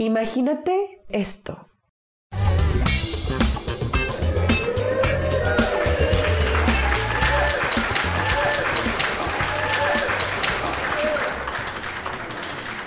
Imagínate 0.00 1.02
esto. 1.10 1.58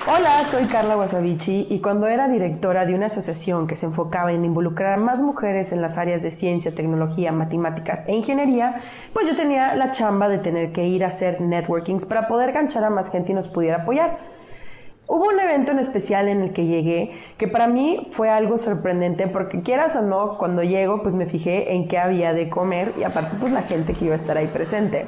Hola, 0.07 0.43
soy 0.49 0.65
Carla 0.65 0.97
Wasabichi 0.97 1.67
y 1.69 1.81
cuando 1.81 2.07
era 2.07 2.27
directora 2.27 2.87
de 2.87 2.95
una 2.95 3.05
asociación 3.05 3.67
que 3.67 3.75
se 3.75 3.85
enfocaba 3.85 4.33
en 4.33 4.43
involucrar 4.43 4.97
más 4.97 5.21
mujeres 5.21 5.71
en 5.71 5.83
las 5.83 5.99
áreas 5.99 6.23
de 6.23 6.31
ciencia, 6.31 6.73
tecnología, 6.73 7.31
matemáticas 7.31 8.05
e 8.07 8.15
ingeniería, 8.15 8.73
pues 9.13 9.27
yo 9.27 9.35
tenía 9.35 9.75
la 9.75 9.91
chamba 9.91 10.29
de 10.29 10.39
tener 10.39 10.71
que 10.71 10.87
ir 10.87 11.03
a 11.03 11.09
hacer 11.09 11.41
networkings 11.41 12.07
para 12.07 12.27
poder 12.27 12.53
ganchar 12.53 12.83
a 12.83 12.89
más 12.89 13.11
gente 13.11 13.33
y 13.33 13.35
nos 13.35 13.49
pudiera 13.49 13.83
apoyar. 13.83 14.17
Hubo 15.13 15.25
un 15.25 15.39
evento 15.39 15.71
en 15.71 15.77
especial 15.77 16.27
en 16.27 16.41
el 16.41 16.53
que 16.53 16.65
llegué 16.65 17.11
que 17.37 17.47
para 17.47 17.67
mí 17.67 18.07
fue 18.09 18.31
algo 18.31 18.57
sorprendente 18.57 19.27
porque 19.27 19.61
quieras 19.61 19.95
o 19.95 20.01
no, 20.01 20.39
cuando 20.39 20.63
llego 20.63 21.03
pues 21.03 21.13
me 21.13 21.27
fijé 21.27 21.75
en 21.75 21.87
qué 21.87 21.99
había 21.99 22.33
de 22.33 22.49
comer 22.49 22.93
y 22.97 23.03
aparte 23.03 23.37
pues 23.39 23.51
la 23.51 23.61
gente 23.61 23.93
que 23.93 24.05
iba 24.05 24.15
a 24.15 24.17
estar 24.17 24.39
ahí 24.39 24.47
presente. 24.47 25.05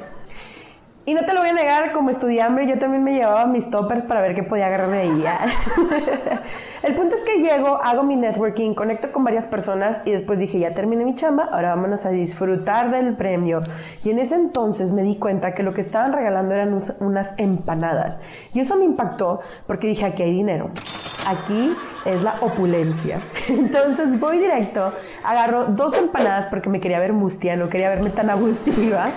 Y 1.08 1.14
no 1.14 1.24
te 1.24 1.34
lo 1.34 1.40
voy 1.40 1.50
a 1.50 1.52
negar, 1.52 1.92
como 1.92 2.10
estudiante, 2.10 2.66
yo 2.66 2.80
también 2.80 3.04
me 3.04 3.14
llevaba 3.14 3.46
mis 3.46 3.70
toppers 3.70 4.02
para 4.02 4.20
ver 4.20 4.34
qué 4.34 4.42
podía 4.42 4.66
agarrarme 4.66 4.96
de 4.96 5.02
ahí. 5.02 5.24
el 6.82 6.96
punto 6.96 7.14
es 7.14 7.20
que 7.20 7.42
llego, 7.42 7.80
hago 7.80 8.02
mi 8.02 8.16
networking, 8.16 8.74
conecto 8.74 9.12
con 9.12 9.22
varias 9.22 9.46
personas 9.46 10.00
y 10.04 10.10
después 10.10 10.40
dije, 10.40 10.58
ya 10.58 10.74
terminé 10.74 11.04
mi 11.04 11.14
chamba, 11.14 11.48
ahora 11.52 11.76
vámonos 11.76 12.06
a 12.06 12.10
disfrutar 12.10 12.90
del 12.90 13.16
premio. 13.16 13.62
Y 14.02 14.10
en 14.10 14.18
ese 14.18 14.34
entonces 14.34 14.90
me 14.90 15.02
di 15.02 15.14
cuenta 15.14 15.54
que 15.54 15.62
lo 15.62 15.72
que 15.72 15.80
estaban 15.80 16.12
regalando 16.12 16.54
eran 16.54 16.76
unas 16.98 17.38
empanadas. 17.38 18.20
Y 18.52 18.58
eso 18.58 18.74
me 18.74 18.84
impactó 18.84 19.38
porque 19.68 19.86
dije, 19.86 20.06
aquí 20.06 20.24
hay 20.24 20.32
dinero. 20.32 20.72
Aquí 21.28 21.72
es 22.04 22.24
la 22.24 22.38
opulencia. 22.40 23.20
Entonces 23.48 24.18
voy 24.18 24.40
directo, 24.40 24.92
agarro 25.24 25.66
dos 25.66 25.96
empanadas 25.96 26.48
porque 26.48 26.68
me 26.68 26.80
quería 26.80 26.98
ver 26.98 27.12
mustia, 27.12 27.56
no 27.56 27.68
quería 27.68 27.90
verme 27.90 28.10
tan 28.10 28.28
abusiva. 28.28 29.10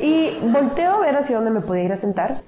Y 0.00 0.38
volteo 0.50 0.94
a 0.94 1.00
ver 1.00 1.16
hacia 1.16 1.36
dónde 1.36 1.50
me 1.50 1.60
podía 1.60 1.84
ir 1.84 1.92
a 1.92 1.96
sentar. 1.96 2.42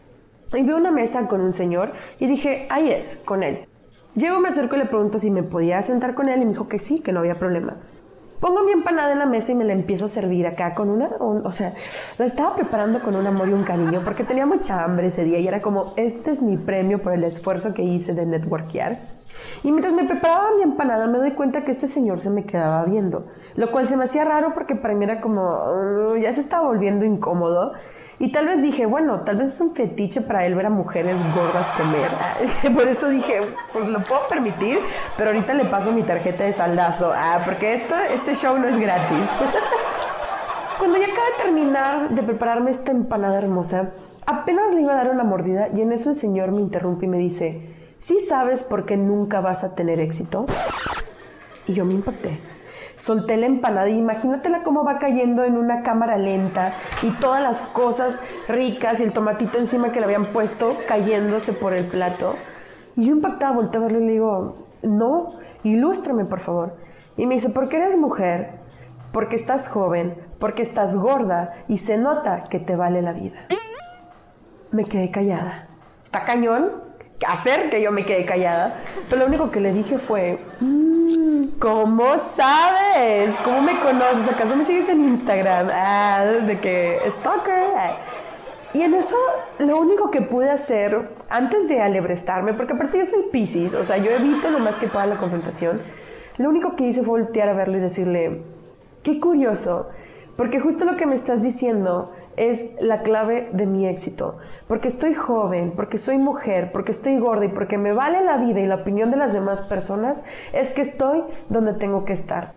Y 0.54 0.62
veo 0.62 0.76
una 0.76 0.90
mesa 0.90 1.26
con 1.28 1.40
un 1.40 1.52
señor 1.52 1.92
y 2.18 2.26
dije, 2.26 2.66
ahí 2.70 2.90
es, 2.90 3.22
con 3.24 3.42
él. 3.42 3.66
Llego, 4.14 4.40
me 4.40 4.50
acerco 4.50 4.76
y 4.76 4.80
le 4.80 4.84
pregunto 4.84 5.18
si 5.18 5.30
me 5.30 5.42
podía 5.42 5.80
sentar 5.82 6.14
con 6.14 6.28
él 6.28 6.42
y 6.42 6.44
me 6.44 6.50
dijo 6.50 6.68
que 6.68 6.78
sí, 6.78 7.02
que 7.02 7.12
no 7.12 7.20
había 7.20 7.38
problema. 7.38 7.76
Pongo 8.40 8.64
mi 8.64 8.72
empanada 8.72 9.12
en 9.12 9.20
la 9.20 9.26
mesa 9.26 9.52
y 9.52 9.54
me 9.54 9.64
la 9.64 9.72
empiezo 9.72 10.06
a 10.06 10.08
servir 10.08 10.46
acá 10.48 10.74
con 10.74 10.90
una, 10.90 11.10
o 11.20 11.52
sea, 11.52 11.72
la 12.18 12.26
estaba 12.26 12.56
preparando 12.56 13.00
con 13.00 13.14
un 13.14 13.24
amor 13.24 13.48
y 13.48 13.52
un 13.52 13.62
cariño 13.62 14.02
porque 14.04 14.24
tenía 14.24 14.46
mucha 14.46 14.82
hambre 14.82 15.06
ese 15.06 15.22
día 15.22 15.38
y 15.38 15.46
era 15.46 15.62
como, 15.62 15.94
este 15.96 16.32
es 16.32 16.42
mi 16.42 16.56
premio 16.56 17.00
por 17.00 17.12
el 17.12 17.22
esfuerzo 17.22 17.72
que 17.72 17.82
hice 17.82 18.14
de 18.14 18.26
networkear. 18.26 18.98
Y 19.64 19.70
mientras 19.70 19.94
me 19.94 20.04
preparaba 20.04 20.50
mi 20.56 20.62
empanada 20.62 21.06
me 21.06 21.18
doy 21.18 21.32
cuenta 21.32 21.62
que 21.62 21.70
este 21.70 21.86
señor 21.86 22.20
se 22.20 22.30
me 22.30 22.44
quedaba 22.44 22.84
viendo, 22.84 23.26
lo 23.54 23.70
cual 23.70 23.86
se 23.86 23.96
me 23.96 24.04
hacía 24.04 24.24
raro 24.24 24.54
porque 24.54 24.74
para 24.74 24.94
mí 24.94 25.04
era 25.04 25.20
como, 25.20 26.16
ya 26.16 26.32
se 26.32 26.40
estaba 26.40 26.66
volviendo 26.66 27.04
incómodo. 27.04 27.72
Y 28.18 28.30
tal 28.30 28.46
vez 28.46 28.62
dije, 28.62 28.86
bueno, 28.86 29.22
tal 29.22 29.38
vez 29.38 29.48
es 29.48 29.60
un 29.60 29.74
fetiche 29.74 30.20
para 30.22 30.46
él 30.46 30.54
ver 30.54 30.66
a 30.66 30.70
mujeres 30.70 31.20
gordas 31.34 31.70
comer. 31.72 32.10
Por 32.74 32.88
eso 32.88 33.08
dije, 33.08 33.40
pues 33.72 33.86
lo 33.86 34.00
puedo 34.00 34.26
permitir, 34.28 34.78
pero 35.16 35.30
ahorita 35.30 35.54
le 35.54 35.64
paso 35.64 35.92
mi 35.92 36.02
tarjeta 36.02 36.44
de 36.44 36.52
saldazo, 36.52 37.12
ah, 37.14 37.40
porque 37.44 37.72
esto, 37.72 37.94
este 38.12 38.34
show 38.34 38.58
no 38.58 38.68
es 38.68 38.78
gratis. 38.78 39.30
Cuando 40.78 40.98
ya 40.98 41.04
acaba 41.04 41.26
de 41.26 41.44
terminar 41.44 42.10
de 42.10 42.22
prepararme 42.22 42.70
esta 42.70 42.90
empanada 42.90 43.38
hermosa, 43.38 43.92
apenas 44.26 44.72
le 44.72 44.82
iba 44.82 44.92
a 44.92 44.96
dar 44.96 45.10
una 45.10 45.24
mordida 45.24 45.68
y 45.74 45.80
en 45.80 45.92
eso 45.92 46.10
el 46.10 46.16
señor 46.16 46.50
me 46.52 46.60
interrumpe 46.60 47.06
y 47.06 47.08
me 47.08 47.18
dice, 47.18 47.71
¿sí 48.02 48.18
sabes 48.18 48.64
por 48.64 48.84
qué 48.84 48.96
nunca 48.96 49.40
vas 49.40 49.62
a 49.64 49.74
tener 49.74 50.00
éxito? 50.00 50.46
Y 51.66 51.74
yo 51.74 51.84
me 51.84 51.94
impacté. 51.94 52.40
Solté 52.96 53.36
la 53.36 53.46
empanada 53.46 53.88
y 53.88 53.96
imagínatela 53.96 54.62
cómo 54.62 54.84
va 54.84 54.98
cayendo 54.98 55.44
en 55.44 55.56
una 55.56 55.82
cámara 55.82 56.18
lenta 56.18 56.74
y 57.02 57.10
todas 57.10 57.40
las 57.42 57.62
cosas 57.62 58.20
ricas 58.48 59.00
y 59.00 59.04
el 59.04 59.12
tomatito 59.12 59.58
encima 59.58 59.92
que 59.92 60.00
le 60.00 60.06
habían 60.06 60.26
puesto 60.26 60.76
cayéndose 60.86 61.52
por 61.52 61.72
el 61.74 61.86
plato. 61.86 62.34
Y 62.96 63.06
yo 63.06 63.12
impactada 63.12 63.52
volteé 63.52 63.78
a 63.80 63.84
verlo 63.84 64.00
y 64.00 64.06
le 64.06 64.12
digo, 64.12 64.66
no, 64.82 65.38
ilústrame 65.62 66.24
por 66.24 66.40
favor. 66.40 66.76
Y 67.16 67.26
me 67.26 67.34
dice, 67.34 67.50
porque 67.50 67.76
eres 67.76 67.96
mujer, 67.96 68.58
porque 69.12 69.36
estás 69.36 69.68
joven, 69.68 70.16
porque 70.38 70.62
estás 70.62 70.96
gorda 70.96 71.54
y 71.68 71.78
se 71.78 71.98
nota 71.98 72.44
que 72.44 72.58
te 72.58 72.76
vale 72.76 73.00
la 73.00 73.12
vida. 73.12 73.46
Me 74.70 74.84
quedé 74.84 75.10
callada. 75.10 75.68
¿Está 76.02 76.24
cañón? 76.24 76.91
Hacer 77.26 77.70
que 77.70 77.82
yo 77.82 77.92
me 77.92 78.04
quede 78.04 78.24
callada. 78.24 78.80
Pero 79.08 79.22
lo 79.22 79.26
único 79.26 79.50
que 79.50 79.60
le 79.60 79.72
dije 79.72 79.98
fue, 79.98 80.38
mm, 80.60 81.58
¿cómo 81.58 82.18
sabes? 82.18 83.36
¿Cómo 83.44 83.62
me 83.62 83.78
conoces? 83.80 84.28
¿Acaso 84.28 84.56
me 84.56 84.64
sigues 84.64 84.88
en 84.88 85.04
Instagram? 85.04 85.68
Ah, 85.72 86.24
de 86.46 86.58
que 86.58 87.00
stalker. 87.08 87.62
Y 88.74 88.80
en 88.80 88.94
eso 88.94 89.16
lo 89.58 89.78
único 89.78 90.10
que 90.10 90.22
pude 90.22 90.50
hacer 90.50 91.08
antes 91.28 91.68
de 91.68 91.82
alebrestarme, 91.82 92.54
porque 92.54 92.72
aparte 92.72 92.98
yo 92.98 93.04
soy 93.04 93.24
Pisces, 93.30 93.74
o 93.74 93.84
sea, 93.84 93.98
yo 93.98 94.10
evito 94.10 94.50
lo 94.50 94.58
más 94.60 94.76
que 94.76 94.88
pueda 94.88 95.04
la 95.04 95.18
confrontación, 95.18 95.82
lo 96.38 96.48
único 96.48 96.74
que 96.74 96.84
hice 96.84 97.02
fue 97.02 97.20
voltear 97.20 97.50
a 97.50 97.52
verlo 97.52 97.76
y 97.76 97.80
decirle, 97.80 98.40
qué 99.02 99.20
curioso, 99.20 99.90
porque 100.36 100.58
justo 100.58 100.86
lo 100.86 100.96
que 100.96 101.04
me 101.04 101.14
estás 101.14 101.42
diciendo 101.42 102.12
es 102.36 102.74
la 102.80 103.02
clave 103.02 103.50
de 103.52 103.66
mi 103.66 103.86
éxito. 103.86 104.38
Porque 104.68 104.88
estoy 104.88 105.14
joven, 105.14 105.72
porque 105.76 105.98
soy 105.98 106.18
mujer, 106.18 106.72
porque 106.72 106.92
estoy 106.92 107.18
gorda 107.18 107.44
y 107.44 107.48
porque 107.48 107.78
me 107.78 107.92
vale 107.92 108.24
la 108.24 108.36
vida 108.38 108.60
y 108.60 108.66
la 108.66 108.76
opinión 108.76 109.10
de 109.10 109.16
las 109.16 109.32
demás 109.32 109.62
personas, 109.62 110.22
es 110.52 110.70
que 110.70 110.82
estoy 110.82 111.22
donde 111.48 111.74
tengo 111.74 112.04
que 112.04 112.12
estar. 112.12 112.54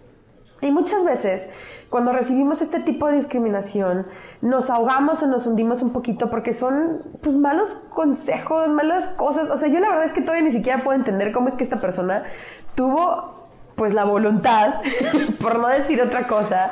Y 0.62 0.72
muchas 0.72 1.03
veces, 1.03 1.50
cuando 1.90 2.14
recibimos 2.14 2.62
este 2.62 2.80
tipo 2.80 3.08
de 3.08 3.16
discriminación, 3.16 4.08
nos 4.41 4.69
ahogamos 4.69 5.22
o 5.22 5.28
nos 5.28 5.46
hundimos 5.46 5.84
un 5.84 5.91
poquito 5.91 6.30
porque 6.30 6.53
son 6.53 7.03
pues 7.22 7.38
malos 7.38 7.69
consejos, 7.90 8.69
malas 8.69 9.09
cosas. 9.09 9.50
O 9.50 9.58
sea, 9.58 9.68
yo 9.68 9.80
la 9.80 9.90
verdad 9.90 10.06
es 10.06 10.14
que 10.14 10.22
todavía 10.22 10.44
ni 10.44 10.52
siquiera 10.52 10.84
puedo 10.84 10.97
entender 10.97 11.31
cómo 11.31 11.50
es 11.50 11.56
que 11.56 11.64
esta 11.64 11.80
persona 11.80 12.24
tuvo 12.74 13.46
pues 13.75 13.94
la 13.94 14.06
voluntad, 14.06 14.75
por 15.41 15.59
no 15.59 15.68
decir 15.68 16.02
otra 16.02 16.28
cosa, 16.28 16.72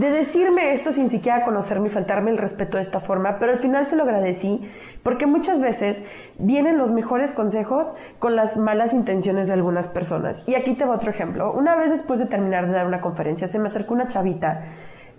de 0.00 0.10
decirme 0.10 0.72
esto 0.72 0.92
sin 0.92 1.10
siquiera 1.10 1.44
conocerme 1.44 1.88
y 1.88 1.90
faltarme 1.90 2.30
el 2.30 2.38
respeto 2.38 2.78
de 2.78 2.82
esta 2.82 3.00
forma, 3.00 3.38
pero 3.38 3.52
al 3.52 3.58
final 3.58 3.86
se 3.86 3.96
lo 3.96 4.04
agradecí 4.04 4.66
porque 5.02 5.26
muchas 5.26 5.60
veces 5.60 6.04
vienen 6.38 6.78
los 6.78 6.90
mejores 6.90 7.32
consejos 7.32 7.94
con 8.18 8.34
las 8.34 8.56
malas 8.56 8.94
intenciones 8.94 9.46
de 9.46 9.52
algunas 9.52 9.88
personas. 9.88 10.42
Y 10.48 10.54
aquí 10.54 10.72
te 10.72 10.86
va 10.86 10.94
otro 10.94 11.10
ejemplo. 11.10 11.52
Una 11.52 11.76
vez 11.76 11.90
después 11.90 12.18
de 12.18 12.26
terminar 12.26 12.66
de 12.66 12.72
dar 12.72 12.86
una 12.86 13.02
conferencia, 13.02 13.46
se 13.46 13.58
me 13.58 13.66
acercó 13.66 13.92
una 13.92 14.08
chavita 14.08 14.62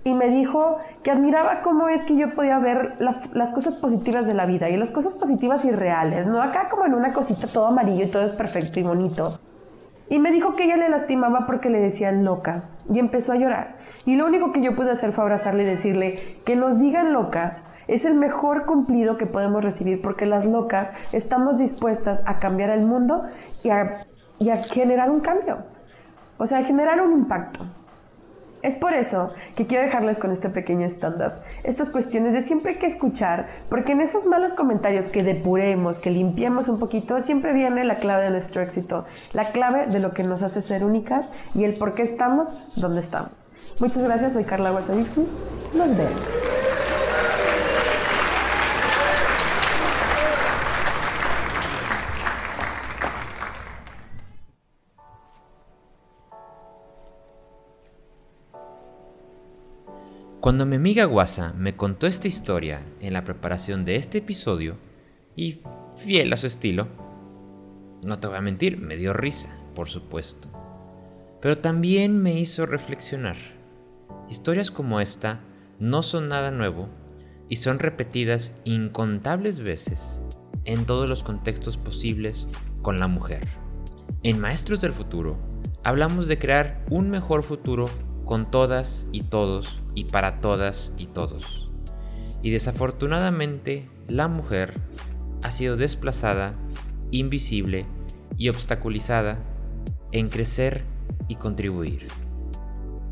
y 0.04 0.16
me 0.16 0.30
dijo 0.30 0.78
que 1.04 1.12
admiraba 1.12 1.62
cómo 1.62 1.88
es 1.88 2.04
que 2.04 2.16
yo 2.16 2.34
podía 2.34 2.58
ver 2.58 2.96
las 3.00 3.54
cosas 3.54 3.76
positivas 3.76 4.26
de 4.26 4.34
la 4.34 4.48
vida 4.48 4.68
y 4.70 4.78
las 4.78 4.92
cosas 4.92 5.14
positivas 5.14 5.64
y 5.64 5.72
reales, 5.72 6.26
no 6.26 6.42
acá 6.42 6.70
como 6.70 6.86
en 6.86 6.96
una 6.96 7.14
cosita 7.14 7.46
todo 7.46 7.68
amarillo 7.68 8.06
y 8.06 8.08
todo 8.08 8.24
es 8.24 8.32
perfecto 8.32 8.80
y 8.80 8.84
bonito. 8.84 9.40
Y 10.12 10.20
me 10.20 10.32
dijo 10.32 10.58
que 10.58 10.66
ella 10.66 10.76
le 10.76 10.90
lastimaba 10.90 11.46
porque 11.46 11.70
le 11.70 11.80
decían 11.80 12.26
loca. 12.26 12.66
Y 12.94 13.00
empezó 13.00 13.32
a 13.32 13.38
llorar. 13.38 13.78
Y 14.04 14.18
lo 14.18 14.26
único 14.26 14.52
que 14.52 14.62
yo 14.62 14.76
pude 14.76 14.92
hacer 14.92 15.14
fue 15.14 15.24
abrazarle 15.24 15.64
y 15.64 15.66
decirle 15.66 16.20
que 16.44 16.58
nos 16.58 16.80
digan 16.80 17.14
locas 17.14 17.66
es 17.88 18.04
el 18.04 18.16
mejor 18.16 18.66
cumplido 18.66 19.16
que 19.16 19.26
podemos 19.26 19.64
recibir 19.64 20.02
porque 20.02 20.26
las 20.26 20.46
locas 20.46 20.92
estamos 21.14 21.56
dispuestas 21.56 22.24
a 22.26 22.40
cambiar 22.40 22.72
el 22.72 22.82
mundo 22.82 23.24
y 23.64 23.70
a, 23.70 24.02
y 24.38 24.50
a 24.50 24.58
generar 24.58 25.10
un 25.10 25.22
cambio. 25.22 25.60
O 26.38 26.46
sea, 26.46 26.58
a 26.58 26.64
generar 26.64 27.00
un 27.00 27.14
impacto. 27.14 27.66
Es 28.62 28.78
por 28.78 28.94
eso 28.94 29.32
que 29.56 29.66
quiero 29.66 29.84
dejarles 29.84 30.20
con 30.20 30.32
este 30.32 30.50
pequeño 30.50 30.86
stand-up 30.88 31.34
estas 31.64 31.90
cuestiones 31.90 32.34
de 32.34 32.42
siempre 32.42 32.74
hay 32.74 32.78
que 32.78 32.86
escuchar, 32.86 33.48
porque 33.70 33.94
en 33.94 34.02
esos 34.02 34.26
malos 34.26 34.54
comentarios 34.54 35.06
que 35.06 35.24
depuremos, 35.24 36.00
que 36.00 36.12
limpiemos 36.12 36.68
un 36.68 36.80
poquito, 36.80 37.20
siempre 37.22 37.54
viene 37.54 37.84
la 37.84 37.96
clave 37.96 38.24
de 38.24 38.32
nuestro 38.32 38.62
éxito, 38.62 39.06
la 39.34 39.52
clave 39.52 39.88
de 39.88 40.00
lo 40.00 40.12
que 40.14 40.24
nos 40.24 40.42
hace 40.42 40.62
ser 40.62 40.84
únicas 40.84 41.30
y 41.56 41.64
el 41.64 41.74
por 41.74 41.94
qué 41.94 42.04
estamos 42.04 42.76
donde 42.76 43.00
estamos. 43.00 43.32
Muchas 43.80 44.04
gracias, 44.04 44.34
soy 44.34 44.44
Carla 44.44 44.74
Wasavici. 44.74 45.28
Nos 45.74 45.96
vemos. 45.96 46.28
Cuando 60.42 60.66
mi 60.66 60.78
amiga 60.78 61.06
Guasa 61.06 61.54
me 61.56 61.76
contó 61.76 62.08
esta 62.08 62.28
historia 62.28 62.82
en 63.00 63.14
la 63.14 63.24
preparación 63.24 63.86
de 63.86 63.96
este 63.96 64.18
episodio, 64.18 64.76
y 65.36 65.60
fiel 65.98 66.34
a 66.34 66.38
su 66.38 66.48
estilo, 66.48 66.88
no 68.02 68.18
te 68.18 68.26
voy 68.26 68.38
a 68.38 68.42
mentir, 68.42 68.80
me 68.80 68.98
dio 68.98 69.14
risa, 69.14 69.56
por 69.76 69.88
supuesto. 69.88 70.50
Pero 71.42 71.60
también 71.60 72.20
me 72.20 72.40
hizo 72.40 72.66
reflexionar. 72.66 73.36
Historias 74.32 74.72
como 74.72 75.00
esta 75.00 75.42
no 75.78 76.02
son 76.02 76.28
nada 76.28 76.50
nuevo 76.50 76.90
y 77.48 77.58
son 77.58 77.78
repetidas 77.78 78.56
incontables 78.64 79.60
veces 79.60 80.22
en 80.66 80.88
todos 80.88 81.08
los 81.08 81.22
contextos 81.22 81.78
posibles 81.78 82.48
con 82.82 82.98
la 82.98 83.08
mujer. 83.08 83.48
En 84.24 84.40
Maestros 84.40 84.82
del 84.82 84.94
Futuro 84.94 85.38
hablamos 85.84 86.28
de 86.28 86.40
crear 86.40 86.84
un 86.90 87.12
mejor 87.12 87.44
futuro 87.44 87.92
con 88.26 88.50
todas 88.50 89.08
y 89.12 89.24
todos 89.24 89.80
y 89.96 90.06
para 90.06 90.40
todas 90.40 90.94
y 90.98 91.08
todos. 91.08 91.70
Y 92.42 92.52
desafortunadamente 92.52 93.90
la 94.08 94.28
mujer 94.28 94.80
ha 95.44 95.52
sido 95.52 95.78
desplazada, 95.78 96.54
invisible 97.12 97.86
y 98.38 98.50
obstaculizada 98.50 99.40
en 100.12 100.30
crecer 100.30 100.84
y 101.28 101.36
contribuir. 101.36 102.08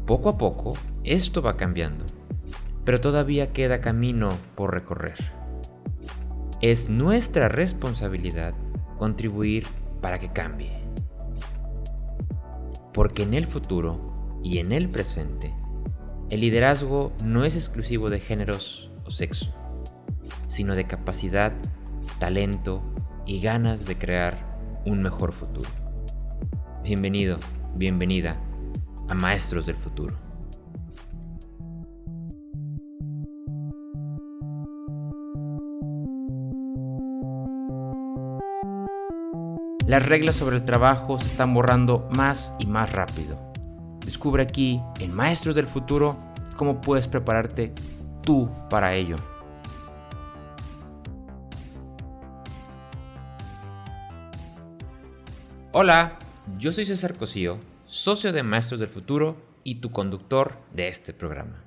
Poco 0.05 0.29
a 0.29 0.37
poco 0.37 0.73
esto 1.03 1.41
va 1.41 1.57
cambiando, 1.57 2.05
pero 2.85 2.99
todavía 2.99 3.53
queda 3.53 3.81
camino 3.81 4.29
por 4.55 4.73
recorrer. 4.73 5.31
Es 6.61 6.89
nuestra 6.89 7.47
responsabilidad 7.47 8.53
contribuir 8.97 9.65
para 10.01 10.19
que 10.19 10.29
cambie. 10.29 10.71
Porque 12.93 13.23
en 13.23 13.33
el 13.33 13.45
futuro 13.45 14.08
y 14.43 14.59
en 14.59 14.71
el 14.71 14.89
presente, 14.89 15.53
el 16.29 16.41
liderazgo 16.41 17.11
no 17.23 17.43
es 17.43 17.55
exclusivo 17.55 18.09
de 18.09 18.19
géneros 18.19 18.89
o 19.05 19.11
sexo, 19.11 19.53
sino 20.47 20.75
de 20.75 20.85
capacidad, 20.85 21.53
talento 22.19 22.83
y 23.25 23.41
ganas 23.41 23.85
de 23.85 23.97
crear 23.97 24.59
un 24.85 25.01
mejor 25.01 25.33
futuro. 25.33 25.69
Bienvenido, 26.83 27.37
bienvenida 27.75 28.37
a 29.07 29.13
Maestros 29.13 29.65
del 29.65 29.75
Futuro. 29.75 30.17
Las 39.85 40.05
reglas 40.05 40.35
sobre 40.35 40.57
el 40.57 40.65
trabajo 40.65 41.17
se 41.17 41.25
están 41.25 41.51
borrando 41.55 42.07
más 42.11 42.53
y 42.59 42.67
más 42.67 42.91
rápido. 42.91 43.48
Descubre 44.19 44.43
aquí, 44.43 44.81
en 44.99 45.15
Maestros 45.15 45.55
del 45.55 45.65
Futuro, 45.65 46.19
cómo 46.57 46.81
puedes 46.81 47.07
prepararte 47.07 47.73
tú 48.21 48.51
para 48.69 48.93
ello. 48.93 49.15
Hola, 55.71 56.19
yo 56.57 56.73
soy 56.73 56.83
César 56.83 57.15
Cosío, 57.15 57.59
socio 57.85 58.33
de 58.33 58.43
Maestros 58.43 58.81
del 58.81 58.89
Futuro 58.89 59.37
y 59.63 59.75
tu 59.75 59.89
conductor 59.89 60.57
de 60.73 60.89
este 60.89 61.13
programa. 61.13 61.63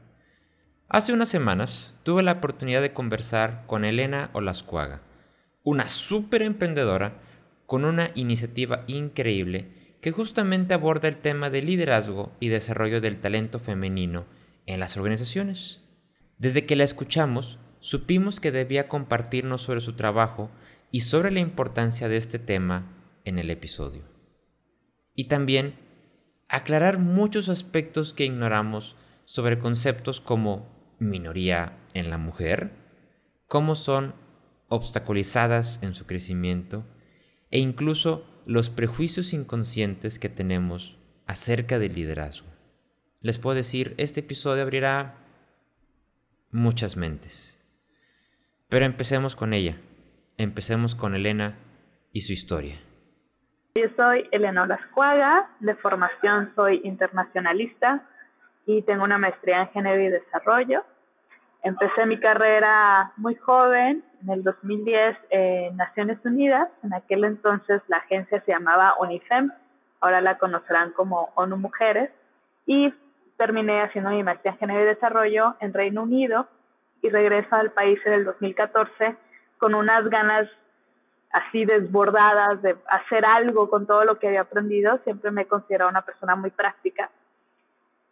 Hace 0.91 1.15
unas 1.15 1.31
semanas 1.31 1.95
tuve 2.03 2.23
la 2.23 2.33
oportunidad 2.33 2.83
de 2.83 2.93
conversar 2.93 3.65
con 3.67 3.87
Elena 3.87 4.29
Olascuaga, 4.35 5.01
una 5.65 5.89
súper 5.89 6.43
emprendedora 6.43 7.15
con 7.65 7.87
una 7.87 8.11
iniciativa 8.15 8.85
increíble 8.89 9.82
que 10.03 10.11
justamente 10.11 10.75
aborda 10.75 11.07
el 11.07 11.17
tema 11.17 11.49
de 11.49 11.63
liderazgo 11.63 12.33
y 12.41 12.49
desarrollo 12.49 13.01
del 13.01 13.21
talento 13.21 13.61
femenino 13.61 14.27
en 14.67 14.81
las 14.81 14.97
organizaciones. 14.97 15.81
Desde 16.39 16.67
que 16.67 16.75
la 16.75 16.83
escuchamos, 16.83 17.61
supimos 17.79 18.41
que 18.41 18.51
debía 18.51 18.89
compartirnos 18.89 19.63
sobre 19.63 19.81
su 19.81 19.93
trabajo 19.93 20.51
y 20.91 21.03
sobre 21.03 21.31
la 21.31 21.39
importancia 21.39 22.09
de 22.09 22.17
este 22.17 22.41
tema 22.41 22.93
en 23.25 23.39
el 23.39 23.49
episodio. 23.49 24.03
Y 25.15 25.27
también 25.27 25.77
aclarar 26.49 26.99
muchos 26.99 27.49
aspectos 27.49 28.13
que 28.13 28.25
ignoramos 28.25 28.97
sobre 29.25 29.61
conceptos 29.61 30.21
como 30.21 30.67
minoría 30.99 31.79
en 31.95 32.11
la 32.11 32.19
mujer, 32.19 32.73
cómo 33.47 33.77
son 33.77 34.17
obstaculizadas 34.67 35.81
en 35.81 35.95
su 35.95 36.07
crecimiento 36.07 36.85
e 37.53 37.61
incluso 37.61 38.32
los 38.47 38.71
prejuicios 38.71 39.33
inconscientes 39.33 40.19
que 40.19 40.29
tenemos 40.29 40.99
acerca 41.27 41.79
del 41.79 41.95
liderazgo. 41.95 42.49
Les 43.21 43.39
puedo 43.39 43.55
decir, 43.55 43.95
este 43.99 44.21
episodio 44.21 44.63
abrirá 44.63 45.15
muchas 46.51 46.97
mentes. 46.97 47.59
Pero 48.69 48.85
empecemos 48.85 49.37
con 49.37 49.53
ella, 49.53 49.77
empecemos 50.39 50.95
con 50.95 51.15
Elena 51.15 51.57
y 52.13 52.23
su 52.23 52.33
historia. 52.33 52.77
Yo 53.75 53.85
soy 53.97 54.29
Elena 54.33 54.65
Olascuaga, 54.65 55.51
de 55.61 55.75
formación 55.77 56.53
soy 56.55 56.81
internacionalista 56.85 58.07
y 58.67 58.83
tengo 58.83 59.05
una 59.05 59.19
maestría 59.19 59.63
en 59.63 59.69
género 59.69 60.03
y 60.03 60.09
desarrollo. 60.09 60.85
Empecé 61.63 62.07
mi 62.07 62.19
carrera 62.19 63.13
muy 63.17 63.35
joven, 63.37 64.05
en 64.23 64.31
el 64.31 64.43
2010 64.43 65.17
en 65.31 65.77
Naciones 65.77 66.19
Unidas. 66.25 66.69
En 66.83 66.95
aquel 66.95 67.25
entonces 67.25 67.83
la 67.89 67.99
agencia 67.99 68.41
se 68.45 68.53
llamaba 68.53 68.95
UNIFEM, 69.01 69.51
ahora 70.01 70.21
la 70.21 70.39
conocerán 70.39 70.93
como 70.93 71.31
ONU 71.35 71.57
Mujeres. 71.57 72.11
Y 72.67 72.93
terminé 73.37 73.83
haciendo 73.83 74.11
mi 74.11 74.23
maestría 74.23 74.53
en 74.53 74.59
Género 74.59 74.83
y 74.83 74.87
Desarrollo 74.87 75.57
en 75.61 75.73
Reino 75.73 76.03
Unido 76.03 76.47
y 77.03 77.11
regreso 77.11 77.57
al 77.57 77.73
país 77.73 77.99
en 78.05 78.13
el 78.13 78.25
2014 78.25 79.17
con 79.59 79.75
unas 79.75 80.09
ganas 80.09 80.49
así 81.33 81.65
desbordadas 81.65 82.63
de 82.63 82.77
hacer 82.89 83.25
algo 83.25 83.69
con 83.69 83.87
todo 83.87 84.05
lo 84.05 84.19
que 84.19 84.29
había 84.29 84.43
aprendido. 84.43 84.99
Siempre 85.05 85.31
me 85.31 85.43
he 85.43 85.47
considerado 85.47 85.91
una 85.91 86.03
persona 86.03 86.37
muy 86.37 86.51
práctica 86.51 87.11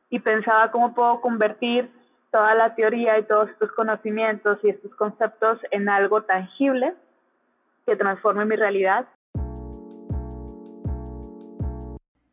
y 0.09 0.19
pensaba 0.19 0.71
cómo 0.73 0.95
puedo 0.95 1.21
convertir 1.21 1.91
toda 2.31 2.55
la 2.55 2.75
teoría 2.75 3.19
y 3.19 3.25
todos 3.25 3.51
estos 3.51 3.73
conocimientos 3.73 4.59
y 4.63 4.71
estos 4.71 4.95
conceptos 4.95 5.59
en 5.71 5.89
algo 5.89 6.23
tangible 6.23 6.95
que 7.87 7.97
transforme 7.97 8.45
mi 8.45 8.57
realidad. 8.57 9.07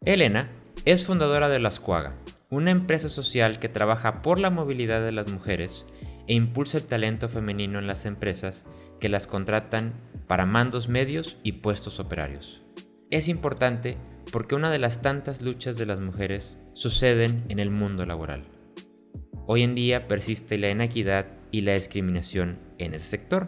Elena 0.05 0.49
es 0.85 1.05
fundadora 1.05 1.49
de 1.49 1.59
La 1.59 1.69
Escuaga, 1.69 2.13
una 2.49 2.71
empresa 2.71 3.09
social 3.09 3.59
que 3.59 3.69
trabaja 3.69 4.21
por 4.21 4.39
la 4.39 4.49
movilidad 4.49 5.01
de 5.01 5.11
las 5.11 5.31
mujeres 5.31 5.85
e 6.27 6.33
impulsa 6.33 6.77
el 6.77 6.85
talento 6.85 7.27
femenino 7.27 7.79
en 7.79 7.87
las 7.87 8.05
empresas 8.05 8.65
que 8.99 9.09
las 9.09 9.27
contratan 9.27 9.93
para 10.27 10.45
mandos 10.45 10.87
medios 10.87 11.37
y 11.43 11.53
puestos 11.53 11.99
operarios. 11.99 12.61
Es 13.09 13.27
importante 13.27 13.97
porque 14.31 14.55
una 14.55 14.71
de 14.71 14.79
las 14.79 15.01
tantas 15.01 15.41
luchas 15.41 15.77
de 15.77 15.85
las 15.85 16.01
mujeres 16.01 16.61
suceden 16.73 17.43
en 17.49 17.59
el 17.59 17.69
mundo 17.69 18.05
laboral. 18.05 18.56
Hoy 19.49 19.63
en 19.63 19.75
día 19.75 20.09
persiste 20.09 20.57
la 20.57 20.69
inequidad 20.69 21.25
y 21.51 21.61
la 21.61 21.73
discriminación 21.73 22.59
en 22.79 22.93
ese 22.93 23.07
sector. 23.07 23.47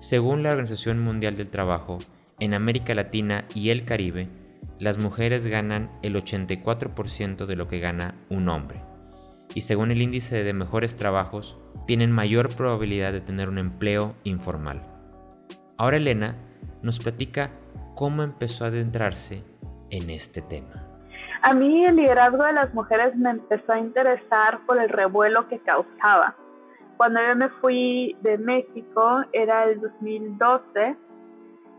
Según 0.00 0.42
la 0.42 0.52
Organización 0.52 0.98
Mundial 0.98 1.36
del 1.36 1.50
Trabajo, 1.50 1.98
en 2.38 2.54
América 2.54 2.94
Latina 2.94 3.44
y 3.54 3.68
el 3.68 3.84
Caribe, 3.84 4.28
las 4.78 4.96
mujeres 4.96 5.46
ganan 5.46 5.90
el 6.02 6.16
84% 6.16 7.44
de 7.44 7.54
lo 7.54 7.68
que 7.68 7.80
gana 7.80 8.14
un 8.30 8.48
hombre. 8.48 8.82
Y 9.54 9.60
según 9.60 9.90
el 9.90 10.00
índice 10.00 10.42
de 10.42 10.54
mejores 10.54 10.96
trabajos, 10.96 11.58
tienen 11.86 12.12
mayor 12.12 12.48
probabilidad 12.56 13.12
de 13.12 13.20
tener 13.20 13.50
un 13.50 13.58
empleo 13.58 14.16
informal. 14.24 14.90
Ahora 15.76 15.98
Elena 15.98 16.38
nos 16.82 16.98
platica 16.98 17.50
cómo 17.94 18.22
empezó 18.22 18.64
a 18.64 18.68
adentrarse 18.68 19.44
en 19.90 20.08
este 20.08 20.40
tema. 20.40 20.89
A 21.42 21.54
mí 21.54 21.86
el 21.86 21.96
liderazgo 21.96 22.44
de 22.44 22.52
las 22.52 22.74
mujeres 22.74 23.16
me 23.16 23.30
empezó 23.30 23.72
a 23.72 23.78
interesar 23.78 24.60
por 24.66 24.78
el 24.78 24.90
revuelo 24.90 25.48
que 25.48 25.58
causaba. 25.60 26.34
Cuando 26.98 27.20
yo 27.26 27.34
me 27.34 27.48
fui 27.48 28.14
de 28.20 28.36
México 28.36 29.22
era 29.32 29.64
el 29.64 29.80
2012 29.80 30.96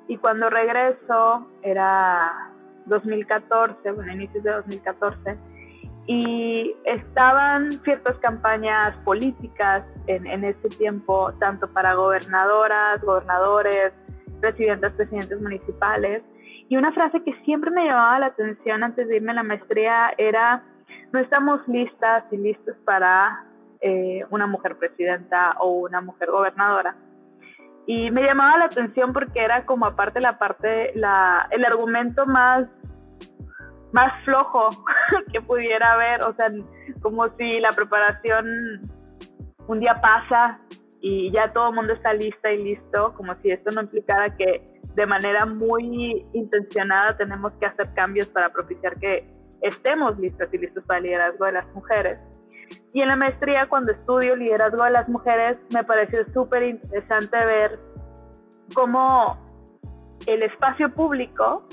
y 0.07 0.17
cuando 0.17 0.49
regreso 0.49 1.47
era 1.61 2.51
2014, 2.85 3.91
bueno, 3.91 4.13
inicios 4.13 4.43
de 4.43 4.51
2014, 4.51 5.37
y 6.07 6.75
estaban 6.85 7.71
ciertas 7.83 8.17
campañas 8.17 8.97
políticas 9.05 9.83
en, 10.07 10.25
en 10.25 10.43
ese 10.43 10.69
tiempo, 10.69 11.31
tanto 11.39 11.67
para 11.67 11.93
gobernadoras, 11.93 13.03
gobernadores, 13.03 13.95
presidentes, 14.39 14.91
presidentes 14.93 15.39
municipales, 15.39 16.23
y 16.71 16.77
una 16.77 16.93
frase 16.93 17.21
que 17.21 17.33
siempre 17.43 17.69
me 17.69 17.83
llamaba 17.83 18.17
la 18.17 18.25
atención 18.27 18.81
antes 18.81 19.05
de 19.09 19.17
irme 19.17 19.33
a 19.33 19.35
la 19.35 19.43
maestría 19.43 20.13
era, 20.17 20.63
no 21.11 21.19
estamos 21.19 21.59
listas 21.67 22.23
y 22.31 22.37
listos 22.37 22.77
para 22.85 23.43
eh, 23.81 24.23
una 24.29 24.47
mujer 24.47 24.77
presidenta 24.77 25.57
o 25.59 25.81
una 25.81 25.99
mujer 25.99 26.31
gobernadora. 26.31 26.95
Y 27.87 28.09
me 28.11 28.23
llamaba 28.23 28.57
la 28.57 28.65
atención 28.65 29.11
porque 29.11 29.43
era 29.43 29.65
como 29.65 29.85
aparte 29.85 30.21
la 30.21 30.39
parte, 30.39 30.93
la, 30.95 31.45
el 31.51 31.65
argumento 31.65 32.25
más, 32.25 32.73
más 33.91 34.21
flojo 34.21 34.69
que 35.33 35.41
pudiera 35.41 35.91
haber, 35.91 36.23
o 36.23 36.33
sea, 36.35 36.49
como 37.01 37.27
si 37.35 37.59
la 37.59 37.73
preparación 37.73 38.47
un 39.67 39.79
día 39.81 39.95
pasa 39.95 40.57
y 41.01 41.31
ya 41.31 41.47
todo 41.47 41.69
el 41.69 41.75
mundo 41.75 41.93
está 41.93 42.13
lista 42.13 42.51
y 42.51 42.63
listo, 42.63 43.13
como 43.15 43.35
si 43.41 43.51
esto 43.51 43.71
no 43.71 43.81
implicara 43.81 44.35
que 44.37 44.63
de 44.95 45.05
manera 45.05 45.45
muy 45.45 46.25
intencionada 46.33 47.17
tenemos 47.17 47.51
que 47.53 47.65
hacer 47.65 47.91
cambios 47.93 48.27
para 48.27 48.49
propiciar 48.51 48.95
que 48.97 49.27
estemos 49.61 50.17
listos 50.19 50.47
y 50.53 50.59
listos 50.59 50.83
para 50.85 50.99
el 50.99 51.05
liderazgo 51.05 51.45
de 51.45 51.51
las 51.53 51.67
mujeres. 51.73 52.23
Y 52.93 53.01
en 53.01 53.07
la 53.07 53.15
maestría, 53.15 53.65
cuando 53.67 53.91
estudio 53.91 54.35
liderazgo 54.35 54.83
de 54.83 54.91
las 54.91 55.09
mujeres, 55.09 55.57
me 55.73 55.83
pareció 55.83 56.25
súper 56.33 56.63
interesante 56.63 57.37
ver 57.45 57.79
cómo 58.73 59.37
el 60.27 60.43
espacio 60.43 60.93
público 60.93 61.67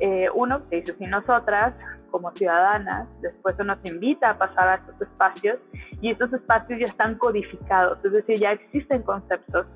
eh, 0.00 0.28
uno 0.34 0.62
te 0.64 0.76
dice, 0.76 0.94
si 0.98 1.04
nosotras 1.04 1.74
como 2.10 2.32
ciudadanas, 2.32 3.08
después 3.20 3.56
se 3.56 3.64
nos 3.64 3.78
invita 3.84 4.30
a 4.30 4.38
pasar 4.38 4.68
a 4.68 4.74
estos 4.76 5.00
espacios 5.00 5.62
y 6.00 6.10
estos 6.10 6.32
espacios 6.32 6.80
ya 6.80 6.86
están 6.86 7.16
codificados, 7.16 7.98
es 8.04 8.12
decir, 8.12 8.38
ya 8.38 8.52
existen 8.52 9.02
conceptos, 9.02 9.66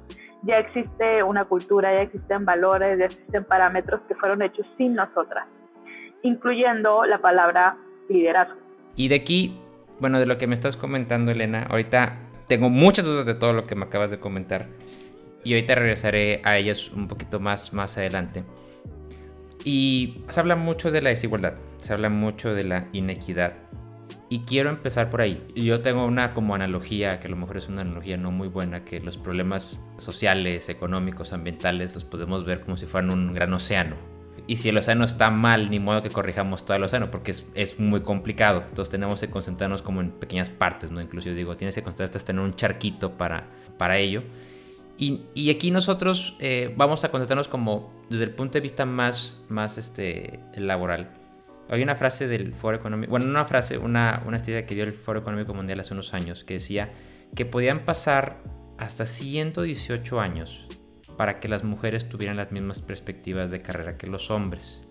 ya 0.43 0.59
existe 0.59 1.23
una 1.23 1.45
cultura, 1.45 1.95
ya 1.95 2.03
existen 2.03 2.45
valores, 2.45 2.99
ya 2.99 3.07
existen 3.07 3.45
parámetros 3.45 4.01
que 4.09 4.15
fueron 4.15 4.43
hechos 4.43 4.67
sin 4.77 4.95
nosotras, 4.95 5.47
incluyendo 6.23 7.05
la 7.05 7.19
palabra 7.19 7.77
liderazgo. 8.09 8.59
Y 8.97 9.09
de 9.09 9.17
aquí, 9.17 9.61
bueno, 9.99 10.19
de 10.19 10.27
lo 10.27 10.39
que 10.39 10.47
me 10.47 10.55
estás 10.55 10.77
comentando, 10.77 11.31
Elena, 11.31 11.67
ahorita 11.69 12.19
tengo 12.47 12.69
muchas 12.69 13.05
dudas 13.05 13.27
de 13.27 13.35
todo 13.35 13.53
lo 13.53 13.65
que 13.65 13.75
me 13.75 13.85
acabas 13.85 14.11
de 14.11 14.19
comentar 14.19 14.67
y 15.45 15.55
ahorita 15.55 15.75
regresaré 15.75 16.41
a 16.45 16.59
ellas 16.59 16.91
un 16.91 17.09
poquito 17.09 17.41
más, 17.41 17.73
más 17.73 17.97
adelante. 17.97 18.45
Y 19.65 20.25
se 20.29 20.41
habla 20.41 20.57
mucho 20.57 20.91
de 20.91 21.03
la 21.03 21.11
desigualdad, 21.11 21.55
se 21.81 21.93
habla 21.93 22.09
mucho 22.09 22.55
de 22.55 22.65
la 22.65 22.89
inequidad. 22.93 23.55
Y 24.33 24.41
quiero 24.43 24.71
empezar 24.71 25.11
por 25.11 25.23
ahí. 25.23 25.45
Yo 25.57 25.81
tengo 25.81 26.07
una 26.07 26.35
como 26.35 26.55
analogía, 26.55 27.19
que 27.19 27.27
a 27.27 27.31
lo 27.31 27.37
mejor 27.37 27.57
es 27.57 27.69
una 27.69 27.81
analogía 27.81 28.17
no 28.17 28.31
muy 28.31 28.47
buena, 28.47 28.79
que 28.81 29.01
los 29.01 29.19
problemas 29.19 29.85
sociales, 29.99 30.69
económicos, 30.69 31.33
ambientales 31.33 31.93
los 31.95 32.05
podemos 32.05 32.45
ver 32.45 32.61
como 32.61 32.77
si 32.77 32.87
fueran 32.87 33.11
un 33.11 33.35
gran 33.35 33.53
océano. 33.53 33.97
Y 34.47 34.57
si 34.57 34.69
el 34.69 34.77
océano 34.77 35.05
está 35.05 35.33
mal, 35.33 35.69
ni 35.69 35.81
modo 35.81 36.05
que 36.05 36.11
corrijamos 36.11 36.65
todo 36.65 36.77
el 36.77 36.85
océano, 36.85 37.11
porque 37.11 37.33
es, 37.33 37.51
es 37.57 37.81
muy 37.81 38.03
complicado. 38.03 38.63
Entonces 38.69 38.91
tenemos 38.91 39.21
que 39.21 39.29
concentrarnos 39.29 39.83
como 39.83 40.01
en 40.01 40.13
pequeñas 40.13 40.49
partes, 40.49 40.93
¿no? 40.93 41.01
Incluso 41.01 41.29
digo, 41.31 41.57
tienes 41.57 41.75
que 41.75 41.83
concentrarte 41.83 42.19
hasta 42.19 42.29
tener 42.29 42.43
un 42.43 42.55
charquito 42.55 43.19
para, 43.19 43.49
para 43.79 43.99
ello. 43.99 44.23
Y, 44.97 45.51
aquí 45.51 45.71
nosotros 45.71 46.37
eh, 46.39 46.73
vamos 46.77 47.05
a 47.05 47.11
concentrarnos 47.11 47.49
como 47.49 47.91
desde 48.11 48.25
el 48.25 48.31
punto 48.31 48.55
de 48.55 48.61
vista 48.61 48.85
más, 48.85 49.43
más 49.49 49.77
este, 49.79 50.39
laboral. 50.55 51.20
Hay 51.71 51.83
una 51.83 51.97
frase 51.97 52.27
del 52.27 52.53
Foro 52.55 52.77
Económico, 52.77 53.11
bueno, 53.11 53.27
una 53.27 53.45
frase, 53.45 53.79
una, 53.79 54.23
una 54.27 54.37
estadía 54.37 54.67
que 54.67 54.75
dio 54.75 54.85
el 54.85 54.93
Foro 54.93 55.21
Económico 55.21 55.55
Mundial 55.55 55.81
hace 55.81 55.95
unos 55.95 56.15
años, 56.15 56.45
que 56.45 56.55
decía 56.55 56.91
que 57.35 57.47
podían 57.47 57.85
pasar 57.85 58.43
hasta 58.77 59.07
118 59.07 60.21
años 60.21 60.67
para 61.17 61.39
que 61.39 61.49
las 61.49 61.65
mujeres 61.65 62.09
tuvieran 62.09 62.37
las 62.37 62.51
mismas 62.51 62.83
perspectivas 62.83 63.51
de 63.51 63.61
carrera 63.61 63.97
que 63.97 64.07
los 64.07 64.31
hombres. 64.31 64.85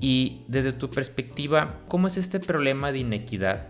Y 0.00 0.44
desde 0.48 0.72
tu 0.72 0.88
perspectiva, 0.88 1.80
¿cómo 1.88 2.06
es 2.06 2.16
este 2.16 2.40
problema 2.40 2.90
de 2.90 2.98
inequidad 2.98 3.68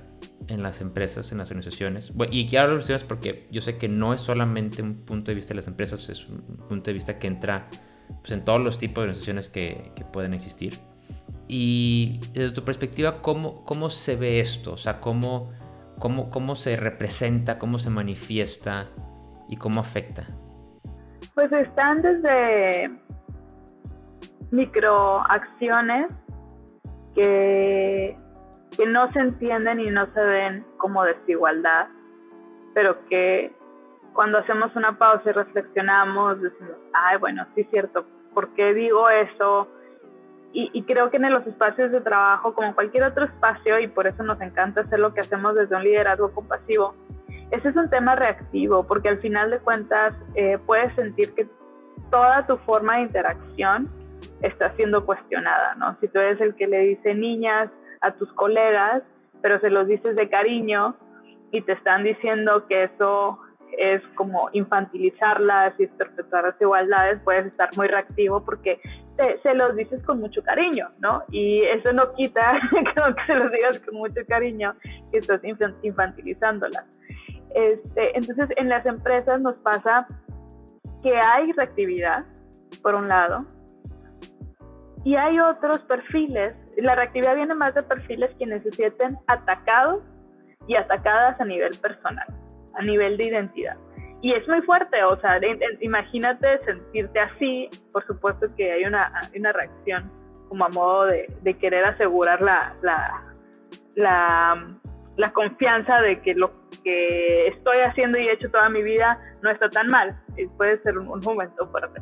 en 0.48 0.62
las 0.62 0.80
empresas, 0.80 1.32
en 1.32 1.38
las 1.38 1.50
organizaciones. 1.50 2.12
y 2.30 2.46
quiero 2.46 2.64
hablar 2.64 2.78
de 2.78 2.82
organizaciones 2.82 3.04
porque 3.04 3.48
yo 3.50 3.60
sé 3.60 3.76
que 3.76 3.88
no 3.88 4.14
es 4.14 4.20
solamente 4.20 4.82
un 4.82 4.94
punto 4.94 5.30
de 5.30 5.34
vista 5.34 5.50
de 5.50 5.56
las 5.56 5.66
empresas, 5.66 6.08
es 6.08 6.26
un 6.28 6.42
punto 6.68 6.90
de 6.90 6.92
vista 6.92 7.16
que 7.16 7.26
entra 7.26 7.68
pues, 8.20 8.32
en 8.32 8.44
todos 8.44 8.60
los 8.60 8.78
tipos 8.78 9.02
de 9.02 9.10
organizaciones 9.10 9.48
que, 9.48 9.92
pueden 10.12 10.34
existir. 10.34 10.78
Y 11.54 12.18
desde 12.32 12.54
tu 12.54 12.64
perspectiva, 12.64 13.18
¿cómo, 13.20 13.62
cómo 13.66 13.90
se 13.90 14.16
ve 14.16 14.40
esto? 14.40 14.72
O 14.72 14.78
sea, 14.78 15.00
¿cómo, 15.00 15.52
cómo, 15.98 16.30
cómo 16.30 16.54
se 16.54 16.76
representa, 16.76 17.58
cómo 17.58 17.78
se 17.78 17.90
manifiesta 17.90 18.86
y 19.50 19.58
cómo 19.58 19.80
afecta? 19.80 20.28
Pues 21.34 21.52
están 21.52 21.98
desde 21.98 22.90
microacciones 24.50 26.06
que 27.14 28.16
que 28.76 28.86
no 28.86 29.12
se 29.12 29.18
entienden 29.20 29.80
y 29.80 29.90
no 29.90 30.06
se 30.12 30.20
ven 30.24 30.64
como 30.78 31.04
desigualdad, 31.04 31.88
pero 32.74 33.04
que 33.06 33.54
cuando 34.14 34.38
hacemos 34.38 34.74
una 34.76 34.98
pausa 34.98 35.30
y 35.30 35.32
reflexionamos, 35.32 36.40
decimos, 36.40 36.76
ay, 36.92 37.18
bueno, 37.18 37.46
sí 37.54 37.62
es 37.62 37.70
cierto, 37.70 38.04
¿por 38.34 38.54
qué 38.54 38.72
digo 38.74 39.08
eso? 39.10 39.68
Y, 40.54 40.82
creo 40.82 41.10
que 41.10 41.16
en 41.16 41.32
los 41.32 41.46
espacios 41.46 41.90
de 41.92 42.02
trabajo, 42.02 42.54
como 42.54 42.74
cualquier 42.74 43.04
otro 43.04 43.24
espacio, 43.24 43.80
y 43.80 43.86
por 43.86 44.06
eso 44.06 44.22
nos 44.22 44.38
encanta 44.40 44.82
hacer 44.82 44.98
lo 44.98 45.14
que 45.14 45.20
hacemos 45.20 45.54
desde 45.54 45.74
un 45.74 45.82
liderazgo 45.82 46.30
compasivo, 46.30 46.92
ese 47.50 47.68
es 47.68 47.76
un 47.76 47.88
tema 47.88 48.16
reactivo, 48.16 48.86
porque 48.86 49.08
al 49.08 49.18
final 49.18 49.50
de 49.50 49.60
cuentas 49.60 50.14
eh, 50.34 50.58
puedes 50.66 50.94
sentir 50.94 51.34
que 51.34 51.48
toda 52.10 52.46
tu 52.46 52.58
forma 52.58 52.96
de 52.96 53.02
interacción 53.02 53.90
está 54.42 54.74
siendo 54.76 55.06
cuestionada, 55.06 55.74
¿no? 55.76 55.96
Si 56.00 56.08
tú 56.08 56.18
eres 56.18 56.38
el 56.40 56.54
que 56.54 56.66
le 56.66 56.80
dice 56.80 57.14
niñas, 57.14 57.70
a 58.02 58.12
tus 58.12 58.30
colegas, 58.34 59.02
pero 59.40 59.58
se 59.60 59.70
los 59.70 59.86
dices 59.86 60.14
de 60.16 60.28
cariño 60.28 60.96
y 61.50 61.62
te 61.62 61.72
están 61.72 62.04
diciendo 62.04 62.66
que 62.66 62.84
eso 62.84 63.38
es 63.78 64.02
como 64.14 64.50
infantilizarlas 64.52 65.78
y 65.80 65.86
perpetuar 65.86 66.44
las 66.44 66.60
igualdades, 66.60 67.22
puedes 67.22 67.46
estar 67.46 67.70
muy 67.76 67.86
reactivo 67.86 68.44
porque 68.44 68.80
se 69.42 69.54
los 69.54 69.76
dices 69.76 70.02
con 70.04 70.18
mucho 70.18 70.42
cariño, 70.42 70.88
¿no? 71.00 71.22
Y 71.30 71.62
eso 71.62 71.92
no 71.92 72.12
quita 72.14 72.60
que 72.70 73.24
se 73.26 73.34
los 73.34 73.50
digas 73.52 73.78
con 73.80 73.98
mucho 73.98 74.20
cariño 74.26 74.74
que 75.10 75.18
estás 75.18 75.40
infantilizándolas. 75.82 76.84
Este, 77.54 78.16
entonces, 78.16 78.48
en 78.56 78.68
las 78.68 78.86
empresas 78.86 79.40
nos 79.40 79.56
pasa 79.58 80.06
que 81.02 81.16
hay 81.16 81.52
reactividad, 81.52 82.24
por 82.82 82.94
un 82.94 83.08
lado, 83.08 83.44
y 85.04 85.16
hay 85.16 85.38
otros 85.38 85.80
perfiles 85.80 86.56
la 86.76 86.94
reactividad 86.94 87.36
viene 87.36 87.54
más 87.54 87.74
de 87.74 87.82
perfiles 87.82 88.30
quienes 88.38 88.62
se 88.62 88.70
sienten 88.72 89.18
atacados 89.26 90.02
y 90.66 90.76
atacadas 90.76 91.40
a 91.40 91.44
nivel 91.44 91.76
personal, 91.78 92.26
a 92.74 92.82
nivel 92.82 93.16
de 93.16 93.26
identidad. 93.26 93.76
Y 94.22 94.32
es 94.32 94.46
muy 94.48 94.62
fuerte, 94.62 95.02
o 95.02 95.20
sea, 95.20 95.40
imagínate 95.80 96.64
sentirte 96.64 97.20
así, 97.20 97.68
por 97.92 98.06
supuesto 98.06 98.46
que 98.56 98.72
hay 98.72 98.84
una, 98.84 99.12
una 99.36 99.52
reacción 99.52 100.10
como 100.48 100.64
a 100.64 100.68
modo 100.68 101.06
de, 101.06 101.26
de 101.42 101.54
querer 101.54 101.84
asegurar 101.84 102.40
la, 102.40 102.74
la, 102.82 103.24
la, 103.96 104.66
la, 105.16 105.32
confianza 105.32 106.00
de 106.00 106.16
que 106.16 106.34
lo 106.34 106.52
que 106.84 107.48
estoy 107.48 107.78
haciendo 107.78 108.18
y 108.18 108.28
he 108.28 108.32
hecho 108.32 108.50
toda 108.50 108.68
mi 108.68 108.82
vida 108.82 109.16
no 109.42 109.50
está 109.50 109.68
tan 109.68 109.88
mal. 109.88 110.16
Puede 110.56 110.80
ser 110.82 110.98
un, 110.98 111.08
un 111.08 111.20
momento 111.20 111.66
fuerte. 111.68 112.00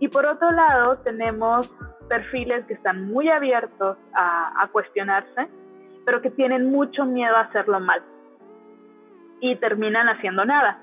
Y 0.00 0.08
por 0.08 0.26
otro 0.26 0.50
lado, 0.50 0.98
tenemos 1.04 1.70
perfiles 2.08 2.64
que 2.66 2.74
están 2.74 3.06
muy 3.06 3.30
abiertos 3.30 3.96
a, 4.14 4.68
cuestionarse, 4.72 5.48
pero 6.04 6.20
que 6.20 6.30
tienen 6.30 6.70
mucho 6.70 7.04
miedo 7.04 7.36
a 7.36 7.42
hacerlo 7.42 7.80
mal 7.80 8.02
y 9.40 9.56
terminan 9.56 10.08
haciendo 10.08 10.44
nada. 10.44 10.78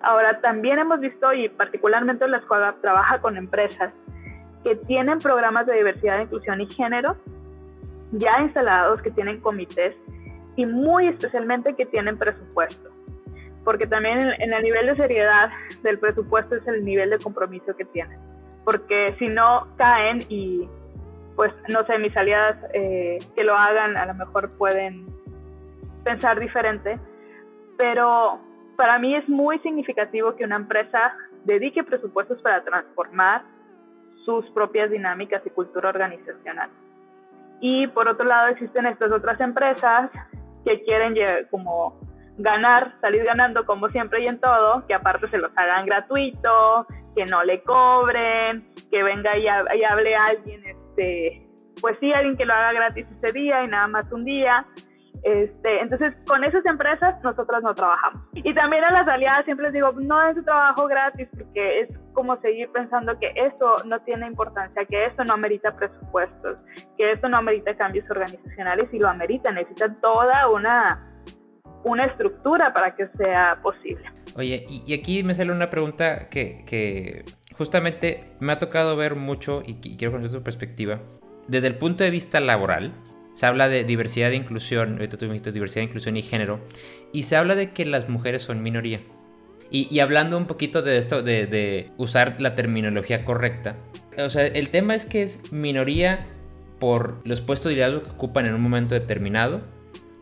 Ahora, 0.00 0.40
también 0.40 0.78
hemos 0.78 1.00
visto, 1.00 1.32
y 1.32 1.48
particularmente 1.48 2.26
la 2.26 2.38
escuela 2.38 2.74
trabaja 2.80 3.20
con 3.20 3.36
empresas 3.36 3.96
que 4.64 4.76
tienen 4.76 5.18
programas 5.18 5.66
de 5.66 5.74
diversidad, 5.74 6.20
inclusión 6.20 6.60
y 6.60 6.66
género 6.66 7.16
ya 8.12 8.40
instalados, 8.40 9.00
que 9.02 9.10
tienen 9.10 9.40
comités 9.40 9.96
y 10.56 10.66
muy 10.66 11.06
especialmente 11.06 11.74
que 11.74 11.86
tienen 11.86 12.16
presupuesto. 12.16 12.88
Porque 13.64 13.86
también 13.86 14.20
en 14.38 14.52
el 14.52 14.62
nivel 14.62 14.86
de 14.86 14.96
seriedad 14.96 15.50
del 15.82 15.98
presupuesto 15.98 16.56
es 16.56 16.66
el 16.66 16.84
nivel 16.84 17.10
de 17.10 17.18
compromiso 17.18 17.76
que 17.76 17.84
tienen 17.84 18.18
porque 18.64 19.14
si 19.18 19.28
no 19.28 19.64
caen 19.76 20.20
y 20.28 20.68
pues 21.36 21.52
no 21.68 21.84
sé, 21.86 21.98
mis 21.98 22.16
aliadas 22.16 22.56
eh, 22.74 23.18
que 23.34 23.44
lo 23.44 23.56
hagan 23.56 23.96
a 23.96 24.06
lo 24.06 24.14
mejor 24.14 24.50
pueden 24.58 25.06
pensar 26.04 26.38
diferente, 26.38 26.98
pero 27.78 28.38
para 28.80 28.98
mí 28.98 29.14
es 29.14 29.28
muy 29.28 29.58
significativo 29.58 30.34
que 30.36 30.44
una 30.44 30.56
empresa 30.56 31.14
dedique 31.44 31.84
presupuestos 31.84 32.40
para 32.40 32.64
transformar 32.64 33.42
sus 34.24 34.48
propias 34.52 34.90
dinámicas 34.90 35.42
y 35.44 35.50
cultura 35.50 35.90
organizacional. 35.90 36.70
Y 37.60 37.88
por 37.88 38.08
otro 38.08 38.24
lado 38.24 38.48
existen 38.48 38.86
estas 38.86 39.12
otras 39.12 39.38
empresas 39.42 40.08
que 40.64 40.82
quieren 40.82 41.14
como 41.50 42.00
ganar, 42.38 42.96
salir 42.96 43.22
ganando 43.24 43.66
como 43.66 43.90
siempre 43.90 44.22
y 44.22 44.28
en 44.28 44.40
todo, 44.40 44.86
que 44.86 44.94
aparte 44.94 45.28
se 45.28 45.36
los 45.36 45.52
hagan 45.56 45.84
gratuito, 45.84 46.86
que 47.14 47.26
no 47.26 47.44
le 47.44 47.62
cobren, 47.62 48.66
que 48.90 49.02
venga 49.02 49.36
y, 49.36 49.46
hable 49.46 50.16
alguien, 50.16 50.64
este, 50.64 51.46
pues 51.82 51.98
sí, 51.98 52.14
alguien 52.14 52.38
que 52.38 52.46
lo 52.46 52.54
haga 52.54 52.72
gratis 52.72 53.06
ese 53.10 53.30
día 53.34 53.62
y 53.62 53.68
nada 53.68 53.88
más 53.88 54.10
un 54.10 54.24
día. 54.24 54.64
Este, 55.22 55.80
entonces, 55.80 56.14
con 56.26 56.44
esas 56.44 56.64
empresas 56.64 57.22
nosotros 57.22 57.62
no 57.62 57.74
trabajamos. 57.74 58.22
Y 58.34 58.54
también 58.54 58.84
a 58.84 58.90
las 58.90 59.06
aliadas 59.08 59.44
siempre 59.44 59.66
les 59.66 59.74
digo, 59.74 59.92
no 59.92 60.22
es 60.22 60.36
un 60.36 60.44
trabajo 60.44 60.86
gratis 60.86 61.28
porque 61.36 61.80
es 61.80 61.88
como 62.12 62.40
seguir 62.40 62.70
pensando 62.72 63.18
que 63.18 63.32
esto 63.36 63.76
no 63.84 63.98
tiene 63.98 64.26
importancia, 64.26 64.84
que 64.84 65.06
esto 65.06 65.24
no 65.24 65.34
amerita 65.34 65.74
presupuestos, 65.76 66.58
que 66.96 67.12
esto 67.12 67.28
no 67.28 67.38
amerita 67.38 67.74
cambios 67.74 68.08
organizacionales 68.10 68.88
y 68.92 68.98
lo 68.98 69.08
amerita, 69.08 69.52
necesita 69.52 69.94
toda 69.96 70.48
una 70.48 71.06
una 71.84 72.04
estructura 72.04 72.72
para 72.72 72.94
que 72.94 73.08
sea 73.16 73.58
posible. 73.62 74.04
Oye, 74.36 74.66
y, 74.68 74.92
aquí 74.94 75.22
me 75.22 75.34
sale 75.34 75.52
una 75.52 75.70
pregunta 75.70 76.28
que, 76.28 77.24
justamente 77.56 78.32
me 78.40 78.52
ha 78.52 78.58
tocado 78.58 78.96
ver 78.96 79.16
mucho 79.16 79.62
y, 79.66 79.80
quiero 79.96 80.12
conocer 80.12 80.38
tu 80.38 80.44
perspectiva. 80.44 81.00
Desde 81.48 81.66
el 81.66 81.76
punto 81.76 82.04
de 82.04 82.10
vista 82.10 82.40
laboral, 82.40 82.92
se 83.40 83.46
habla 83.46 83.70
de 83.70 83.84
diversidad 83.84 84.32
e 84.32 84.36
inclusión, 84.36 84.92
ahorita 84.92 85.16
tú 85.16 85.24
dijiste 85.24 85.50
diversidad, 85.50 85.84
inclusión 85.84 86.14
y 86.14 86.20
género, 86.20 86.60
y 87.10 87.22
se 87.22 87.36
habla 87.36 87.54
de 87.54 87.70
que 87.70 87.86
las 87.86 88.06
mujeres 88.06 88.42
son 88.42 88.62
minoría. 88.62 89.00
Y, 89.70 89.98
hablando 90.00 90.36
un 90.36 90.46
poquito 90.46 90.82
de 90.82 90.98
esto, 90.98 91.22
de, 91.22 91.90
usar 91.96 92.38
la 92.38 92.54
terminología 92.54 93.24
correcta, 93.24 93.76
o 94.18 94.28
sea, 94.28 94.46
el 94.46 94.68
tema 94.68 94.94
es 94.94 95.06
que 95.06 95.22
es 95.22 95.52
minoría 95.52 96.26
por 96.78 97.26
los 97.26 97.40
puestos 97.40 97.70
de 97.70 97.76
liderazgo 97.76 98.02
que 98.02 98.10
ocupan 98.10 98.44
en 98.44 98.52
un 98.52 98.60
momento 98.60 98.94
determinado, 98.94 99.62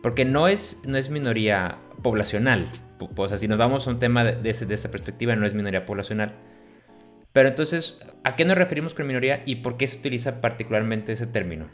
porque 0.01 0.23
no 0.23 0.47
es, 0.47 0.79
no 0.85 0.97
es 0.97 1.09
minoría 1.09 1.77
poblacional. 2.01 2.69
O 3.17 3.27
sea, 3.27 3.37
si 3.37 3.49
nos 3.49 3.57
vamos 3.57 3.85
a 3.85 3.89
un 3.89 3.99
tema 3.99 4.23
de, 4.23 4.37
de, 4.37 4.65
de 4.65 4.73
esta 4.73 4.91
perspectiva, 4.91 5.35
no 5.35 5.45
es 5.45 5.53
minoría 5.53 5.85
poblacional. 5.85 6.35
Pero 7.33 7.49
entonces, 7.49 7.99
¿a 8.23 8.37
qué 8.37 8.45
nos 8.45 8.57
referimos 8.57 8.93
con 8.93 9.07
minoría 9.07 9.43
y 9.45 9.57
por 9.57 9.75
qué 9.75 9.87
se 9.87 9.99
utiliza 9.99 10.39
particularmente 10.39 11.11
ese 11.11 11.27
término? 11.27 11.67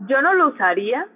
Yo 0.00 0.22
no 0.22 0.34
lo 0.34 0.48
usaría. 0.48 1.06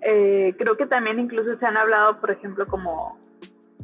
Eh, 0.00 0.54
creo 0.58 0.76
que 0.76 0.86
también 0.86 1.18
incluso 1.18 1.56
se 1.58 1.66
han 1.66 1.76
hablado, 1.76 2.20
por 2.20 2.30
ejemplo, 2.30 2.66
como, 2.66 3.18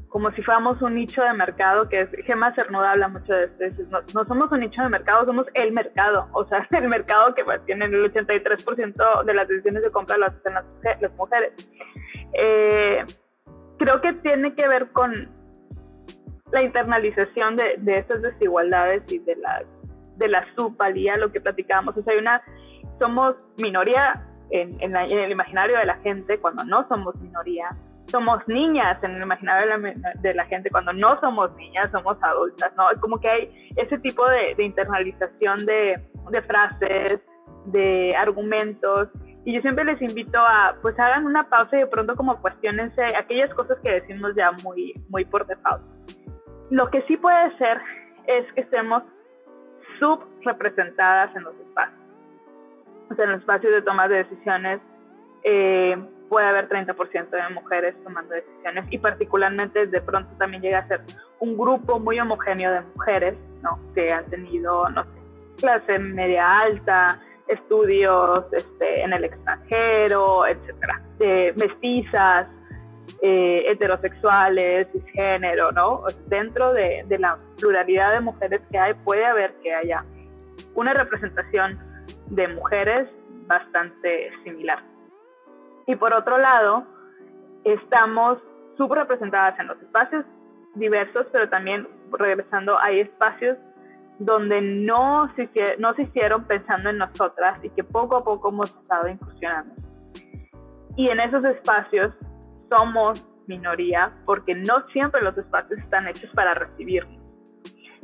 como 0.09 0.31
si 0.31 0.43
fuéramos 0.43 0.81
un 0.81 0.95
nicho 0.95 1.23
de 1.23 1.33
mercado, 1.33 1.85
que 1.87 2.01
es, 2.01 2.11
Gemma 2.25 2.55
Cernuda 2.55 2.93
habla 2.93 3.09
mucho 3.09 3.33
de 3.33 3.45
esto, 3.45 3.83
no, 4.15 4.25
somos 4.25 4.53
un 4.53 4.61
nicho 4.61 4.81
de 4.83 4.89
mercado, 4.89 5.27
somos 5.27 5.47
el 5.55 5.73
mercado, 5.73 6.29
o 6.33 6.45
sea, 6.47 6.67
el 6.71 6.89
mercado 6.89 7.35
que 7.35 7.45
pues, 7.45 7.65
tiene 7.67 7.87
el 7.87 8.13
83% 8.13 9.25
de 9.25 9.35
las 9.35 9.49
decisiones 9.49 9.83
de 9.83 9.91
compra 9.91 10.17
las 10.17 10.35
hacen 10.35 10.55
las, 10.55 10.65
las 11.01 11.13
mujeres. 11.17 11.53
Eh, 12.33 13.05
creo 13.79 14.01
que 14.01 14.13
tiene 14.13 14.55
que 14.55 14.69
ver 14.69 14.91
con 14.93 15.31
la 16.53 16.63
internalización 16.63 17.57
de, 17.57 17.75
de 17.79 17.99
estas 17.99 18.23
desigualdades 18.23 19.03
y 19.13 19.19
de 19.19 19.35
la, 19.37 19.65
de 20.17 20.29
la 20.29 20.47
subvalía, 20.55 21.17
lo 21.17 21.33
que 21.33 21.41
platicábamos. 21.41 21.97
O 21.97 22.03
sea, 22.03 22.13
hay 22.13 22.21
una, 22.21 22.43
somos 22.99 23.35
minoría 23.59 24.25
en, 24.51 24.77
en, 24.81 24.93
la, 24.93 25.05
en, 25.05 25.19
el 25.19 25.33
imaginario 25.33 25.79
de 25.79 25.87
la 25.87 25.97
gente 25.97 26.39
cuando 26.39 26.65
no 26.65 26.87
somos 26.89 27.15
minoría. 27.17 27.71
Somos 28.07 28.47
niñas 28.47 29.03
en 29.03 29.13
el 29.13 29.23
imaginario 29.23 29.79
de 29.79 29.95
la, 29.97 30.13
de 30.21 30.35
la 30.35 30.45
gente 30.45 30.71
cuando 30.71 30.93
no 30.93 31.19
somos 31.21 31.55
niñas, 31.57 31.91
somos 31.91 32.17
adultas, 32.23 32.71
¿no? 32.77 32.91
Es 32.91 32.99
como 32.99 33.19
que 33.19 33.29
hay 33.29 33.73
ese 33.77 33.99
tipo 33.99 34.29
de, 34.29 34.55
de 34.57 34.65
internalización 34.65 35.65
de, 35.65 36.01
de 36.31 36.43
frases, 36.43 37.21
de 37.67 38.15
argumentos 38.15 39.09
y 39.45 39.55
yo 39.55 39.61
siempre 39.61 39.85
les 39.85 40.01
invito 40.01 40.39
a, 40.39 40.77
pues 40.81 40.99
hagan 40.99 41.27
una 41.27 41.49
pausa 41.49 41.77
y 41.77 41.81
de 41.81 41.87
pronto 41.87 42.17
como 42.17 42.35
cuestionense 42.37 43.03
aquellas 43.17 43.53
cosas 43.55 43.79
que 43.83 43.93
decimos 43.93 44.33
ya 44.35 44.53
muy, 44.65 44.95
muy 45.11 45.25
por 45.27 45.47
default. 45.47 45.83
Lo 46.71 46.91
que 46.91 47.03
sí 47.03 47.19
puede 47.19 47.57
ser 47.59 47.79
es 48.27 48.51
que 48.55 48.63
estemos 48.63 49.03
subrepresentadas 50.01 51.37
en 51.37 51.43
los 51.43 51.55
espacios. 51.57 52.04
O 53.15 53.17
sea, 53.17 53.27
en 53.27 53.31
los 53.31 53.41
espacios 53.43 53.73
de 53.73 53.83
toma 53.83 54.09
de 54.09 54.25
decisiones 54.25 54.81
eh, 55.45 55.97
puede 56.29 56.49
haber 56.49 56.69
30% 56.69 57.31
de 57.31 57.55
mujeres 57.55 57.95
tomando 58.03 58.35
decisiones 58.35 58.87
y 58.91 58.99
particularmente 58.99 59.87
de 59.87 60.01
pronto 60.01 60.35
también 60.37 60.61
llega 60.61 60.81
a 60.81 60.89
ser 60.89 61.03
un 61.39 61.57
grupo 61.57 62.01
muy 62.01 62.19
homogéneo 62.19 62.73
de 62.73 62.81
mujeres, 62.97 63.41
¿no? 63.63 63.79
Que 63.95 64.13
han 64.13 64.27
tenido, 64.27 64.91
no 64.91 65.05
sé, 65.05 65.13
clase 65.61 65.97
media 66.01 66.59
alta, 66.59 67.21
estudios 67.47 68.47
este, 68.53 69.03
en 69.03 69.13
el 69.13 69.23
extranjero, 69.23 70.45
etcétera, 70.49 71.01
mestizas, 71.55 72.49
eh, 73.23 73.63
heterosexuales, 73.69 74.89
cisgénero, 74.91 75.71
¿no? 75.71 76.03
Dentro 76.27 76.73
de, 76.73 77.03
de, 77.07 77.19
la 77.21 77.39
pluralidad 77.61 78.13
de 78.13 78.21
mujeres 78.23 78.61
que 78.73 78.79
hay, 78.79 78.95
puede 79.05 79.25
haber 79.25 79.55
que 79.63 79.73
haya 79.73 80.03
una 80.75 80.95
representación 80.95 81.79
de 82.29 82.49
mujeres 82.49 83.09
bastante 83.47 84.31
similar. 84.43 84.83
Y 85.87 85.97
por 85.97 86.13
otro 86.15 86.39
lado, 86.39 86.85
estamos 87.65 88.39
subrepresentadas 88.77 89.59
en 89.59 89.67
los 89.69 89.81
espacios 89.81 90.25
diversos, 90.75 91.27
pero 91.33 91.49
también 91.49 91.89
regresando, 92.11 92.79
hay 92.81 93.01
espacios 93.01 93.59
donde 94.19 94.61
no 94.61 95.31
se, 95.35 95.49
no 95.79 95.95
se 95.95 96.03
hicieron 96.03 96.43
pensando 96.45 96.91
en 96.91 96.99
nosotras 96.99 97.59
y 97.63 97.71
que 97.71 97.85
poco 97.85 98.17
a 98.17 98.25
poco 98.25 98.49
hemos 98.49 98.71
estado 98.71 99.09
incursionando. 99.09 99.75
Y 100.97 101.09
en 101.09 101.21
esos 101.21 101.45
espacios 101.45 102.15
somos 102.69 103.27
minoría 103.47 104.11
porque 104.25 104.55
no 104.55 104.85
siempre 104.87 105.21
los 105.23 105.37
espacios 105.37 105.79
están 105.81 106.09
hechos 106.09 106.31
para 106.35 106.55
recibirnos. 106.55 107.19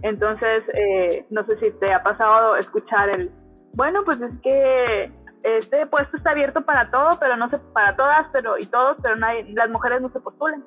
Entonces, 0.02 0.62
eh, 0.74 1.26
no 1.30 1.44
sé 1.46 1.58
si 1.58 1.70
te 1.78 1.92
ha 1.92 2.02
pasado 2.02 2.56
escuchar 2.56 3.08
el, 3.10 3.30
bueno, 3.72 4.02
pues 4.04 4.20
es 4.20 4.38
que 4.40 5.12
este 5.42 5.86
puesto 5.86 6.16
está 6.16 6.30
abierto 6.30 6.62
para 6.62 6.90
todo, 6.90 7.18
pero 7.18 7.36
no 7.36 7.48
se, 7.48 7.58
para 7.58 7.96
todas, 7.96 8.26
pero 8.32 8.58
y 8.58 8.66
todos, 8.66 8.96
pero 9.02 9.16
nadie, 9.16 9.46
las 9.54 9.70
mujeres 9.70 10.00
no 10.00 10.10
se 10.10 10.20
postulan. 10.20 10.64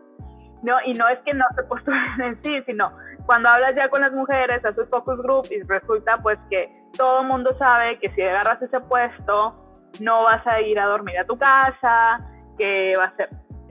No, 0.64 0.78
y 0.86 0.94
no 0.94 1.08
es 1.10 1.20
que 1.20 1.34
no 1.34 1.46
se 1.56 1.64
postulen 1.70 2.22
en 2.22 2.42
sí, 2.44 2.62
sino 2.66 2.92
cuando 3.26 3.50
hablas 3.50 3.76
ya 3.76 3.90
con 3.90 4.02
las 4.02 4.14
mujeres, 4.14 4.64
haces 4.66 4.90
focus 4.90 5.18
group 5.22 5.48
y 5.52 5.62
resulta 5.64 6.18
pues 6.18 6.44
que 6.50 6.70
todo 6.98 7.22
el 7.22 7.28
mundo 7.28 7.56
sabe 7.58 7.98
que 8.00 8.10
si 8.12 8.22
agarras 8.22 8.62
ese 8.62 8.80
puesto 8.82 9.56
no 10.02 10.24
vas 10.24 10.46
a 10.48 10.62
ir 10.62 10.80
a 10.80 10.86
dormir 10.86 11.18
a 11.20 11.26
tu 11.26 11.38
casa, 11.38 12.20
que 12.58 12.94
va 12.98 13.06
a 13.06 13.14
ser 13.14 13.30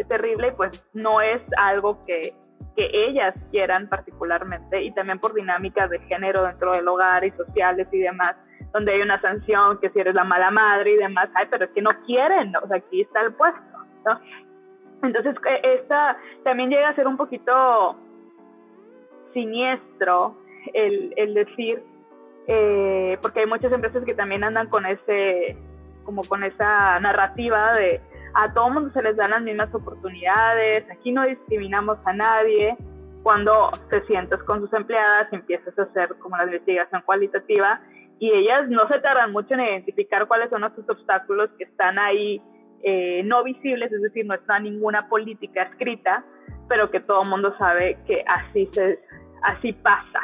terrible 0.08 0.52
pues 0.52 0.82
no 0.94 1.20
es 1.20 1.42
algo 1.58 2.04
que, 2.04 2.34
que 2.76 2.90
ellas 2.92 3.34
quieran 3.50 3.88
particularmente 3.88 4.82
y 4.82 4.92
también 4.92 5.18
por 5.18 5.34
dinámicas 5.34 5.90
de 5.90 6.00
género 6.00 6.44
dentro 6.44 6.72
del 6.72 6.88
hogar 6.88 7.24
y 7.24 7.30
sociales 7.32 7.88
y 7.92 7.98
demás, 7.98 8.36
donde 8.72 8.92
hay 8.92 9.02
una 9.02 9.18
sanción 9.18 9.78
que 9.78 9.90
si 9.90 10.00
eres 10.00 10.14
la 10.14 10.24
mala 10.24 10.50
madre 10.50 10.92
y 10.92 10.96
demás, 10.96 11.28
ay, 11.34 11.46
pero 11.50 11.66
es 11.66 11.70
que 11.72 11.82
no 11.82 11.90
quieren, 12.06 12.54
o 12.56 12.66
sea, 12.66 12.78
aquí 12.78 13.02
está 13.02 13.20
el 13.20 13.32
puesto, 13.32 13.60
¿no? 14.06 14.20
Entonces, 15.02 15.34
e, 15.46 15.74
esta 15.74 16.16
también 16.44 16.70
llega 16.70 16.88
a 16.88 16.94
ser 16.94 17.06
un 17.06 17.16
poquito 17.16 17.96
siniestro 19.32 20.36
el, 20.72 21.12
el 21.16 21.34
decir, 21.34 21.82
eh, 22.46 23.18
porque 23.20 23.40
hay 23.40 23.46
muchas 23.46 23.72
empresas 23.72 24.04
que 24.04 24.14
también 24.14 24.44
andan 24.44 24.68
con 24.68 24.86
ese, 24.86 25.56
como 26.04 26.22
con 26.22 26.44
esa 26.44 26.98
narrativa 27.00 27.72
de 27.74 28.00
a 28.34 28.48
todo 28.48 28.70
mundo 28.70 28.90
se 28.92 29.02
les 29.02 29.16
dan 29.16 29.30
las 29.30 29.42
mismas 29.42 29.74
oportunidades, 29.74 30.84
aquí 30.90 31.12
no 31.12 31.26
discriminamos 31.26 31.98
a 32.04 32.12
nadie. 32.12 32.76
Cuando 33.22 33.70
te 33.88 34.04
sientas 34.06 34.42
con 34.42 34.60
sus 34.60 34.72
empleadas 34.72 35.28
y 35.30 35.36
empiezas 35.36 35.78
a 35.78 35.82
hacer 35.82 36.14
como 36.18 36.36
la 36.36 36.44
investigación 36.44 37.02
cualitativa 37.02 37.80
y 38.22 38.30
ellas 38.30 38.68
no 38.68 38.86
se 38.86 39.00
tardan 39.00 39.32
mucho 39.32 39.54
en 39.54 39.62
identificar 39.62 40.28
cuáles 40.28 40.48
son 40.48 40.62
esos 40.62 40.88
obstáculos 40.88 41.50
que 41.58 41.64
están 41.64 41.98
ahí 41.98 42.40
eh, 42.84 43.24
no 43.24 43.42
visibles, 43.42 43.90
es 43.90 44.00
decir, 44.00 44.24
no 44.24 44.34
está 44.34 44.60
ninguna 44.60 45.08
política 45.08 45.64
escrita, 45.64 46.24
pero 46.68 46.88
que 46.88 47.00
todo 47.00 47.22
el 47.22 47.30
mundo 47.30 47.52
sabe 47.58 47.98
que 48.06 48.24
así, 48.28 48.68
se, 48.70 49.00
así 49.42 49.72
pasa 49.72 50.20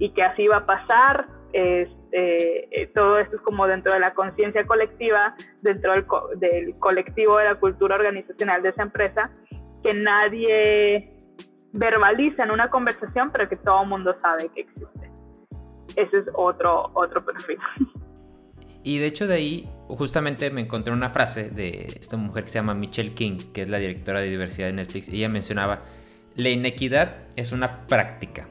y 0.00 0.10
que 0.14 0.24
así 0.24 0.48
va 0.48 0.56
a 0.56 0.66
pasar. 0.66 1.28
Este, 1.52 2.82
eh, 2.82 2.90
todo 2.92 3.18
esto 3.18 3.36
es 3.36 3.42
como 3.42 3.68
dentro 3.68 3.92
de 3.92 4.00
la 4.00 4.14
conciencia 4.14 4.64
colectiva, 4.64 5.36
dentro 5.62 5.92
del, 5.92 6.06
del 6.40 6.76
colectivo 6.80 7.38
de 7.38 7.44
la 7.44 7.54
cultura 7.54 7.94
organizacional 7.94 8.62
de 8.62 8.70
esa 8.70 8.82
empresa, 8.82 9.30
que 9.84 9.94
nadie 9.94 11.08
verbaliza 11.72 12.42
en 12.42 12.50
una 12.50 12.68
conversación, 12.68 13.30
pero 13.30 13.48
que 13.48 13.54
todo 13.54 13.84
el 13.84 13.88
mundo 13.88 14.16
sabe 14.20 14.48
que 14.48 14.62
existe. 14.62 14.97
Ese 15.98 16.18
es 16.18 16.26
otro, 16.34 16.90
otro 16.94 17.24
perfil. 17.24 17.58
Y 18.84 19.00
de 19.00 19.06
hecho 19.06 19.26
de 19.26 19.34
ahí 19.34 19.68
justamente 19.88 20.50
me 20.50 20.60
encontré 20.60 20.92
una 20.92 21.10
frase 21.10 21.50
de 21.50 21.98
esta 22.00 22.16
mujer 22.16 22.44
que 22.44 22.50
se 22.50 22.58
llama 22.60 22.74
Michelle 22.74 23.14
King, 23.14 23.52
que 23.52 23.62
es 23.62 23.68
la 23.68 23.78
directora 23.78 24.20
de 24.20 24.30
diversidad 24.30 24.68
de 24.68 24.74
Netflix. 24.74 25.12
Y 25.12 25.16
ella 25.16 25.28
mencionaba, 25.28 25.82
la 26.36 26.48
inequidad 26.50 27.26
es 27.34 27.50
una 27.50 27.86
práctica. 27.86 28.46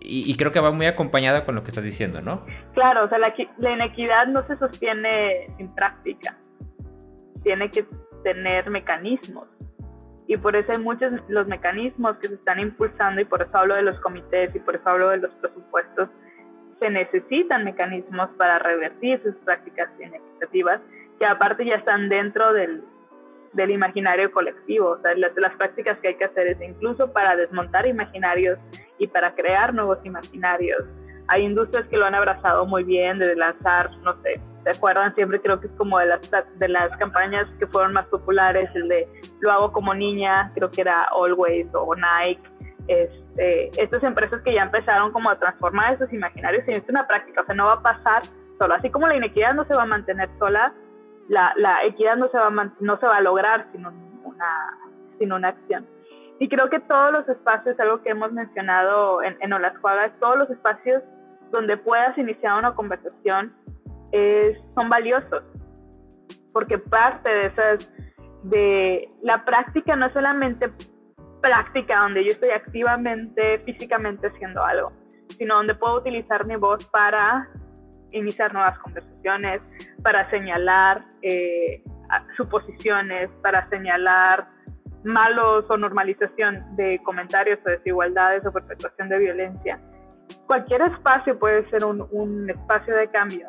Y, 0.00 0.28
y, 0.28 0.36
creo 0.36 0.50
que 0.50 0.58
va 0.58 0.72
muy 0.72 0.86
acompañada 0.86 1.44
con 1.44 1.54
lo 1.54 1.62
que 1.62 1.68
estás 1.68 1.84
diciendo, 1.84 2.20
¿no? 2.20 2.44
Claro, 2.74 3.04
o 3.04 3.08
sea, 3.08 3.18
la, 3.18 3.32
la 3.58 3.70
inequidad 3.70 4.26
no 4.26 4.44
se 4.48 4.56
sostiene 4.56 5.46
sin 5.56 5.72
práctica. 5.72 6.36
Tiene 7.44 7.70
que 7.70 7.86
tener 8.24 8.68
mecanismos. 8.68 9.48
Y 10.26 10.36
por 10.36 10.56
eso 10.56 10.72
hay 10.72 10.78
muchos 10.78 11.12
los 11.28 11.46
mecanismos 11.46 12.16
que 12.18 12.26
se 12.26 12.34
están 12.34 12.58
impulsando 12.58 13.20
y 13.20 13.24
por 13.24 13.42
eso 13.42 13.56
hablo 13.56 13.76
de 13.76 13.82
los 13.82 14.00
comités 14.00 14.52
y 14.56 14.58
por 14.58 14.74
eso 14.74 14.88
hablo 14.88 15.10
de 15.10 15.18
los 15.18 15.32
presupuestos 15.36 16.08
se 16.82 16.90
necesitan 16.90 17.64
mecanismos 17.64 18.28
para 18.36 18.58
revertir 18.58 19.22
sus 19.22 19.36
prácticas 19.44 19.88
inequitativas, 20.00 20.80
que 21.18 21.24
aparte 21.26 21.64
ya 21.64 21.76
están 21.76 22.08
dentro 22.08 22.52
del, 22.52 22.82
del 23.52 23.70
imaginario 23.70 24.32
colectivo. 24.32 24.90
O 24.90 24.98
sea, 25.00 25.14
las, 25.14 25.30
las, 25.36 25.54
prácticas 25.54 25.96
que 26.00 26.08
hay 26.08 26.14
que 26.16 26.24
hacer 26.24 26.48
es 26.48 26.60
incluso 26.60 27.12
para 27.12 27.36
desmontar 27.36 27.86
imaginarios 27.86 28.58
y 28.98 29.06
para 29.06 29.32
crear 29.34 29.72
nuevos 29.72 29.98
imaginarios. 30.04 30.82
Hay 31.28 31.44
industrias 31.44 31.86
que 31.86 31.96
lo 31.96 32.04
han 32.04 32.16
abrazado 32.16 32.66
muy 32.66 32.82
bien, 32.82 33.20
de 33.20 33.36
lanzar, 33.36 33.90
no 34.02 34.18
sé, 34.18 34.40
¿se 34.64 34.70
acuerdan? 34.70 35.14
Siempre 35.14 35.40
creo 35.40 35.60
que 35.60 35.68
es 35.68 35.72
como 35.74 36.00
de 36.00 36.06
las, 36.06 36.58
de 36.58 36.68
las 36.68 36.96
campañas 36.96 37.46
que 37.60 37.66
fueron 37.68 37.92
más 37.92 38.06
populares, 38.06 38.74
el 38.74 38.88
de 38.88 39.08
lo 39.40 39.52
hago 39.52 39.72
como 39.72 39.94
niña, 39.94 40.50
creo 40.56 40.68
que 40.68 40.80
era 40.80 41.04
Always 41.04 41.72
o 41.74 41.94
Nike, 41.94 42.42
este, 42.88 43.70
estas 43.82 44.02
empresas 44.02 44.42
que 44.42 44.54
ya 44.54 44.62
empezaron 44.62 45.12
como 45.12 45.30
a 45.30 45.38
transformar 45.38 45.94
esos 45.94 46.12
imaginarios 46.12 46.64
en 46.66 46.84
una 46.88 47.06
práctica, 47.06 47.42
o 47.42 47.46
sea, 47.46 47.54
no 47.54 47.66
va 47.66 47.74
a 47.74 47.82
pasar 47.82 48.22
solo, 48.58 48.74
así 48.74 48.90
como 48.90 49.08
la 49.08 49.16
inequidad 49.16 49.54
no 49.54 49.64
se 49.64 49.74
va 49.74 49.82
a 49.82 49.86
mantener 49.86 50.28
sola, 50.38 50.74
la, 51.28 51.52
la 51.56 51.84
equidad 51.84 52.16
no 52.16 52.28
se, 52.28 52.38
va 52.38 52.48
a 52.48 52.72
no 52.80 52.98
se 52.98 53.06
va 53.06 53.16
a 53.16 53.20
lograr 53.20 53.66
sin 53.72 53.86
una, 53.86 54.78
sin 55.18 55.32
una 55.32 55.48
acción. 55.48 55.86
Y 56.38 56.48
creo 56.48 56.68
que 56.68 56.80
todos 56.80 57.12
los 57.12 57.28
espacios, 57.28 57.78
algo 57.78 58.02
que 58.02 58.10
hemos 58.10 58.32
mencionado 58.32 59.22
en, 59.22 59.36
en 59.40 59.52
Olasjuaga, 59.52 60.12
todos 60.18 60.38
los 60.38 60.50
espacios 60.50 61.02
donde 61.52 61.76
puedas 61.76 62.16
iniciar 62.18 62.58
una 62.58 62.72
conversación 62.72 63.50
es, 64.10 64.58
son 64.76 64.88
valiosos. 64.88 65.44
porque 66.52 66.78
parte 66.78 67.30
de 67.30 67.46
esas, 67.46 67.90
de 68.42 69.08
la 69.22 69.44
práctica 69.44 69.96
no 69.96 70.06
es 70.06 70.12
solamente 70.12 70.70
práctica 71.42 72.00
donde 72.00 72.24
yo 72.24 72.30
estoy 72.30 72.50
activamente, 72.50 73.58
físicamente 73.66 74.28
haciendo 74.28 74.64
algo, 74.64 74.92
sino 75.36 75.56
donde 75.56 75.74
puedo 75.74 75.98
utilizar 75.98 76.46
mi 76.46 76.56
voz 76.56 76.86
para 76.86 77.48
iniciar 78.12 78.54
nuevas 78.54 78.78
conversaciones, 78.78 79.60
para 80.02 80.30
señalar 80.30 81.04
eh, 81.22 81.82
suposiciones, 82.36 83.30
para 83.42 83.68
señalar 83.68 84.48
malos 85.04 85.64
o 85.68 85.76
normalización 85.76 86.56
de 86.76 87.00
comentarios 87.04 87.58
o 87.66 87.70
desigualdades 87.70 88.46
o 88.46 88.52
perpetuación 88.52 89.08
de 89.08 89.18
violencia. 89.18 89.74
Cualquier 90.46 90.82
espacio 90.82 91.38
puede 91.38 91.68
ser 91.70 91.84
un, 91.84 92.48
espacio 92.48 92.94
de 92.96 93.08
cambio, 93.08 93.48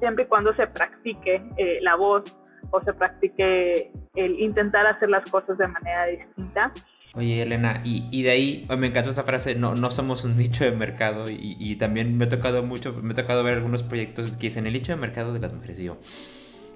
siempre 0.00 0.24
y 0.24 0.26
cuando 0.26 0.54
se 0.54 0.66
practique 0.66 1.42
eh, 1.56 1.78
la 1.82 1.94
voz 1.94 2.36
o 2.70 2.80
se 2.82 2.92
practique 2.92 3.92
el 4.14 4.40
intentar 4.40 4.86
hacer 4.86 5.08
las 5.08 5.28
cosas 5.30 5.56
de 5.58 5.68
manera 5.68 6.06
distinta. 6.06 6.72
Oye, 7.14 7.42
Elena, 7.42 7.80
y, 7.84 8.22
de 8.22 8.30
ahí 8.30 8.66
me 8.76 8.86
encantó 8.86 9.10
esta 9.10 9.22
frase, 9.22 9.54
no, 9.54 9.74
no 9.74 9.90
somos 9.90 10.24
un 10.24 10.36
nicho 10.36 10.64
de 10.64 10.72
mercado, 10.72 11.30
y, 11.30 11.74
también 11.76 12.16
me 12.16 12.26
ha 12.26 12.28
tocado 12.28 12.62
mucho, 12.62 12.92
me 12.92 13.12
ha 13.12 13.16
tocado 13.16 13.42
ver 13.42 13.54
algunos 13.54 13.82
proyectos 13.82 14.30
que 14.32 14.48
dicen 14.48 14.66
el 14.66 14.74
nicho 14.74 14.92
de 14.92 14.96
mercado 14.96 15.32
de 15.32 15.40
las 15.40 15.52
mujeres, 15.52 15.80
y 15.80 15.84
yo, 15.84 15.98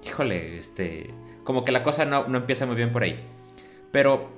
híjole, 0.03 0.57
este, 0.57 1.13
como 1.43 1.63
que 1.63 1.71
la 1.71 1.83
cosa 1.83 2.05
no, 2.05 2.27
no 2.27 2.39
empieza 2.39 2.65
muy 2.65 2.75
bien 2.75 2.91
por 2.91 3.03
ahí. 3.03 3.19
Pero, 3.91 4.31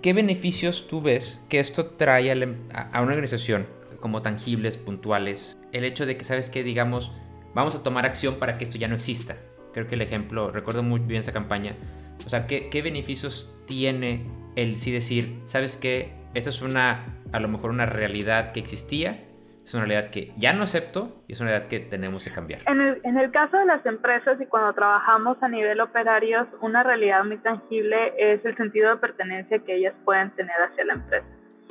¿qué 0.00 0.14
beneficios 0.14 0.88
tú 0.88 1.02
ves 1.02 1.44
que 1.48 1.60
esto 1.60 1.86
trae 1.86 2.32
a, 2.32 3.00
una 3.02 3.12
organización 3.12 3.66
como 4.00 4.22
tangibles, 4.22 4.78
puntuales? 4.78 5.56
El 5.72 5.84
hecho 5.84 6.06
de 6.06 6.16
que, 6.16 6.24
¿sabes 6.24 6.48
qué? 6.48 6.64
Digamos, 6.64 7.12
vamos 7.54 7.74
a 7.74 7.82
tomar 7.82 8.06
acción 8.06 8.36
para 8.36 8.56
que 8.56 8.64
esto 8.64 8.78
ya 8.78 8.88
no 8.88 8.94
exista. 8.94 9.36
Creo 9.74 9.86
que 9.86 9.96
el 9.96 10.02
ejemplo, 10.02 10.50
recuerdo 10.50 10.82
muy 10.82 11.00
bien 11.00 11.20
esa 11.20 11.32
campaña. 11.32 11.76
O 12.24 12.30
sea, 12.30 12.46
¿qué, 12.46 12.70
qué 12.70 12.80
beneficios 12.82 13.50
tiene 13.66 14.26
el 14.56 14.76
sí 14.76 14.92
decir, 14.92 15.40
¿sabes 15.46 15.76
qué? 15.76 16.12
Esta 16.34 16.50
es 16.50 16.62
una, 16.62 17.18
a 17.32 17.40
lo 17.40 17.48
mejor 17.48 17.70
una 17.70 17.86
realidad 17.86 18.52
que 18.52 18.60
existía, 18.60 19.18
es 19.64 19.74
una 19.74 19.84
realidad 19.84 20.10
que 20.10 20.32
ya 20.36 20.52
no 20.52 20.64
acepto 20.64 21.22
y 21.28 21.34
es 21.34 21.40
una 21.40 21.50
realidad 21.50 21.68
que 21.68 21.80
tenemos 21.80 22.24
que 22.24 22.30
cambiar. 22.30 22.60
En 22.66 22.80
el, 22.80 23.00
en 23.04 23.16
el 23.16 23.30
caso 23.30 23.56
de 23.56 23.64
las 23.66 23.84
empresas 23.86 24.40
y 24.40 24.46
cuando 24.46 24.72
trabajamos 24.72 25.40
a 25.42 25.48
nivel 25.48 25.80
operario, 25.80 26.46
una 26.60 26.82
realidad 26.82 27.24
muy 27.24 27.38
tangible 27.38 28.12
es 28.18 28.44
el 28.44 28.56
sentido 28.56 28.90
de 28.90 28.96
pertenencia 28.96 29.58
que 29.60 29.76
ellas 29.76 29.94
pueden 30.04 30.30
tener 30.32 30.56
hacia 30.68 30.84
la 30.84 30.94
empresa. 30.94 31.26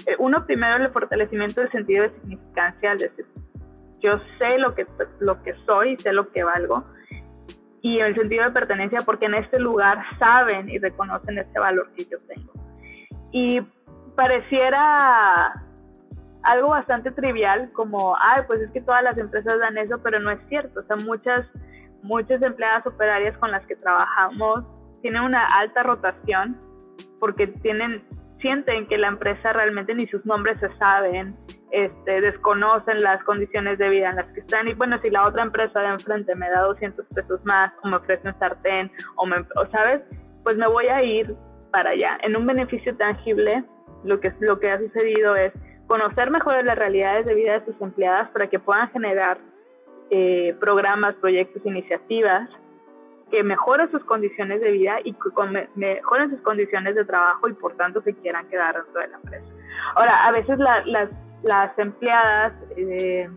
Eh, 0.06 0.16
uno, 0.20 0.46
primero, 0.46 0.78
el 0.78 0.92
fortalecimiento 0.92 1.62
del 1.62 1.72
sentido 1.72 2.04
de 2.04 2.12
significancia, 2.22 2.92
al 2.92 2.98
decir, 2.98 3.26
yo 4.00 4.20
sé 4.40 4.58
lo 4.58 4.74
que, 4.74 4.88
lo 5.20 5.44
que 5.44 5.54
soy, 5.66 5.98
sé 5.98 6.12
lo 6.14 6.32
que 6.32 6.44
valgo, 6.44 6.86
y 7.82 8.00
el 8.00 8.16
sentido 8.16 8.46
de 8.46 8.52
pertenencia 8.52 9.02
porque 9.02 9.26
en 9.26 9.36
este 9.36 9.60
lugar 9.60 9.98
saben 10.20 10.70
y 10.70 10.78
reconocen 10.78 11.38
ese 11.40 11.60
valor 11.60 11.92
que 11.96 12.06
yo 12.06 12.18
tengo. 12.28 12.52
Y 13.32 13.62
pareciera 14.16 15.54
algo 16.44 16.70
bastante 16.70 17.12
trivial, 17.12 17.72
como, 17.74 18.16
ay, 18.20 18.44
pues 18.48 18.62
es 18.62 18.72
que 18.72 18.82
todas 18.82 19.04
las 19.04 19.18
empresas 19.18 19.60
dan 19.60 19.78
eso, 19.78 20.00
pero 20.04 20.20
no 20.20 20.32
es 20.32 20.46
cierto. 20.48 20.80
O 20.80 20.84
sea, 20.84 20.96
muchas, 20.98 21.46
muchas 22.02 22.42
empleadas 22.42 22.86
operarias 22.86 23.38
con 23.38 23.52
las 23.52 23.66
que 23.68 23.76
trabajamos 23.76 24.66
tienen 25.02 25.22
una 25.22 25.46
alta 25.46 25.84
rotación 25.84 26.60
porque 27.20 27.48
tienen, 27.48 28.04
sienten 28.40 28.88
que 28.88 28.98
la 28.98 29.08
empresa 29.08 29.54
realmente 29.54 29.94
ni 29.94 30.08
sus 30.08 30.26
nombres 30.26 30.60
se 30.60 30.72
saben, 30.76 31.36
este, 31.72 32.22
desconocen 32.22 33.02
las 33.02 33.24
condiciones 33.24 33.78
de 33.80 33.90
vida 33.90 34.10
en 34.10 34.18
las 34.18 34.28
que 34.34 34.42
están. 34.42 34.68
Y 34.68 34.74
bueno, 34.74 35.00
si 35.02 35.10
la 35.10 35.26
otra 35.26 35.44
empresa 35.44 35.80
de 35.80 35.88
enfrente 35.88 36.36
me 36.36 36.50
da 36.50 36.62
200 36.62 37.06
pesos 37.08 37.40
más, 37.46 37.72
o 37.84 37.88
me 37.88 37.98
ofrece 37.98 38.28
un 38.28 38.38
sartén, 38.40 38.92
o, 39.16 39.26
me, 39.26 39.38
o 39.38 39.66
sabes, 39.72 40.02
pues 40.44 40.58
me 40.58 40.68
voy 40.68 40.88
a 40.88 41.04
ir 41.04 41.36
para 41.72 41.92
allá. 41.92 42.18
En 42.22 42.36
un 42.36 42.46
beneficio 42.46 42.94
tangible, 42.96 43.64
lo 44.04 44.20
que, 44.20 44.34
lo 44.40 44.60
que 44.60 44.72
ha 44.72 44.80
sucedido 44.80 45.36
es 45.36 45.54
conocer 45.88 46.30
mejor 46.32 46.64
las 46.64 46.78
realidades 46.78 47.26
de 47.26 47.36
vida 47.36 47.60
de 47.60 47.66
sus 47.66 47.82
empleadas 47.82 48.30
para 48.30 48.48
que 48.48 48.60
puedan 48.60 48.90
generar 48.92 49.38
eh, 50.10 50.56
programas, 50.60 51.16
proyectos, 51.16 51.66
iniciativas 51.66 52.50
que 53.32 53.44
mejoren 53.44 53.90
sus 53.92 54.04
condiciones 54.04 54.60
de 54.60 54.72
vida 54.72 54.98
y 55.04 55.14
que 55.14 55.30
mejoren 55.76 56.30
sus 56.30 56.42
condiciones 56.42 56.96
de 56.96 57.06
trabajo 57.06 57.48
y 57.48 57.54
por 57.54 57.76
tanto 57.78 58.02
se 58.02 58.14
quieran 58.16 58.48
quedar 58.50 58.76
dentro 58.76 59.02
de 59.02 59.08
la 59.08 59.16
empresa. 59.16 59.54
Ahora, 59.96 60.28
a 60.28 60.32
veces 60.32 60.60
las, 60.60 60.86
las, 61.44 61.80
empleadas 61.80 62.54
eh, 62.76 63.30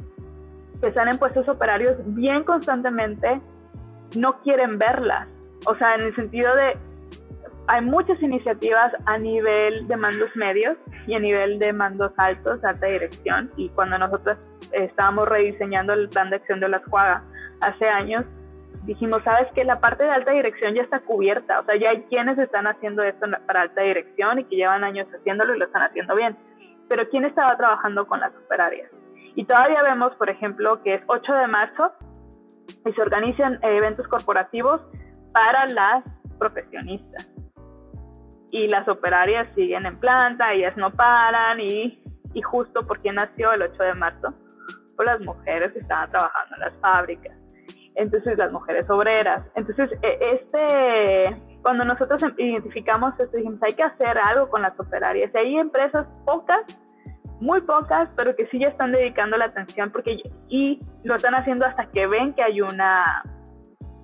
que 0.81 0.89
están 0.89 1.09
en 1.09 1.19
puestos 1.19 1.49
operarios 1.49 1.97
bien 2.15 2.43
constantemente 2.43 3.37
no 4.17 4.41
quieren 4.43 4.79
verlas. 4.79 5.29
O 5.67 5.77
sea, 5.77 5.95
en 5.95 6.03
el 6.03 6.15
sentido 6.17 6.55
de 6.57 6.77
hay 7.67 7.81
muchas 7.81 8.21
iniciativas 8.23 8.93
a 9.07 9.17
nivel 9.19 9.89
de 9.89 9.97
mandos 9.97 10.35
medios 10.37 10.77
y 11.07 11.15
a 11.15 11.19
nivel 11.19 11.59
de 11.59 11.73
mandos 11.73 12.13
altos, 12.19 12.63
alta 12.65 12.87
dirección. 12.87 13.51
Y 13.57 13.71
cuando 13.71 13.99
nosotros 13.99 14.37
estábamos 14.73 15.29
rediseñando 15.29 15.95
el 15.95 16.09
plan 16.09 16.31
de 16.31 16.37
acción 16.37 16.61
de 16.61 16.69
la 16.69 16.83
Juaga 16.89 17.23
hace 17.61 17.89
años, 17.89 18.25
dijimos, 18.85 19.23
sabes 19.25 19.51
que 19.55 19.65
la 19.65 19.81
parte 19.81 20.05
de 20.05 20.11
alta 20.11 20.33
dirección 20.33 20.75
ya 20.75 20.83
está 20.83 21.01
cubierta, 21.01 21.61
o 21.61 21.65
sea, 21.65 21.77
ya 21.77 21.91
hay 21.91 22.03
quienes 22.03 22.37
están 22.39 22.67
haciendo 22.67 23.03
esto 23.03 23.27
para 23.47 23.63
alta 23.63 23.81
dirección 23.81 24.41
y 24.41 24.45
que 24.45 24.57
llevan 24.57 24.85
años 24.85 25.09
haciéndolo 25.15 25.55
y 25.55 25.59
lo 25.59 25.65
están 25.65 25.83
haciendo 25.83 26.15
bien. 26.15 26.37
Pero 26.89 27.09
¿quién 27.09 27.25
estaba 27.25 27.57
trabajando 27.57 28.07
con 28.07 28.21
las 28.21 28.33
superáreas? 28.35 28.91
Y 29.37 29.47
todavía 29.47 29.83
vemos, 29.83 30.15
por 30.17 30.29
ejemplo, 30.29 30.83
que 30.83 30.95
es 30.95 31.03
8 31.07 31.33
de 31.33 31.47
marzo 31.47 31.93
y 32.85 32.91
se 32.91 33.01
organizan 33.01 33.59
eventos 33.63 34.07
corporativos 34.07 34.83
para 35.33 35.67
las 35.67 36.05
profesionistas 36.39 37.35
y 38.55 38.69
las 38.69 38.87
operarias 38.87 39.49
siguen 39.57 39.85
en 39.85 39.99
planta, 39.99 40.53
ellas 40.53 40.77
no 40.77 40.93
paran 40.93 41.59
y, 41.59 42.01
y 42.35 42.43
justo 42.43 42.87
porque 42.87 43.11
nació 43.13 43.53
el 43.53 43.63
8 43.63 43.83
de 43.83 43.95
marzo, 43.95 44.33
por 44.95 45.07
las 45.07 45.21
mujeres 45.23 45.73
que 45.73 45.81
estaban 45.81 46.09
trabajando 46.09 46.55
en 46.55 46.61
las 46.61 46.79
fábricas, 46.79 47.37
entonces 47.97 48.39
las 48.39 48.53
mujeres 48.53 48.89
obreras. 48.89 49.45
Entonces, 49.57 49.91
e, 50.03 50.19
este, 50.21 51.37
cuando 51.63 51.85
nosotros 51.85 52.23
identificamos 52.39 53.19
esto, 53.19 53.37
dijimos, 53.37 53.59
hay 53.61 53.75
que 53.75 53.83
hacer 53.83 54.17
algo 54.19 54.47
con 54.47 54.63
las 54.63 54.79
operarias. 54.79 55.33
Y 55.35 55.39
hay 55.39 55.57
empresas 55.59 56.07
pocas, 56.25 56.61
muy 57.41 57.61
pocas, 57.61 58.09
pero 58.17 58.37
que 58.37 58.47
sí 58.47 58.61
ya 58.61 58.69
están 58.69 58.93
dedicando 58.93 59.37
la 59.37 59.47
atención 59.47 59.91
porque 59.91 60.17
y 60.49 60.81
lo 61.03 61.17
están 61.17 61.35
haciendo 61.35 61.67
hasta 61.67 61.87
que 61.87 62.07
ven 62.07 62.35
que 62.35 62.45
hay 62.45 62.61
una, 62.61 63.25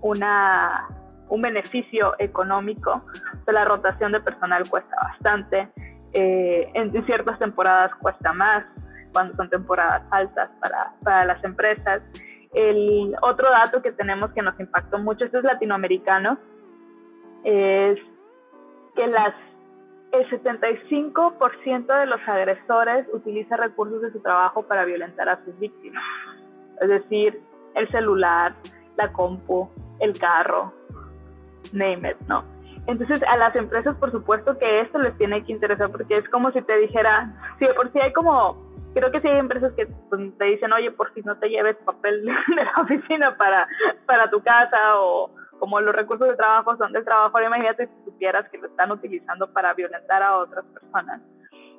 una 0.00 0.88
un 1.30 1.40
beneficio 1.40 2.14
económico. 2.18 3.02
La 3.52 3.64
rotación 3.64 4.12
de 4.12 4.20
personal 4.20 4.68
cuesta 4.68 4.96
bastante. 5.02 5.68
Eh, 6.12 6.70
en, 6.74 6.90
ciertas 7.04 7.38
temporadas 7.38 7.94
cuesta 7.96 8.32
más, 8.32 8.66
cuando 9.12 9.34
son 9.36 9.48
temporadas 9.48 10.02
altas 10.10 10.50
para, 10.60 10.94
para 11.02 11.24
las 11.24 11.44
empresas. 11.44 12.02
El 12.52 13.14
otro 13.22 13.50
dato 13.50 13.80
que 13.80 13.92
tenemos 13.92 14.32
que 14.32 14.42
nos 14.42 14.58
impactó 14.58 14.98
mucho, 14.98 15.24
esto 15.24 15.38
es 15.38 15.44
latinoamericano, 15.44 16.36
es 17.44 17.98
que 18.96 19.06
las, 19.06 19.34
el 20.12 20.28
75% 20.30 22.00
de 22.00 22.06
los 22.06 22.20
agresores 22.26 23.06
utiliza 23.12 23.56
recursos 23.56 24.02
de 24.02 24.10
su 24.10 24.20
trabajo 24.20 24.62
para 24.64 24.84
violentar 24.84 25.28
a 25.28 25.44
sus 25.44 25.56
víctimas. 25.58 26.02
Es 26.80 26.88
decir, 26.88 27.40
el 27.74 27.88
celular, 27.90 28.54
la 28.96 29.12
compu, 29.12 29.70
el 30.00 30.18
carro, 30.18 30.72
name 31.72 32.10
it, 32.10 32.16
¿no? 32.26 32.40
Entonces 32.86 33.22
a 33.22 33.36
las 33.36 33.54
empresas 33.54 33.96
por 33.96 34.10
supuesto 34.10 34.58
que 34.58 34.80
esto 34.80 34.98
les 34.98 35.16
tiene 35.16 35.42
que 35.42 35.52
interesar 35.52 35.90
porque 35.90 36.14
es 36.14 36.28
como 36.28 36.50
si 36.50 36.62
te 36.62 36.76
dijera, 36.78 37.32
si 37.58 37.66
sí, 37.66 37.72
por 37.74 37.92
si 37.92 38.00
hay 38.00 38.12
como, 38.12 38.58
creo 38.94 39.10
que 39.10 39.20
si 39.20 39.28
hay 39.28 39.38
empresas 39.38 39.72
que 39.74 39.86
pues, 40.08 40.36
te 40.38 40.44
dicen, 40.46 40.72
oye, 40.72 40.90
por 40.90 41.12
si 41.14 41.22
no 41.22 41.36
te 41.38 41.48
lleves 41.48 41.76
papel 41.84 42.24
de 42.56 42.64
la 42.64 42.82
oficina 42.82 43.36
para, 43.36 43.68
para 44.06 44.30
tu 44.30 44.42
casa 44.42 44.98
o 44.98 45.30
como 45.58 45.80
los 45.80 45.94
recursos 45.94 46.26
de 46.26 46.36
trabajo 46.36 46.76
son 46.78 46.92
del 46.92 47.04
trabajo, 47.04 47.40
imagínate 47.40 47.86
si 47.86 48.04
supieras 48.04 48.48
que 48.50 48.58
lo 48.58 48.66
están 48.66 48.90
utilizando 48.90 49.52
para 49.52 49.74
violentar 49.74 50.22
a 50.22 50.38
otras 50.38 50.64
personas. 50.66 51.20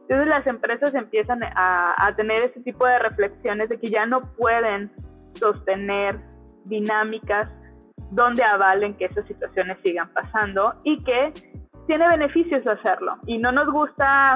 Entonces 0.01 0.27
las 0.27 0.45
empresas 0.45 0.93
empiezan 0.93 1.41
a, 1.43 1.95
a 1.97 2.15
tener 2.15 2.43
ese 2.43 2.59
tipo 2.61 2.85
de 2.85 2.99
reflexiones 2.99 3.69
de 3.69 3.79
que 3.79 3.87
ya 3.87 4.05
no 4.05 4.21
pueden 4.35 4.91
sostener 5.33 6.19
dinámicas 6.65 7.49
donde 8.09 8.43
avalen 8.43 8.95
que 8.95 9.05
esas 9.05 9.25
situaciones 9.27 9.77
sigan 9.83 10.07
pasando 10.13 10.73
y 10.83 11.01
que 11.03 11.31
tiene 11.87 12.07
beneficios 12.07 12.65
hacerlo. 12.65 13.17
Y 13.25 13.37
no 13.37 13.51
nos 13.51 13.67
gusta 13.71 14.33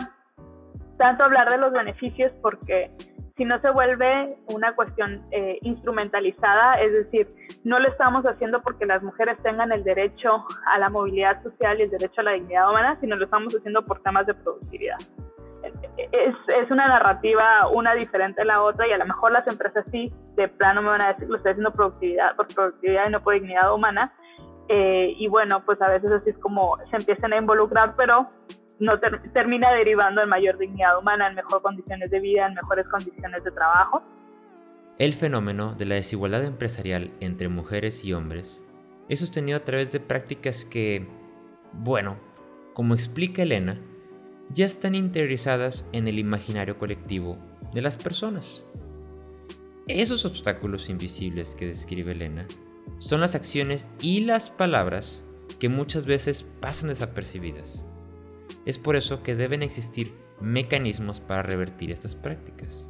tanto 0.97 1.23
hablar 1.23 1.49
de 1.49 1.57
los 1.57 1.73
beneficios 1.73 2.31
porque 2.41 2.91
si 3.35 3.43
no 3.43 3.59
se 3.59 3.69
vuelve 3.71 4.37
una 4.53 4.71
cuestión 4.71 5.21
eh, 5.31 5.57
instrumentalizada, 5.61 6.75
es 6.75 6.93
decir, 6.93 7.27
no 7.65 7.79
lo 7.79 7.89
estamos 7.89 8.23
haciendo 8.25 8.61
porque 8.61 8.85
las 8.85 9.03
mujeres 9.03 9.37
tengan 9.43 9.73
el 9.73 9.83
derecho 9.83 10.45
a 10.71 10.79
la 10.79 10.89
movilidad 10.89 11.43
social 11.43 11.79
y 11.79 11.83
el 11.83 11.89
derecho 11.89 12.21
a 12.21 12.23
la 12.23 12.31
dignidad 12.31 12.69
humana, 12.69 12.95
sino 12.95 13.17
lo 13.17 13.25
estamos 13.25 13.53
haciendo 13.53 13.85
por 13.85 14.01
temas 14.01 14.25
de 14.25 14.35
productividad 14.35 14.97
es, 16.11 16.35
es, 16.47 16.71
una 16.71 16.87
narrativa 16.87 17.67
una 17.71 17.93
diferente 17.95 18.41
a 18.41 18.45
la 18.45 18.61
otra 18.61 18.87
y 18.87 18.91
a 18.91 18.97
lo 18.97 19.05
mejor 19.05 19.31
las 19.31 19.47
empresas 19.47 19.85
sí, 19.91 20.13
de 20.35 20.47
plano 20.47 20.81
me 20.81 20.89
van 20.89 21.01
a 21.01 21.13
decir, 21.13 21.29
lo 21.29 21.37
estoy 21.37 21.51
haciendo 21.51 21.71
productividad, 21.71 22.35
por 22.35 22.47
productividad 22.47 23.07
y 23.07 23.11
no 23.11 23.21
por 23.21 23.33
dignidad 23.33 23.73
humana, 23.73 24.13
Eh, 24.67 25.13
y 25.19 25.27
bueno, 25.27 25.63
pues 25.63 25.79
a 25.79 25.87
veces 25.89 26.11
así 26.11 26.31
es 26.31 26.37
como 26.39 26.77
se 26.89 26.97
empiezan 26.97 27.33
a 27.33 27.37
involucrar, 27.37 27.93
pero 27.95 28.27
no 28.79 28.99
termina 29.31 29.71
derivando 29.71 30.23
en 30.23 30.29
mayor 30.29 30.57
dignidad 30.57 30.97
humana, 30.97 31.27
en 31.27 31.35
mejores 31.35 31.61
condiciones 31.61 32.09
de 32.09 32.19
vida, 32.19 32.47
en 32.47 32.55
mejores 32.55 32.87
condiciones 32.87 33.43
de 33.43 33.51
trabajo. 33.51 34.01
El 34.97 35.13
fenómeno 35.13 35.75
de 35.75 35.85
la 35.85 35.95
desigualdad 35.95 36.43
empresarial 36.43 37.11
entre 37.19 37.47
mujeres 37.47 38.03
y 38.03 38.13
hombres 38.13 38.65
es 39.07 39.19
sostenido 39.19 39.57
a 39.57 39.63
través 39.63 39.91
de 39.91 39.99
prácticas 39.99 40.65
que, 40.65 41.07
bueno, 41.71 42.17
como 42.73 42.95
explica 42.95 43.43
Elena, 43.43 43.79
ya 44.49 44.65
están 44.65 44.95
interiorizadas 44.95 45.85
en 45.91 46.07
el 46.07 46.19
imaginario 46.19 46.77
colectivo 46.77 47.37
de 47.73 47.81
las 47.81 47.97
personas. 47.97 48.65
Esos 49.87 50.25
obstáculos 50.25 50.89
invisibles 50.89 51.55
que 51.55 51.67
describe 51.67 52.13
Elena 52.13 52.47
son 52.99 53.21
las 53.21 53.35
acciones 53.35 53.87
y 54.01 54.21
las 54.21 54.49
palabras 54.49 55.25
que 55.59 55.69
muchas 55.69 56.05
veces 56.05 56.43
pasan 56.59 56.89
desapercibidas. 56.89 57.85
Es 58.65 58.79
por 58.79 58.95
eso 58.95 59.21
que 59.21 59.35
deben 59.35 59.61
existir 59.61 60.13
mecanismos 60.41 61.19
para 61.19 61.43
revertir 61.43 61.91
estas 61.91 62.15
prácticas. 62.15 62.87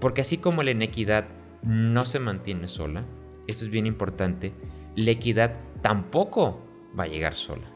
Porque 0.00 0.20
así 0.20 0.38
como 0.38 0.62
la 0.62 0.72
inequidad 0.72 1.26
no 1.62 2.04
se 2.04 2.18
mantiene 2.18 2.68
sola, 2.68 3.04
esto 3.46 3.64
es 3.64 3.70
bien 3.70 3.86
importante, 3.86 4.52
la 4.96 5.10
equidad 5.10 5.56
tampoco 5.82 6.62
va 6.98 7.04
a 7.04 7.08
llegar 7.08 7.34
sola. 7.34 7.70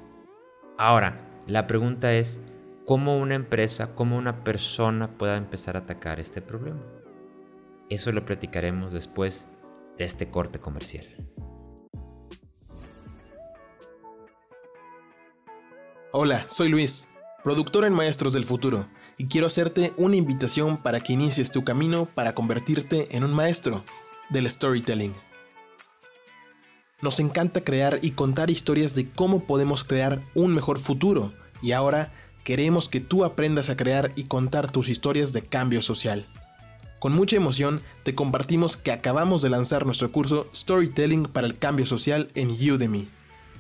Ahora, 0.79 1.43
la 1.47 1.67
pregunta 1.67 2.13
es, 2.13 2.41
¿cómo 2.87 3.19
una 3.19 3.35
empresa, 3.35 3.95
cómo 3.95 4.17
una 4.17 4.43
persona 4.45 5.17
pueda 5.17 5.37
empezar 5.37 5.77
a 5.77 5.81
atacar 5.81 6.21
este 6.21 6.43
problema? 6.43 6.83
Eso 7.89 8.13
lo 8.13 8.25
platicaremos 8.25 8.93
después 8.93 9.49
de 9.99 10.05
este 10.05 10.27
corte 10.27 10.59
comercial. 10.59 11.07
Hola, 16.13 16.45
soy 16.49 16.69
Luis, 16.69 17.09
productor 17.45 17.85
en 17.85 17.93
Maestros 17.93 18.33
del 18.33 18.45
Futuro, 18.45 18.89
y 19.17 19.27
quiero 19.27 19.47
hacerte 19.47 19.93
una 19.97 20.17
invitación 20.17 20.83
para 20.83 21.01
que 21.01 21.13
inicies 21.13 21.51
tu 21.51 21.63
camino 21.63 22.09
para 22.15 22.35
convertirte 22.35 23.15
en 23.17 23.23
un 23.23 23.33
maestro 23.33 23.85
del 24.31 24.51
storytelling. 24.51 25.15
Nos 27.03 27.21
encanta 27.21 27.63
crear 27.63 27.99
y 28.03 28.13
contar 28.13 28.51
historias 28.51 28.95
de 28.95 29.09
cómo 29.09 29.45
podemos 29.45 29.85
crear 29.85 30.23
un 30.35 30.55
mejor 30.55 30.79
futuro 30.79 31.33
y 31.63 31.73
ahora 31.73 32.13
queremos 32.45 32.89
que 32.89 33.01
tú 33.01 33.25
aprendas 33.25 33.71
a 33.71 33.77
crear 33.77 34.13
y 34.17 34.25
contar 34.25 34.71
tus 34.71 34.89
historias 34.89 35.33
de 35.33 35.43
cambio 35.43 35.83
social. 35.83 36.27
Con 36.99 37.13
mucha 37.13 37.37
emoción 37.37 37.81
te 38.03 38.15
compartimos 38.15 38.77
que 38.77 38.93
acabamos 38.93 39.41
de 39.43 39.51
lanzar 39.51 39.87
nuestro 39.87 40.13
curso 40.13 40.49
Storytelling 40.55 41.25
para 41.25 41.47
el 41.47 41.59
Cambio 41.59 41.87
Social 41.87 42.31
en 42.35 42.51
Udemy. 42.51 43.09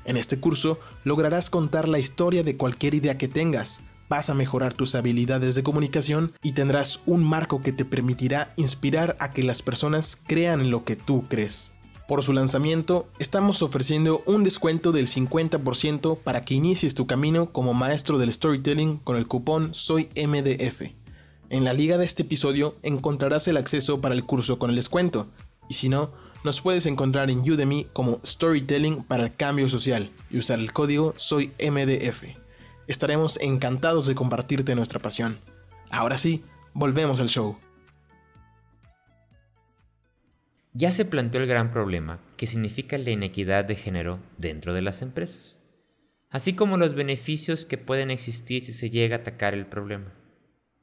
En 0.04 0.16
este 0.16 0.40
curso 0.40 0.78
lograrás 1.04 1.50
contar 1.50 1.88
la 1.88 1.98
historia 1.98 2.42
de 2.42 2.56
cualquier 2.56 2.94
idea 2.94 3.16
que 3.16 3.28
tengas, 3.28 3.82
vas 4.10 4.28
a 4.28 4.34
mejorar 4.34 4.74
tus 4.74 4.96
habilidades 4.96 5.54
de 5.54 5.62
comunicación 5.62 6.32
y 6.42 6.52
tendrás 6.52 7.00
un 7.06 7.22
marco 7.22 7.62
que 7.62 7.72
te 7.72 7.84
permitirá 7.84 8.52
inspirar 8.56 9.16
a 9.20 9.30
que 9.30 9.44
las 9.44 9.62
personas 9.62 10.18
crean 10.26 10.60
en 10.60 10.70
lo 10.70 10.84
que 10.84 10.96
tú 10.96 11.26
crees. 11.28 11.72
Por 12.10 12.24
su 12.24 12.32
lanzamiento, 12.32 13.08
estamos 13.20 13.62
ofreciendo 13.62 14.24
un 14.26 14.42
descuento 14.42 14.90
del 14.90 15.06
50% 15.06 16.18
para 16.18 16.44
que 16.44 16.54
inicies 16.54 16.96
tu 16.96 17.06
camino 17.06 17.52
como 17.52 17.72
maestro 17.72 18.18
del 18.18 18.32
storytelling 18.32 18.96
con 18.96 19.14
el 19.14 19.28
cupón 19.28 19.72
SOYMDF. 19.76 20.90
En 21.50 21.62
la 21.62 21.72
liga 21.72 21.98
de 21.98 22.04
este 22.04 22.24
episodio 22.24 22.74
encontrarás 22.82 23.46
el 23.46 23.56
acceso 23.56 24.00
para 24.00 24.16
el 24.16 24.24
curso 24.24 24.58
con 24.58 24.70
el 24.70 24.76
descuento, 24.76 25.28
y 25.68 25.74
si 25.74 25.88
no, 25.88 26.10
nos 26.42 26.60
puedes 26.60 26.86
encontrar 26.86 27.30
en 27.30 27.48
Udemy 27.48 27.86
como 27.92 28.18
Storytelling 28.26 29.04
para 29.04 29.22
el 29.26 29.36
Cambio 29.36 29.68
Social 29.68 30.10
y 30.32 30.38
usar 30.38 30.58
el 30.58 30.72
código 30.72 31.14
SOYMDF. 31.14 32.24
Estaremos 32.88 33.38
encantados 33.40 34.08
de 34.08 34.16
compartirte 34.16 34.74
nuestra 34.74 34.98
pasión. 34.98 35.38
Ahora 35.92 36.18
sí, 36.18 36.42
volvemos 36.74 37.20
al 37.20 37.28
show. 37.28 37.56
Ya 40.72 40.92
se 40.92 41.04
planteó 41.04 41.40
el 41.40 41.48
gran 41.48 41.72
problema 41.72 42.20
que 42.36 42.46
significa 42.46 42.96
la 42.96 43.10
inequidad 43.10 43.64
de 43.64 43.74
género 43.74 44.20
dentro 44.38 44.72
de 44.72 44.82
las 44.82 45.02
empresas, 45.02 45.58
así 46.28 46.54
como 46.54 46.76
los 46.76 46.94
beneficios 46.94 47.66
que 47.66 47.76
pueden 47.76 48.10
existir 48.10 48.62
si 48.62 48.72
se 48.72 48.88
llega 48.88 49.16
a 49.16 49.18
atacar 49.20 49.54
el 49.54 49.66
problema. 49.66 50.14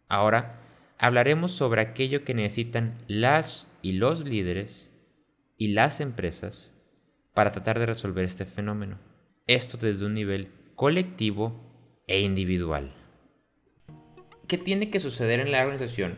Ahora 0.09 0.61
hablaremos 0.97 1.53
sobre 1.53 1.81
aquello 1.81 2.25
que 2.25 2.33
necesitan 2.33 2.97
las 3.07 3.71
y 3.81 3.93
los 3.93 4.25
líderes 4.25 4.91
y 5.55 5.69
las 5.69 6.01
empresas 6.01 6.73
para 7.33 7.53
tratar 7.53 7.79
de 7.79 7.85
resolver 7.85 8.25
este 8.25 8.45
fenómeno. 8.45 8.99
Esto 9.47 9.77
desde 9.77 10.05
un 10.05 10.15
nivel 10.15 10.51
colectivo 10.75 12.03
e 12.07 12.19
individual. 12.19 12.93
¿Qué 14.47 14.57
tiene 14.57 14.89
que 14.89 14.99
suceder 14.99 15.39
en 15.39 15.51
la 15.51 15.61
organización 15.61 16.17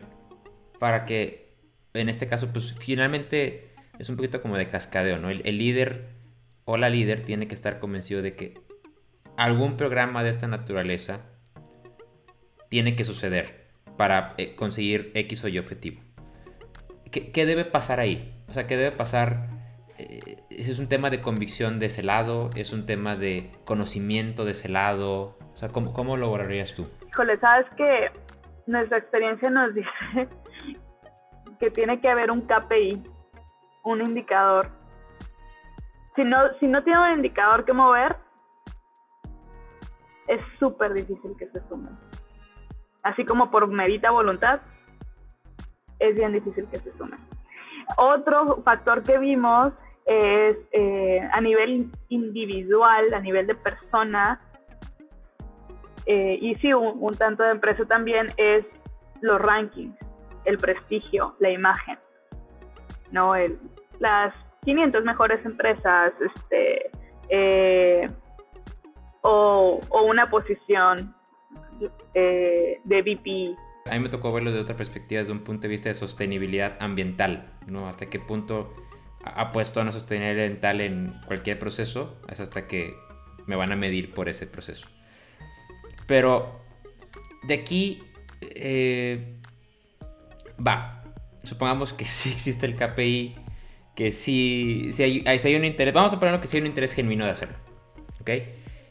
para 0.80 1.04
que 1.04 1.49
en 1.94 2.08
este 2.08 2.26
caso, 2.26 2.52
pues 2.52 2.76
finalmente 2.78 3.74
es 3.98 4.08
un 4.08 4.16
poquito 4.16 4.40
como 4.42 4.56
de 4.56 4.68
cascadeo, 4.68 5.18
¿no? 5.18 5.30
El, 5.30 5.58
líder 5.58 6.08
o 6.64 6.76
la 6.76 6.88
líder 6.88 7.20
tiene 7.20 7.48
que 7.48 7.54
estar 7.54 7.78
convencido 7.78 8.22
de 8.22 8.34
que 8.34 8.60
algún 9.36 9.76
programa 9.76 10.22
de 10.22 10.30
esta 10.30 10.46
naturaleza 10.46 11.20
tiene 12.68 12.94
que 12.94 13.04
suceder 13.04 13.68
para 13.96 14.32
eh, 14.38 14.54
conseguir 14.54 15.10
X 15.14 15.44
o 15.44 15.48
Y 15.48 15.58
objetivo. 15.58 16.00
¿Qué, 17.10 17.44
debe 17.44 17.64
pasar 17.64 17.98
ahí? 17.98 18.32
O 18.48 18.52
sea, 18.52 18.68
¿qué 18.68 18.76
debe 18.76 18.96
pasar? 18.96 19.48
Eh, 19.98 20.36
¿Es 20.48 20.78
un 20.78 20.88
tema 20.88 21.10
de 21.10 21.20
convicción 21.20 21.80
de 21.80 21.86
ese 21.86 22.04
lado? 22.04 22.50
¿Es 22.54 22.72
un 22.72 22.86
tema 22.86 23.16
de 23.16 23.50
conocimiento 23.64 24.44
de 24.44 24.52
ese 24.52 24.68
lado? 24.68 25.36
O 25.52 25.56
sea, 25.56 25.70
¿cómo, 25.70 25.92
cómo 25.92 26.16
lo 26.16 26.26
lograrías 26.28 26.72
tú? 26.72 26.88
Híjole, 27.08 27.36
sabes 27.40 27.66
que 27.76 28.10
nuestra 28.66 28.98
experiencia 28.98 29.50
nos 29.50 29.74
dice 29.74 30.28
que 31.60 31.70
tiene 31.70 32.00
que 32.00 32.08
haber 32.08 32.30
un 32.30 32.40
KPI, 32.40 33.04
un 33.84 34.00
indicador. 34.00 34.70
Si 36.16 36.24
no, 36.24 36.38
si 36.58 36.66
no 36.66 36.82
tiene 36.82 37.00
un 37.00 37.18
indicador 37.18 37.64
que 37.66 37.74
mover, 37.74 38.16
es 40.26 40.40
súper 40.58 40.94
difícil 40.94 41.36
que 41.38 41.46
se 41.48 41.60
sumen. 41.68 41.96
Así 43.02 43.24
como 43.24 43.50
por 43.50 43.68
medita 43.68 44.10
voluntad, 44.10 44.60
es 45.98 46.16
bien 46.16 46.32
difícil 46.32 46.66
que 46.68 46.78
se 46.78 46.96
sumen. 46.96 47.20
Otro 47.98 48.62
factor 48.62 49.02
que 49.02 49.18
vimos 49.18 49.72
es 50.06 50.56
eh, 50.72 51.28
a 51.30 51.40
nivel 51.40 51.90
individual, 52.08 53.12
a 53.12 53.20
nivel 53.20 53.46
de 53.46 53.54
persona, 53.54 54.40
eh, 56.06 56.38
y 56.40 56.54
sí, 56.56 56.72
un, 56.72 56.96
un 56.98 57.14
tanto 57.14 57.42
de 57.42 57.50
empresa 57.50 57.84
también, 57.84 58.28
es 58.38 58.64
los 59.20 59.40
rankings 59.40 60.09
el 60.44 60.58
prestigio, 60.58 61.34
la 61.38 61.50
imagen, 61.50 61.98
¿no? 63.12 63.34
El, 63.34 63.58
las 63.98 64.34
500 64.64 65.04
mejores 65.04 65.44
empresas, 65.44 66.12
este, 66.20 66.90
eh, 67.28 68.08
o, 69.22 69.80
una 70.04 70.28
posición 70.30 71.14
eh, 72.14 72.80
de 72.84 73.02
VP. 73.02 73.56
A 73.86 73.94
mí 73.94 74.00
me 74.00 74.08
tocó 74.08 74.32
verlo 74.32 74.52
de 74.52 74.60
otra 74.60 74.76
perspectiva, 74.76 75.20
desde 75.20 75.32
un 75.32 75.40
punto 75.40 75.62
de 75.62 75.68
vista 75.68 75.88
de 75.88 75.94
sostenibilidad 75.94 76.76
ambiental, 76.80 77.52
¿no? 77.66 77.88
Hasta 77.88 78.06
qué 78.06 78.18
punto 78.18 78.74
ha 79.24 79.52
puesto 79.52 79.80
a 79.80 79.82
una 79.82 79.92
sostenibilidad 79.92 80.44
ambiental 80.44 80.80
en 80.80 81.14
cualquier 81.26 81.58
proceso, 81.58 82.20
es 82.28 82.40
hasta 82.40 82.66
que 82.66 82.94
me 83.46 83.56
van 83.56 83.72
a 83.72 83.76
medir 83.76 84.12
por 84.12 84.28
ese 84.28 84.46
proceso. 84.46 84.88
Pero 86.06 86.60
de 87.42 87.54
aquí 87.54 88.02
eh, 88.40 89.39
va, 90.66 91.02
supongamos 91.44 91.92
que 91.92 92.04
sí 92.06 92.30
existe 92.30 92.66
el 92.66 92.76
KPI, 92.76 93.36
que 93.94 94.12
sí, 94.12 94.90
hay, 94.98 95.24
hay, 95.26 95.54
un 95.54 95.64
interés, 95.64 95.92
vamos 95.92 96.12
a 96.12 96.18
ponerlo 96.18 96.40
que 96.40 96.46
sí 96.46 96.56
hay 96.56 96.62
un 96.62 96.68
interés 96.68 96.94
genuino 96.94 97.24
de 97.24 97.32
hacerlo, 97.32 97.56
¿ok? 98.20 98.30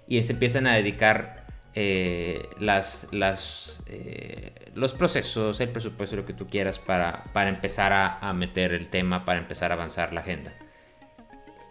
Y 0.08 0.22
se 0.24 0.34
empiezan 0.34 0.68
a 0.68 0.76
dedicar 0.76 1.46
eh, 1.76 2.50
las, 2.60 3.08
las, 3.12 3.82
eh, 3.88 4.72
los 4.74 4.94
procesos, 4.94 5.60
el 5.62 5.70
presupuesto, 5.70 6.16
lo 6.16 6.26
que 6.26 6.34
tú 6.34 6.48
quieras 6.48 6.80
para, 6.80 7.26
para 7.32 7.50
empezar 7.50 7.94
a, 7.94 8.18
a, 8.20 8.34
meter 8.34 8.74
el 8.74 8.90
tema, 8.90 9.24
para 9.24 9.40
empezar 9.40 9.72
a 9.72 9.76
avanzar 9.76 10.14
la 10.14 10.22
agenda. 10.22 10.54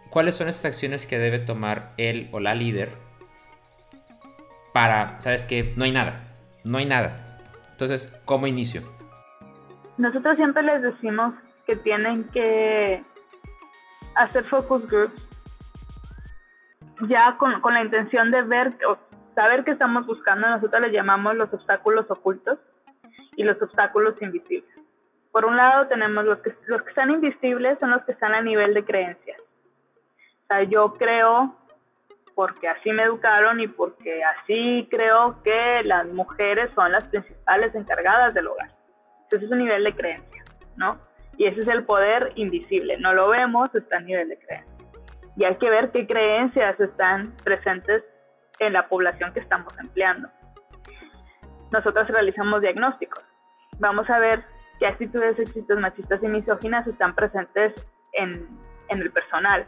¿Cuáles 0.09 0.35
son 0.35 0.49
esas 0.49 0.65
acciones 0.65 1.05
que 1.05 1.19
debe 1.19 1.37
tomar 1.37 1.93
él 1.97 2.29
o 2.31 2.39
la 2.39 2.55
líder 2.55 2.89
para, 4.73 5.21
sabes 5.21 5.45
que 5.45 5.73
no 5.75 5.83
hay 5.83 5.91
nada, 5.91 6.23
no 6.63 6.77
hay 6.77 6.85
nada? 6.85 7.37
Entonces, 7.71 8.11
¿cómo 8.25 8.47
inicio? 8.47 8.98
Nosotros 9.99 10.37
siempre 10.37 10.63
les 10.63 10.81
decimos 10.81 11.33
que 11.67 11.75
tienen 11.75 12.23
que 12.31 13.03
hacer 14.15 14.45
focus 14.45 14.87
groups 14.87 15.27
ya 17.01 17.35
con, 17.37 17.61
la 17.73 17.83
intención 17.83 18.31
de 18.31 18.41
ver 18.43 18.77
o 18.87 18.97
saber 19.35 19.65
qué 19.65 19.71
estamos 19.71 20.05
buscando. 20.07 20.47
Nosotros 20.47 20.81
les 20.83 20.93
llamamos 20.93 21.35
los 21.35 21.53
obstáculos 21.53 22.09
ocultos 22.09 22.57
y 23.35 23.43
los 23.43 23.61
obstáculos 23.61 24.15
invisibles. 24.21 24.73
Por 25.33 25.43
un 25.43 25.57
lado 25.57 25.87
tenemos 25.87 26.23
los 26.23 26.39
que, 26.39 26.55
los 26.67 26.81
que 26.81 26.89
están 26.89 27.11
invisibles, 27.11 27.77
son 27.79 27.91
los 27.91 28.01
que 28.03 28.13
están 28.13 28.33
a 28.33 28.41
nivel 28.41 28.73
de 28.73 28.85
creencias. 28.85 29.41
O 29.41 30.47
sea, 30.47 30.63
yo 30.63 30.93
creo 30.93 31.57
porque 32.35 32.69
así 32.69 32.93
me 32.93 33.03
educaron 33.03 33.59
y 33.59 33.67
porque 33.67 34.23
así 34.23 34.87
creo 34.89 35.43
que 35.43 35.81
las 35.83 36.07
mujeres 36.07 36.69
son 36.73 36.93
las 36.93 37.05
principales 37.09 37.75
encargadas 37.75 38.33
del 38.33 38.47
hogar. 38.47 38.78
Ese 39.31 39.45
es 39.45 39.51
un 39.51 39.59
nivel 39.59 39.83
de 39.83 39.95
creencia, 39.95 40.43
¿no? 40.75 40.97
Y 41.37 41.45
ese 41.45 41.61
es 41.61 41.67
el 41.67 41.83
poder 41.83 42.33
invisible. 42.35 42.97
No 42.97 43.13
lo 43.13 43.29
vemos, 43.29 43.73
está 43.75 43.97
a 43.97 44.01
nivel 44.01 44.29
de 44.29 44.37
creencia. 44.39 44.85
Y 45.37 45.45
hay 45.45 45.55
que 45.55 45.69
ver 45.69 45.91
qué 45.91 46.05
creencias 46.05 46.79
están 46.79 47.33
presentes 47.43 48.03
en 48.59 48.73
la 48.73 48.89
población 48.89 49.31
que 49.33 49.39
estamos 49.39 49.77
empleando. 49.79 50.27
Nosotros 51.71 52.07
realizamos 52.07 52.61
diagnósticos. 52.61 53.23
Vamos 53.79 54.09
a 54.09 54.19
ver 54.19 54.43
qué 54.79 54.87
actitudes 54.87 55.37
sexistas, 55.37 55.77
machistas 55.77 56.21
y 56.23 56.27
misóginas 56.27 56.85
están 56.87 57.15
presentes 57.15 57.73
en, 58.13 58.47
en 58.89 59.01
el 59.01 59.11
personal. 59.11 59.67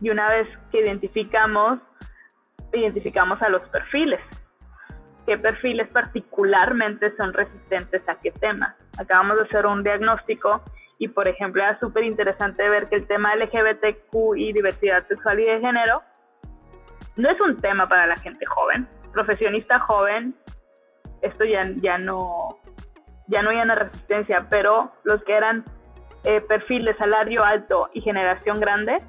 Y 0.00 0.10
una 0.10 0.28
vez 0.28 0.46
que 0.70 0.80
identificamos, 0.80 1.80
identificamos 2.72 3.40
a 3.42 3.48
los 3.48 3.62
perfiles. 3.70 4.20
¿Qué 5.26 5.38
perfiles 5.38 5.88
particularmente 5.88 7.14
son 7.16 7.32
resistentes 7.32 8.02
a 8.08 8.16
qué 8.16 8.30
temas? 8.32 8.74
Acabamos 8.98 9.38
de 9.38 9.44
hacer 9.44 9.66
un 9.66 9.82
diagnóstico 9.82 10.62
y, 10.98 11.08
por 11.08 11.28
ejemplo, 11.28 11.62
era 11.62 11.78
súper 11.78 12.04
interesante 12.04 12.68
ver 12.68 12.88
que 12.88 12.96
el 12.96 13.06
tema 13.06 13.34
LGBTQ 13.36 14.36
y 14.36 14.52
diversidad 14.52 15.06
sexual 15.06 15.40
y 15.40 15.44
de 15.44 15.60
género 15.60 16.02
no 17.16 17.30
es 17.30 17.40
un 17.40 17.56
tema 17.58 17.88
para 17.88 18.06
la 18.06 18.16
gente 18.16 18.46
joven, 18.46 18.88
profesionista 19.12 19.78
joven, 19.80 20.34
esto 21.20 21.44
ya, 21.44 21.62
ya 21.80 21.98
no 21.98 22.58
ya 23.28 23.42
no 23.42 23.50
hay 23.50 23.58
una 23.58 23.74
resistencia, 23.74 24.46
pero 24.50 24.92
los 25.04 25.22
que 25.24 25.34
eran 25.34 25.64
eh, 26.24 26.40
perfil 26.40 26.84
de 26.84 26.94
salario 26.96 27.42
alto 27.44 27.88
y 27.92 28.00
generación 28.00 28.60
grande, 28.60 29.02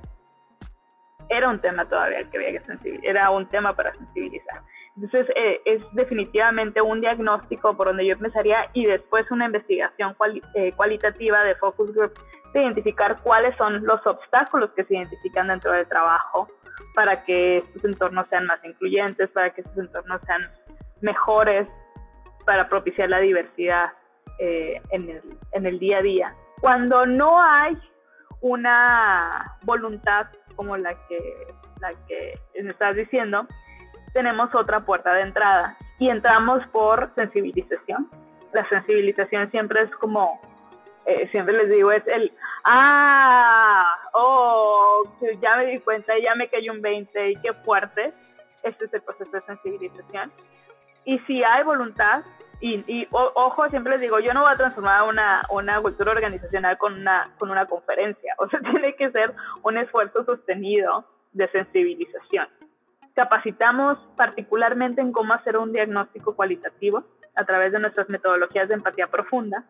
era 1.30 1.49
un 1.49 1.60
tema 1.60 1.86
todavía 1.86 2.23
que 2.30 2.38
había 2.38 2.60
que 2.60 2.65
sensibilizar, 2.65 3.10
era 3.10 3.30
un 3.32 3.47
tema 3.47 3.76
para 3.76 3.93
sensibilizar. 3.93 4.62
Entonces, 4.95 5.27
eh, 5.36 5.60
es 5.65 5.82
definitivamente 5.93 6.82
un 6.82 7.01
diagnóstico 7.01 7.75
por 7.75 7.88
donde 7.88 8.06
yo 8.06 8.13
empezaría 8.13 8.69
y 8.73 8.86
después 8.86 9.29
una 9.32 9.45
investigación 9.45 10.15
eh, 10.53 10.71
cualitativa 10.75 11.43
de 11.43 11.56
focus 11.56 11.93
group 11.95 12.13
de 12.53 12.62
identificar 12.62 13.19
cuáles 13.23 13.56
son 13.58 13.84
los 13.84 14.06
obstáculos 14.06 14.69
que 14.75 14.84
se 14.84 14.95
identifican 14.95 15.47
dentro 15.47 15.71
del 15.71 15.88
trabajo 15.88 16.47
para 16.93 17.23
que 17.25 17.58
estos 17.58 17.84
entornos 17.86 18.27
sean 18.29 18.45
más 18.45 18.63
incluyentes, 18.63 19.29
para 19.32 19.49
que 19.49 19.62
estos 19.62 19.77
entornos 19.77 20.21
sean 20.27 20.47
mejores, 21.01 21.67
para 22.45 22.69
propiciar 22.69 23.10
la 23.10 23.19
diversidad 23.19 23.93
eh, 24.39 24.79
en, 24.91 25.10
el, 25.10 25.21
en 25.53 25.65
el 25.65 25.79
día 25.79 25.97
a 25.97 26.01
día. 26.03 26.36
Cuando 26.62 27.08
no 27.08 27.41
hay 27.41 27.75
una 28.41 29.58
voluntad 29.63 30.27
como 30.56 30.77
la 30.77 30.93
que, 31.08 31.47
la 31.82 31.93
que 32.08 32.39
me 32.62 32.71
estás 32.71 32.95
diciendo, 32.95 33.47
tenemos 34.13 34.54
otra 34.56 34.82
puerta 34.82 35.13
de 35.13 35.21
entrada 35.21 35.76
y 35.99 36.10
entramos 36.10 36.65
por 36.67 37.13
sensibilización. 37.15 38.10
La 38.54 38.67
sensibilización 38.69 39.49
siempre 39.52 39.82
es 39.82 39.91
como, 39.95 40.39
eh, 41.06 41.28
siempre 41.30 41.56
les 41.56 41.69
digo, 41.69 41.91
es 41.91 42.06
el, 42.08 42.32
ah, 42.63 43.86
oh, 44.13 45.04
ya 45.41 45.58
me 45.58 45.65
di 45.65 45.80
cuenta, 45.80 46.13
ya 46.19 46.36
me 46.36 46.47
cayó 46.47 46.71
un 46.71 46.82
20 46.82 47.32
y 47.32 47.36
qué 47.38 47.54
fuerte. 47.54 48.13
Este 48.62 48.86
es 48.86 48.93
el 48.93 49.02
proceso 49.02 49.32
de 49.32 49.41
sensibilización. 49.41 50.32
Y 51.06 51.19
si 51.19 51.43
hay 51.43 51.63
voluntad, 51.63 52.23
y, 52.65 53.08
ojo, 53.12 53.67
siempre 53.69 53.91
les 53.91 54.02
digo, 54.02 54.21
yo 54.21 54.34
no 54.34 54.43
voy 54.43 54.54
a 54.54 54.56
transformar 54.56 55.04
una, 55.04 55.41
una 55.49 55.82
cultura 55.82 56.13
organizacional 56.13 56.78
con 56.78 56.93
una, 56.93 57.30
con 57.38 57.52
una 57.52 57.65
conferencia. 57.65 58.36
O 58.39 58.47
sea, 58.47 58.62
tiene 58.62 58.95
que 58.95 59.12
ser 59.12 59.34
un 59.63 59.78
esfuerzo 59.78 60.23
sostenido 60.23 61.06
de 61.34 61.49
sensibilización. 61.49 62.47
Capacitamos 63.15 63.97
particularmente 64.17 65.02
en 65.02 65.12
cómo 65.12 65.34
hacer 65.34 65.58
un 65.58 65.71
diagnóstico 65.71 66.36
cualitativo 66.36 67.04
a 67.36 67.45
través 67.45 67.71
de 67.71 67.80
nuestras 67.80 68.10
metodologías 68.10 68.67
de 68.67 68.76
empatía 68.76 69.08
profunda, 69.08 69.65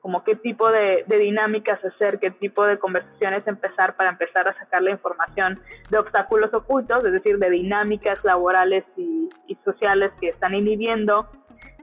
como 0.00 0.24
qué 0.24 0.36
tipo 0.36 0.70
de, 0.70 1.04
dinámicas 1.08 1.84
hacer, 1.84 2.18
qué 2.18 2.30
tipo 2.30 2.64
de 2.64 2.78
conversaciones 2.78 3.46
empezar 3.46 3.96
para 3.96 4.10
empezar 4.10 4.48
a 4.48 4.54
sacar 4.54 4.82
la 4.82 4.90
información 4.90 5.60
de 5.90 5.98
obstáculos 5.98 6.52
ocultos, 6.54 7.04
es 7.04 7.12
decir, 7.12 7.38
de 7.38 7.50
dinámicas 7.50 8.24
laborales 8.24 8.84
y, 8.96 9.28
y 9.46 9.56
sociales 9.64 10.12
que 10.20 10.28
están 10.28 10.54
inhibiendo 10.54 11.28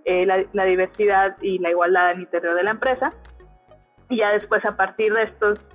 eh, 0.07 0.23
la, 0.27 0.65
diversidad 0.65 1.35
y 1.41 1.57
la 1.57 1.71
igualdad 1.71 2.11
el 2.11 2.21
interior 2.21 2.55
de 2.55 2.63
la 2.63 2.71
empresa. 2.71 3.11
Y 4.07 4.17
ya 4.17 4.31
después, 4.33 4.63
a 4.63 4.77
partir 4.77 5.11
de 5.11 5.23
estos 5.23 5.65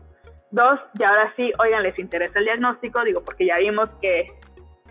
dos, 0.52 0.78
ya 0.94 1.08
ahora 1.08 1.32
sí, 1.34 1.52
oigan, 1.58 1.82
les 1.82 1.98
interesa 1.98 2.38
el 2.38 2.44
diagnóstico, 2.44 3.02
digo, 3.02 3.24
porque 3.24 3.46
ya 3.46 3.58
vimos 3.58 3.90
que, 4.00 4.32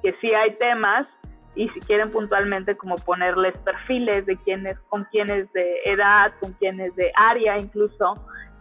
que 0.01 0.13
sí 0.21 0.33
hay 0.33 0.55
temas 0.55 1.07
y 1.55 1.67
si 1.69 1.79
quieren 1.81 2.12
puntualmente 2.12 2.77
como 2.77 2.95
ponerles 2.95 3.57
perfiles 3.59 4.25
de 4.25 4.38
quiénes, 4.38 4.77
con 4.89 5.05
quiénes 5.05 5.51
de 5.53 5.77
edad, 5.85 6.31
con 6.39 6.53
quiénes 6.53 6.95
de 6.95 7.12
área 7.15 7.57
incluso, 7.57 8.13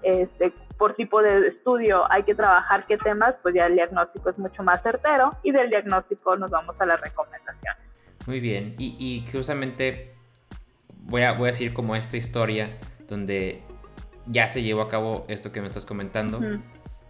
este, 0.03 0.53
por 0.79 0.95
tipo 0.95 1.23
de 1.23 1.49
estudio 1.49 2.11
hay 2.11 2.23
que 2.23 2.35
trabajar 2.35 2.87
qué 2.87 2.97
temas, 2.99 3.35
pues 3.43 3.55
ya 3.55 3.67
el 3.67 3.75
diagnóstico 3.75 4.31
es 4.31 4.39
mucho 4.39 4.63
más 4.63 4.83
certero 4.83 5.33
y 5.43 5.53
del 5.53 5.71
diagnóstico 5.71 6.37
nos 6.37 6.51
vamos 6.51 6.77
a 6.81 6.87
la 6.87 6.97
recomendación. 6.97 7.75
Muy 8.27 8.41
bien, 8.41 8.75
y, 8.79 8.97
y 8.99 9.31
justamente 9.31 10.15
voy 11.09 11.23
a, 11.23 11.33
voy 11.33 11.45
a 11.45 11.53
decir 11.53 11.73
como 11.73 11.97
esta 11.97 12.17
historia 12.17 12.79
donde 13.09 13.63
ya 14.27 14.49
se 14.49 14.63
llevó 14.63 14.83
a 14.83 14.89
cabo 14.89 15.25
esto 15.29 15.53
que 15.53 15.61
me 15.61 15.67
estás 15.67 15.87
comentando, 15.87 16.41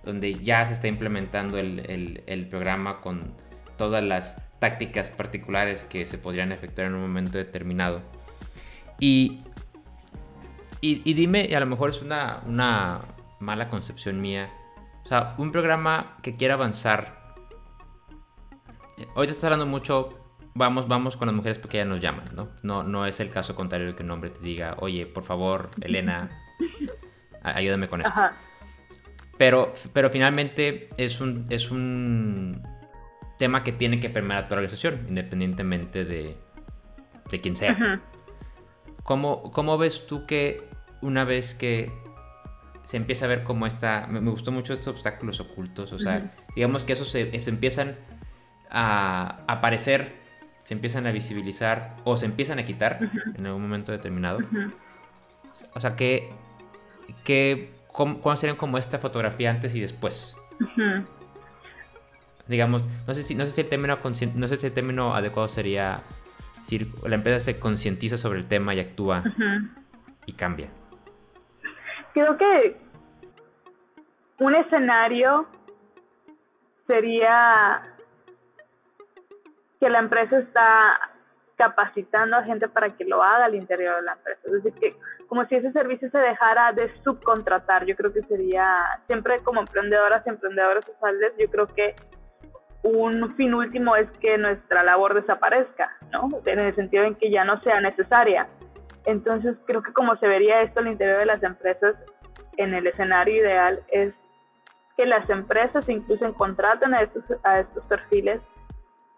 donde 0.04 0.34
ya 0.34 0.64
se 0.66 0.72
está 0.72 0.88
implementando 0.88 1.58
el, 1.58 2.46
programa 2.48 3.00
con 3.00 3.34
todas 3.78 4.04
las 4.04 4.46
tácticas 4.58 5.08
particulares 5.08 5.84
que 5.84 6.04
se 6.04 6.18
podrían 6.18 6.52
efectuar 6.52 6.88
en 6.88 6.94
un 6.94 7.00
momento 7.00 7.38
determinado. 7.38 8.02
Y, 9.00 9.40
y, 10.82 11.14
dime, 11.14 11.46
y 11.48 11.54
a 11.54 11.60
lo 11.60 11.66
mejor 11.66 11.90
es 11.90 12.02
una, 12.02 12.42
una 12.46 13.00
mala 13.40 13.70
concepción 13.70 14.20
mía, 14.20 14.52
o 15.04 15.08
sea, 15.08 15.34
un 15.38 15.50
programa 15.52 16.18
que 16.22 16.36
quiera 16.36 16.54
avanzar. 16.54 17.34
Hoy 19.14 19.26
te 19.26 19.30
estás 19.30 19.44
hablando 19.44 19.64
mucho 19.64 20.18
vamos, 20.58 20.88
vamos 20.88 21.16
con 21.16 21.26
las 21.26 21.34
mujeres 21.34 21.58
porque 21.58 21.78
ellas 21.78 21.88
nos 21.88 22.00
llaman, 22.00 22.26
¿no? 22.34 22.48
No, 22.62 22.82
no 22.82 23.06
es 23.06 23.20
el 23.20 23.30
caso 23.30 23.54
contrario 23.54 23.86
de 23.86 23.94
que 23.94 24.02
un 24.02 24.10
hombre 24.10 24.30
te 24.30 24.40
diga, 24.40 24.76
oye, 24.80 25.06
por 25.06 25.22
favor, 25.22 25.70
Elena, 25.80 26.30
ayúdame 27.42 27.88
con 27.88 28.02
esto. 28.02 28.20
Pero, 29.38 29.72
pero 29.92 30.10
finalmente 30.10 30.88
es 30.96 31.20
un, 31.20 31.46
es 31.48 31.70
un 31.70 32.60
tema 33.38 33.62
que 33.62 33.72
tiene 33.72 34.00
que 34.00 34.10
permear 34.10 34.44
a 34.44 34.48
tu 34.48 34.54
organización, 34.54 35.06
independientemente 35.08 36.04
de, 36.04 36.36
de 37.30 37.40
quién 37.40 37.56
sea. 37.56 38.00
¿Cómo, 39.02 39.78
ves 39.78 40.06
tú 40.06 40.26
que 40.26 40.68
una 41.00 41.24
vez 41.24 41.54
que 41.54 41.90
se 42.84 42.96
empieza 42.96 43.24
a 43.24 43.28
ver 43.28 43.44
cómo 43.44 43.66
está, 43.66 44.06
me, 44.08 44.20
gustó 44.30 44.52
mucho 44.52 44.72
estos 44.72 44.88
obstáculos 44.88 45.40
ocultos, 45.40 45.92
o 45.92 45.98
sea, 45.98 46.34
digamos 46.54 46.84
que 46.84 46.94
esos 46.94 47.08
se, 47.10 47.38
se 47.38 47.50
empiezan 47.50 47.96
a 48.70 49.44
aparecer 49.46 50.18
se 50.68 50.74
empiezan 50.74 51.06
a 51.06 51.12
visibilizar 51.12 51.96
o 52.04 52.18
se 52.18 52.26
empiezan 52.26 52.58
a 52.58 52.64
quitar 52.66 52.98
en 53.34 53.46
algún 53.46 53.62
momento 53.62 53.90
determinado. 53.90 54.40
O 55.72 55.80
sea, 55.80 55.96
que, 55.96 56.30
que 57.24 57.72
¿cómo, 57.90 58.36
serían 58.36 58.58
como 58.58 58.76
esta 58.76 58.98
fotografía 58.98 59.48
antes 59.48 59.74
y 59.74 59.80
después? 59.80 60.36
Digamos, 62.48 62.82
no 63.06 63.14
sé 63.14 63.22
si, 63.22 63.34
no 63.34 63.44
sé 63.44 63.52
si 63.52 63.60
el 63.60 63.68
término 63.68 63.98
no 64.34 64.48
sé 64.48 64.56
si 64.56 64.66
el 64.66 64.72
término 64.72 65.14
adecuado 65.14 65.48
sería 65.48 66.02
la 67.06 67.14
empresa 67.14 67.40
se 67.40 67.58
concientiza 67.58 68.16
sobre 68.16 68.40
el 68.40 68.48
tema 68.48 68.74
y 68.74 68.80
actúa 68.80 69.22
y 70.26 70.32
cambia. 70.32 70.68
Creo 72.12 72.36
que 72.36 72.76
un 74.38 74.54
escenario 74.54 75.46
sería 76.86 77.82
que 79.80 79.88
la 79.88 80.00
empresa 80.00 80.38
está 80.38 80.98
capacitando 81.56 82.36
a 82.36 82.44
gente 82.44 82.68
para 82.68 82.96
que 82.96 83.04
lo 83.04 83.22
haga 83.22 83.46
al 83.46 83.54
interior 83.54 83.96
de 83.96 84.02
la 84.02 84.12
empresa. 84.12 84.40
Es 84.44 84.52
decir, 84.62 84.72
que 84.80 84.96
como 85.26 85.44
si 85.46 85.56
ese 85.56 85.72
servicio 85.72 86.10
se 86.10 86.18
dejara 86.18 86.72
de 86.72 86.92
subcontratar, 87.02 87.84
yo 87.84 87.96
creo 87.96 88.12
que 88.12 88.22
sería, 88.22 89.00
siempre 89.06 89.40
como 89.42 89.60
emprendedoras 89.60 90.24
y 90.24 90.30
emprendedores 90.30 90.84
sociales, 90.84 91.32
yo 91.38 91.50
creo 91.50 91.66
que 91.66 91.96
un 92.88 93.34
fin 93.36 93.54
último 93.54 93.96
es 93.96 94.08
que 94.20 94.38
nuestra 94.38 94.82
labor 94.82 95.14
desaparezca, 95.14 95.96
¿no? 96.12 96.40
En 96.44 96.60
el 96.60 96.74
sentido 96.74 97.04
en 97.04 97.14
que 97.14 97.30
ya 97.30 97.44
no 97.44 97.60
sea 97.62 97.80
necesaria. 97.80 98.48
Entonces, 99.04 99.56
creo 99.66 99.82
que 99.82 99.92
como 99.92 100.16
se 100.16 100.26
vería 100.26 100.62
esto 100.62 100.80
al 100.80 100.88
interior 100.88 101.18
de 101.18 101.26
las 101.26 101.42
empresas, 101.42 101.94
en 102.56 102.74
el 102.74 102.86
escenario 102.86 103.36
ideal 103.36 103.80
es 103.88 104.12
que 104.96 105.06
las 105.06 105.30
empresas 105.30 105.88
incluso 105.88 106.32
contraten 106.34 106.92
a 106.94 107.02
estos, 107.02 107.24
a 107.44 107.60
estos 107.60 107.84
perfiles 107.84 108.40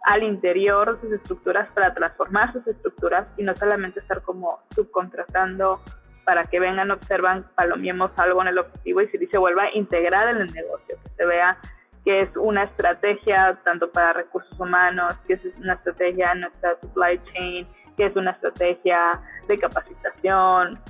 al 0.04 0.22
interior 0.22 0.94
de 0.94 1.00
sus 1.00 1.12
estructuras 1.12 1.70
para 1.72 1.94
transformar 1.94 2.52
sus 2.52 2.66
estructuras 2.66 3.26
y 3.36 3.42
no 3.42 3.54
solamente 3.54 4.00
estar 4.00 4.22
como 4.22 4.60
subcontratando 4.74 5.80
para 6.24 6.44
que 6.44 6.60
vengan, 6.60 6.90
observan, 6.90 7.46
palomiemos 7.54 8.16
algo 8.18 8.42
en 8.42 8.48
el 8.48 8.58
objetivo 8.58 9.00
y 9.00 9.08
se, 9.08 9.26
se 9.26 9.38
vuelva 9.38 9.64
a 9.64 9.74
integrar 9.74 10.28
en 10.28 10.42
el 10.42 10.52
negocio, 10.52 10.96
que 11.02 11.10
se 11.16 11.26
vea 11.26 11.58
que 12.04 12.22
es 12.22 12.36
una 12.36 12.64
estrategia 12.64 13.58
tanto 13.64 13.90
para 13.90 14.12
recursos 14.12 14.58
humanos, 14.58 15.18
que 15.26 15.34
es 15.34 15.40
una 15.58 15.74
estrategia 15.74 16.32
en 16.32 16.40
nuestra 16.40 16.78
supply 16.80 17.20
chain, 17.32 17.68
que 17.96 18.06
es 18.06 18.16
una 18.16 18.30
estrategia 18.30 19.20
de 19.46 19.58
capacitación, 19.58 20.80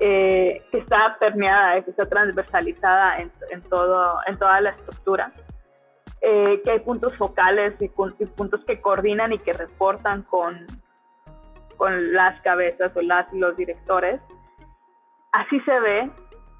eh, 0.00 0.62
que 0.70 0.78
está 0.78 1.16
permeada, 1.18 1.82
que 1.82 1.90
está 1.90 2.06
transversalizada 2.06 3.18
en, 3.18 3.32
en, 3.50 3.62
todo, 3.62 4.18
en 4.26 4.38
toda 4.38 4.60
la 4.60 4.70
estructura. 4.70 5.32
Eh, 6.20 6.60
que 6.64 6.72
hay 6.72 6.80
puntos 6.80 7.16
focales 7.16 7.74
y, 7.80 7.88
puntos 7.88 8.64
que 8.64 8.80
coordinan 8.80 9.32
y 9.32 9.38
que 9.38 9.52
reportan 9.52 10.22
con, 10.22 10.66
con 11.76 12.12
las 12.12 12.40
cabezas 12.42 12.90
o 12.96 13.02
las 13.02 13.32
los 13.32 13.56
directores. 13.56 14.20
Así 15.30 15.60
se 15.60 15.78
ve 15.78 16.10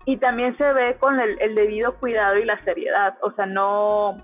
y 0.08 0.16
también 0.16 0.56
se 0.56 0.72
ve 0.72 0.96
con 0.98 1.20
el, 1.20 1.54
debido 1.54 1.94
cuidado 1.96 2.38
y 2.38 2.46
la 2.46 2.58
seriedad, 2.64 3.18
o 3.20 3.30
sea, 3.32 3.44
no, 3.44 4.16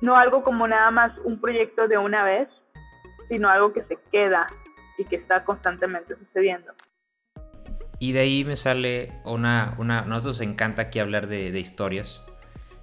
no 0.00 0.16
algo 0.16 0.42
como 0.42 0.66
nada 0.66 0.90
más 0.90 1.12
un 1.26 1.38
proyecto 1.38 1.86
de 1.86 1.98
una 1.98 2.24
vez, 2.24 2.48
sino 3.28 3.50
algo 3.50 3.74
que 3.74 3.82
se 3.82 3.98
queda 4.10 4.46
y 4.96 5.04
que 5.04 5.16
está 5.16 5.44
constantemente 5.44 6.16
sucediendo. 6.16 6.72
Y 7.98 8.12
de 8.12 8.20
ahí 8.20 8.42
me 8.46 8.56
sale 8.56 9.12
una, 9.26 9.74
una 9.76 10.00
nosotros 10.06 10.40
nos 10.40 10.48
encanta 10.48 10.80
aquí 10.80 10.98
hablar 10.98 11.26
de, 11.26 11.48
historias 11.60 12.24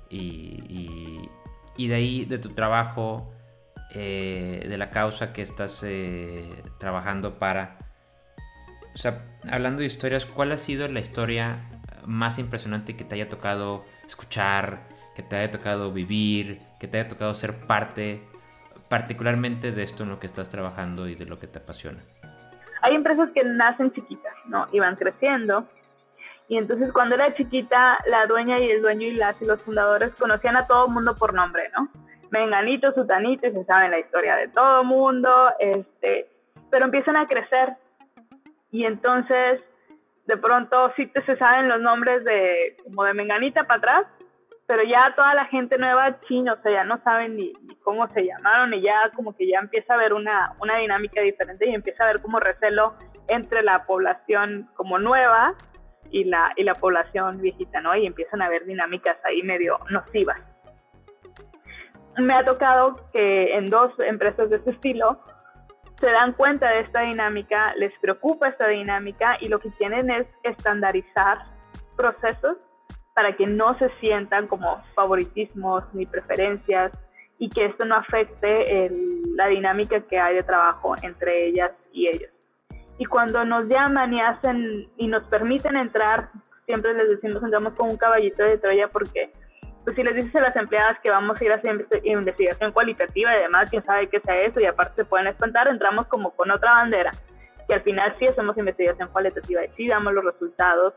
y, 0.08 0.62
y, 0.70 1.32
y, 1.78 1.88
de 1.88 1.96
ahí 1.96 2.26
de 2.26 2.38
tu 2.38 2.50
trabajo, 2.50 3.34
eh, 3.96 4.68
de 4.70 4.78
la 4.78 4.92
causa 4.92 5.34
que 5.34 5.42
estás 5.42 5.84
eh, 5.84 6.62
trabajando 6.78 7.40
para 7.40 7.89
o 9.00 9.02
sea, 9.02 9.24
hablando 9.50 9.80
de 9.80 9.86
historias, 9.86 10.26
¿cuál 10.26 10.52
ha 10.52 10.58
sido 10.58 10.86
la 10.90 11.00
historia 11.00 11.60
más 12.06 12.38
impresionante 12.38 12.98
que 12.98 13.06
te 13.06 13.16
haya 13.16 13.30
tocado 13.30 13.86
escuchar, 14.06 14.80
que 15.16 15.24
te 15.24 15.38
haya 15.38 15.52
tocado 15.52 15.94
vivir, 15.94 16.60
que 16.82 16.90
te 16.90 17.00
haya 17.00 17.08
tocado 17.08 17.34
ser 17.34 17.66
parte, 17.66 18.22
particularmente 18.90 19.72
de 19.72 19.84
esto 19.84 20.04
en 20.04 20.10
lo 20.10 20.20
que 20.20 20.28
estás 20.28 20.50
trabajando 20.50 21.08
y 21.08 21.16
de 21.16 21.26
lo 21.26 21.40
que 21.40 21.48
te 21.48 21.60
apasiona? 21.60 22.00
Hay 22.82 22.94
empresas 22.94 23.32
que 23.32 23.42
nacen 23.46 23.94
chiquitas, 23.94 24.36
¿no? 24.48 24.68
Y 24.74 24.82
van 24.82 24.98
creciendo. 24.98 25.66
Y 26.50 26.58
entonces 26.58 26.92
cuando 26.92 27.16
era 27.16 27.34
chiquita, 27.34 28.00
la 28.06 28.26
dueña 28.26 28.60
y 28.60 28.70
el 28.70 28.82
dueño 28.82 29.08
y 29.08 29.14
las 29.14 29.42
y 29.42 29.46
los 29.46 29.62
fundadores 29.62 30.14
conocían 30.16 30.58
a 30.58 30.68
todo 30.68 30.88
el 30.88 30.92
mundo 30.92 31.16
por 31.16 31.34
nombre, 31.34 31.72
¿no? 31.74 31.88
Menganito, 32.32 32.92
Sutanito, 32.92 33.50
se 33.50 33.64
saben 33.64 33.92
la 33.92 34.00
historia 34.00 34.36
de 34.36 34.50
todo 34.50 34.82
el 34.82 34.88
mundo, 34.88 35.54
este, 35.58 36.28
pero 36.70 36.84
empiezan 36.84 37.16
a 37.16 37.28
crecer 37.28 37.78
y 38.72 38.86
entonces 38.86 39.62
de 40.26 40.38
pronto 40.38 40.92
sí 40.96 41.08
te 41.08 41.24
se 41.26 41.38
saben 41.38 41.70
los 41.70 41.82
nombres 41.82 42.24
de 42.24 42.78
como 42.84 43.04
de 43.04 43.14
Menganita 43.14 43.64
para 43.64 43.80
atrás, 43.80 44.08
pero 44.68 44.84
ya 44.84 45.14
toda 45.16 45.34
la 45.34 45.46
gente 45.46 45.80
nueva 45.80 46.20
chino, 46.28 46.54
o 46.54 46.62
sea, 46.62 46.72
ya 46.72 46.84
no 46.84 47.02
saben 47.04 47.36
ni, 47.36 47.54
cómo 47.84 48.08
se 48.14 48.24
llamaron 48.24 48.72
y 48.76 48.82
ya 48.82 49.10
como 49.16 49.36
que 49.36 49.48
ya 49.48 49.58
empieza 49.58 49.94
a 49.94 49.96
haber 49.98 50.14
una, 50.14 50.54
una 50.62 50.78
dinámica 50.78 51.22
diferente 51.22 51.68
y 51.68 51.74
empieza 51.74 52.04
a 52.04 52.10
haber 52.10 52.22
como 52.22 52.40
recelo 52.40 52.94
entre 53.28 53.64
la 53.64 53.86
población 53.86 54.70
como 54.76 55.00
nueva 55.00 55.56
y 56.12 56.26
la, 56.26 56.54
y 56.56 56.64
la 56.64 56.76
población 56.76 57.42
viejita, 57.42 57.82
¿no? 57.82 57.96
Y 57.96 58.06
empiezan 58.06 58.44
a 58.44 58.46
haber 58.46 58.66
dinámicas 58.66 59.18
ahí 59.24 59.42
medio 59.42 59.80
nocivas. 59.90 60.40
Me 62.18 62.34
ha 62.34 62.46
tocado 62.46 63.10
que 63.12 63.56
en 63.56 63.68
dos 63.68 63.98
empresas 64.00 64.52
de 64.52 64.58
este 64.58 64.72
estilo 64.72 65.20
se 66.00 66.10
dan 66.10 66.34
cuenta 66.34 66.70
de 66.70 66.82
esta 66.82 67.02
dinámica, 67.02 67.74
les 67.76 67.92
preocupa 68.00 68.48
esta 68.48 68.68
dinámica 68.68 69.38
y 69.42 69.50
lo 69.50 69.60
que 69.60 69.70
quieren 69.72 70.10
es 70.10 70.28
estandarizar 70.44 71.40
procesos 71.98 72.58
para 73.14 73.36
que 73.36 73.46
no 73.46 73.78
se 73.78 73.90
sientan 74.00 74.48
como 74.48 74.82
favoritismos 74.96 75.84
ni 75.94 76.06
preferencias 76.06 76.94
y 77.38 77.50
que 77.50 77.66
esto 77.66 77.84
no 77.84 77.96
afecte 77.96 78.90
la 79.36 79.48
dinámica 79.48 80.00
que 80.02 80.18
hay 80.18 80.36
de 80.36 80.44
trabajo 80.44 80.96
entre 81.02 81.48
ellas 81.48 81.72
y 81.92 82.08
ellos. 82.08 82.32
Y 82.98 83.06
cuando 83.06 83.44
nos 83.44 83.68
llaman 83.68 84.14
y 84.14 84.22
hacen 84.22 84.90
y 84.98 85.08
nos 85.08 85.24
permiten 85.26 85.76
entrar, 85.76 86.30
siempre 86.66 86.94
les 86.94 87.10
decimos 87.10 87.44
entramos 87.44 87.74
con 87.74 87.90
un 87.90 87.98
caballito 87.98 88.44
de 88.44 88.58
Troya 88.58 88.88
porque 88.88 89.34
pues 89.90 89.96
si 89.96 90.04
les 90.04 90.14
dices 90.14 90.36
a 90.36 90.42
las 90.42 90.56
empleadas 90.56 91.00
que 91.00 91.10
vamos 91.10 91.42
a 91.42 91.44
ir 91.44 91.52
a 91.52 91.56
hacer 91.56 91.88
investigación 92.04 92.72
cualitativa 92.72 93.36
y 93.36 93.42
demás, 93.42 93.72
quién 93.72 93.84
sabe 93.84 94.08
qué 94.08 94.20
sea 94.20 94.40
eso, 94.42 94.60
y 94.60 94.66
aparte 94.68 94.98
se 94.98 95.06
pueden 95.06 95.26
espantar, 95.26 95.68
entramos 95.68 96.06
como 96.06 96.30
con 96.30 96.52
otra 96.52 96.74
bandera. 96.74 97.10
Y 97.68 97.74
al 97.74 97.82
final 97.82 98.16
sí 98.20 98.28
hacemos 98.28 98.56
investigación 98.60 99.10
cualitativa 99.12 99.66
y 99.66 99.70
sí 99.70 99.88
damos 99.88 100.14
los 100.14 100.24
resultados, 100.24 100.94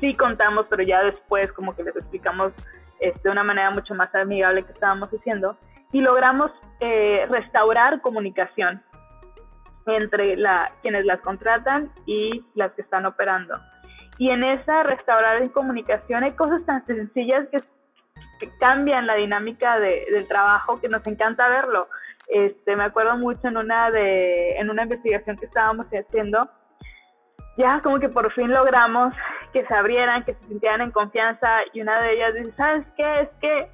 sí 0.00 0.16
contamos, 0.16 0.66
pero 0.68 0.82
ya 0.82 1.04
después 1.04 1.52
como 1.52 1.76
que 1.76 1.84
les 1.84 1.94
explicamos 1.94 2.52
este, 2.98 3.20
de 3.22 3.30
una 3.30 3.44
manera 3.44 3.70
mucho 3.70 3.94
más 3.94 4.12
amigable 4.12 4.64
que 4.64 4.72
estábamos 4.72 5.08
haciendo 5.10 5.56
y 5.92 6.00
logramos 6.00 6.50
eh, 6.80 7.24
restaurar 7.30 8.00
comunicación 8.00 8.82
entre 9.86 10.36
la, 10.36 10.72
quienes 10.82 11.04
las 11.04 11.20
contratan 11.20 11.92
y 12.06 12.44
las 12.56 12.72
que 12.72 12.82
están 12.82 13.06
operando. 13.06 13.54
Y 14.18 14.30
en 14.30 14.42
esa 14.42 14.82
restaurar 14.82 15.48
comunicación 15.52 16.24
hay 16.24 16.32
cosas 16.32 16.66
tan 16.66 16.84
sencillas 16.86 17.48
que 17.48 17.58
que 18.42 18.50
cambian 18.58 19.06
la 19.06 19.14
dinámica 19.14 19.78
de, 19.78 20.04
del 20.10 20.26
trabajo, 20.26 20.80
que 20.80 20.88
nos 20.88 21.06
encanta 21.06 21.48
verlo. 21.48 21.86
Este, 22.26 22.74
me 22.74 22.82
acuerdo 22.82 23.16
mucho 23.16 23.46
en 23.46 23.56
una, 23.56 23.88
de, 23.92 24.56
en 24.56 24.68
una 24.68 24.82
investigación 24.82 25.36
que 25.36 25.46
estábamos 25.46 25.86
haciendo, 25.86 26.50
ya 27.56 27.80
como 27.82 28.00
que 28.00 28.08
por 28.08 28.32
fin 28.32 28.52
logramos 28.52 29.14
que 29.52 29.64
se 29.64 29.72
abrieran, 29.74 30.24
que 30.24 30.34
se 30.34 30.46
sintieran 30.48 30.80
en 30.80 30.90
confianza 30.90 31.48
y 31.72 31.82
una 31.82 32.02
de 32.02 32.14
ellas 32.14 32.34
dice, 32.34 32.52
¿sabes 32.56 32.84
qué? 32.96 33.20
Es 33.20 33.28
que 33.40 33.70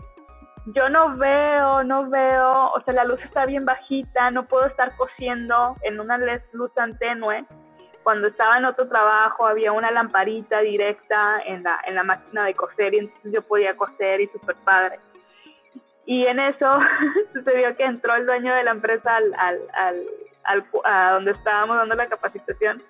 yo 0.74 0.90
no 0.90 1.16
veo, 1.16 1.82
no 1.84 2.10
veo, 2.10 2.72
o 2.72 2.82
sea, 2.84 2.92
la 2.92 3.04
luz 3.04 3.20
está 3.24 3.46
bien 3.46 3.64
bajita, 3.64 4.30
no 4.30 4.48
puedo 4.48 4.66
estar 4.66 4.94
cosiendo 4.96 5.76
en 5.80 5.98
una 5.98 6.18
luz 6.52 6.74
tan 6.74 6.98
tenue 6.98 7.46
cuando 8.08 8.28
estaba 8.28 8.56
en 8.56 8.64
otro 8.64 8.88
trabajo 8.88 9.46
había 9.46 9.70
una 9.70 9.90
lamparita 9.90 10.60
directa 10.60 11.42
en 11.44 11.62
la, 11.62 11.78
en 11.86 11.94
la 11.94 12.04
máquina 12.04 12.46
de 12.46 12.54
coser 12.54 12.94
y 12.94 13.00
entonces 13.00 13.30
yo 13.30 13.42
podía 13.42 13.76
coser 13.76 14.22
y 14.22 14.26
súper 14.28 14.56
padre. 14.64 14.96
Y 16.06 16.24
en 16.24 16.38
eso 16.38 16.80
sucedió 17.34 17.76
que 17.76 17.84
entró 17.84 18.14
el 18.14 18.24
dueño 18.24 18.54
de 18.54 18.64
la 18.64 18.70
empresa 18.70 19.14
al, 19.14 19.34
al, 19.34 19.58
al, 20.44 20.64
a 20.84 21.12
donde 21.12 21.32
estábamos 21.32 21.76
dando 21.76 21.96
la 21.96 22.06
capacitación 22.06 22.82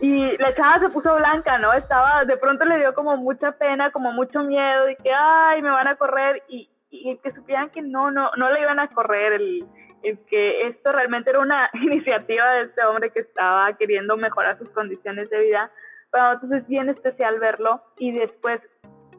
y 0.00 0.38
la 0.38 0.54
chava 0.54 0.78
se 0.78 0.88
puso 0.88 1.14
blanca, 1.14 1.58
¿no? 1.58 1.74
Estaba, 1.74 2.24
de 2.24 2.38
pronto 2.38 2.64
le 2.64 2.78
dio 2.78 2.94
como 2.94 3.18
mucha 3.18 3.52
pena, 3.52 3.90
como 3.90 4.12
mucho 4.12 4.42
miedo 4.44 4.88
y 4.88 4.96
que, 4.96 5.12
ay, 5.12 5.60
me 5.60 5.70
van 5.70 5.88
a 5.88 5.96
correr 5.96 6.42
y, 6.48 6.70
y 6.88 7.18
que 7.18 7.32
supieran 7.32 7.68
que 7.68 7.82
no, 7.82 8.10
no, 8.10 8.30
no 8.38 8.50
le 8.50 8.62
iban 8.62 8.80
a 8.80 8.88
correr 8.88 9.34
el, 9.34 9.66
es 10.02 10.18
que 10.28 10.66
esto 10.66 10.92
realmente 10.92 11.30
era 11.30 11.40
una 11.40 11.70
iniciativa 11.74 12.52
de 12.54 12.62
este 12.62 12.84
hombre 12.84 13.10
que 13.10 13.20
estaba 13.20 13.76
queriendo 13.76 14.16
mejorar 14.16 14.58
sus 14.58 14.68
condiciones 14.70 15.30
de 15.30 15.40
vida. 15.40 15.70
Para 16.10 16.34
nosotros 16.34 16.60
es 16.60 16.68
bien 16.68 16.88
especial 16.88 17.38
verlo 17.38 17.82
y 17.98 18.12
después 18.12 18.60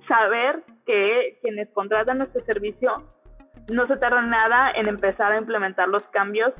saber 0.08 0.64
que 0.86 1.40
quienes 1.42 1.70
contratan 1.70 2.20
nuestro 2.20 2.44
servicio 2.46 3.04
no 3.72 3.88
se 3.88 3.98
tardan 3.98 4.30
nada 4.30 4.72
en 4.72 4.88
empezar 4.88 5.32
a 5.32 5.38
implementar 5.38 5.88
los 5.88 6.06
cambios 6.08 6.54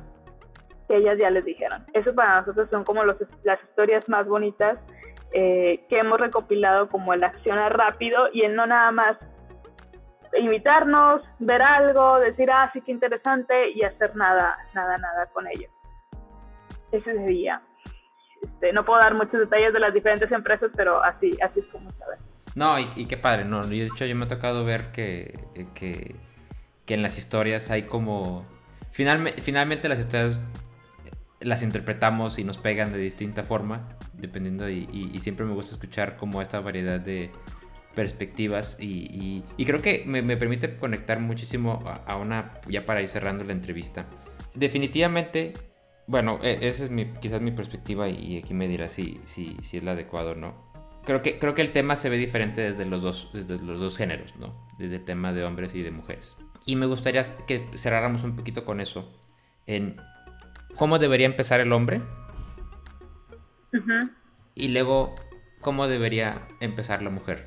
que 0.88 0.96
ellas 0.96 1.18
ya 1.18 1.30
les 1.30 1.44
dijeron. 1.44 1.84
Eso 1.92 2.14
para 2.14 2.40
nosotros 2.40 2.68
son 2.70 2.84
como 2.84 3.04
los, 3.04 3.16
las 3.42 3.62
historias 3.62 4.08
más 4.08 4.26
bonitas 4.26 4.78
eh, 5.32 5.84
que 5.88 5.98
hemos 5.98 6.20
recopilado 6.20 6.88
como 6.88 7.12
el 7.12 7.24
accionar 7.24 7.76
rápido 7.76 8.28
y 8.32 8.42
el 8.42 8.54
no 8.54 8.66
nada 8.66 8.90
más 8.92 9.18
invitarnos, 10.38 11.22
ver 11.38 11.62
algo, 11.62 12.18
decir, 12.18 12.50
ah, 12.50 12.70
sí, 12.72 12.80
qué 12.80 12.92
interesante, 12.92 13.70
y 13.70 13.82
hacer 13.82 14.14
nada, 14.16 14.56
nada, 14.74 14.98
nada 14.98 15.26
con 15.32 15.46
ello. 15.46 15.68
Ese 16.92 17.12
sería. 17.12 17.62
Este, 18.42 18.72
no 18.72 18.84
puedo 18.84 19.00
dar 19.00 19.14
muchos 19.14 19.40
detalles 19.40 19.72
de 19.72 19.80
las 19.80 19.94
diferentes 19.94 20.30
empresas, 20.30 20.70
pero 20.76 21.02
así, 21.02 21.36
así 21.42 21.60
es 21.60 21.66
como 21.66 21.90
saber. 21.92 22.18
No, 22.54 22.78
y, 22.78 23.06
qué 23.06 23.16
padre, 23.16 23.44
no, 23.44 23.66
de 23.66 23.82
hecho 23.82 24.06
yo 24.06 24.14
me 24.14 24.26
ha 24.26 24.28
tocado 24.28 24.64
ver 24.64 24.92
que, 24.92 25.34
que, 25.74 26.14
que 26.86 26.94
en 26.94 27.02
las 27.02 27.18
historias 27.18 27.70
hay 27.70 27.82
como... 27.82 28.46
Finalmente, 28.92 29.88
las 29.88 29.98
historias 29.98 30.40
las 31.40 31.64
interpretamos 31.64 32.38
y 32.38 32.44
nos 32.44 32.58
pegan 32.58 32.92
de 32.92 32.98
distinta 32.98 33.42
forma, 33.42 33.88
dependiendo, 34.12 34.68
y, 34.68 34.88
y 34.92 35.18
siempre 35.18 35.44
me 35.44 35.52
gusta 35.52 35.72
escuchar 35.72 36.16
como 36.16 36.40
esta 36.40 36.60
variedad 36.60 37.00
de, 37.00 37.32
perspectivas 37.94 38.76
y, 38.80 39.42
creo 39.64 39.80
que 39.80 40.04
me, 40.06 40.36
permite 40.36 40.76
conectar 40.76 41.20
muchísimo 41.20 41.82
a, 42.06 42.16
una, 42.16 42.54
ya 42.68 42.84
para 42.86 43.02
ir 43.02 43.08
cerrando 43.08 43.44
la 43.44 43.52
entrevista. 43.52 44.06
Definitivamente, 44.54 45.54
bueno, 46.06 46.38
e, 46.42 46.66
esa 46.66 46.84
es 46.84 46.90
mi, 46.90 47.06
quizás 47.06 47.40
mi 47.40 47.52
perspectiva 47.52 48.08
y 48.08 48.38
aquí 48.38 48.54
me 48.54 48.68
dirá 48.68 48.88
si, 48.88 49.20
si, 49.24 49.56
si 49.62 49.78
es 49.78 49.84
la 49.84 49.92
adecuada 49.92 50.32
o 50.32 50.34
no. 50.34 50.72
Creo 51.04 51.20
que, 51.20 51.38
creo 51.38 51.54
que 51.54 51.62
el 51.62 51.70
tema 51.70 51.96
se 51.96 52.08
ve 52.08 52.16
diferente 52.16 52.62
desde 52.62 52.86
los, 52.86 53.02
dos, 53.02 53.30
desde 53.32 53.58
los 53.58 53.78
dos 53.78 53.96
géneros, 53.96 54.36
¿no? 54.36 54.66
Desde 54.78 54.96
el 54.96 55.04
tema 55.04 55.32
de 55.32 55.44
hombres 55.44 55.74
y 55.74 55.82
de 55.82 55.90
mujeres. 55.90 56.36
Y 56.64 56.76
me 56.76 56.86
gustaría 56.86 57.22
que 57.46 57.68
cerráramos 57.74 58.24
un 58.24 58.36
poquito 58.36 58.64
con 58.64 58.80
eso, 58.80 59.12
en 59.66 59.96
cómo 60.76 60.98
debería 60.98 61.26
empezar 61.26 61.60
el 61.60 61.72
hombre 61.72 62.00
y 64.54 64.68
luego 64.68 65.14
cómo 65.60 65.88
debería 65.88 66.46
empezar 66.60 67.02
la 67.02 67.10
mujer. 67.10 67.46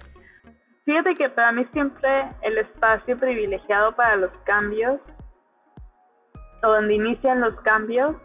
Fíjate 0.88 1.16
que 1.16 1.28
para 1.28 1.52
mí 1.52 1.66
siempre 1.74 2.32
el 2.44 2.60
espacio 2.60 3.18
privilegiado 3.20 3.94
para 3.98 4.16
los 4.16 4.32
cambios, 4.46 5.02
o 6.64 6.68
donde 6.68 6.94
inician 6.94 7.42
los 7.42 7.60
cambios, 7.60 8.16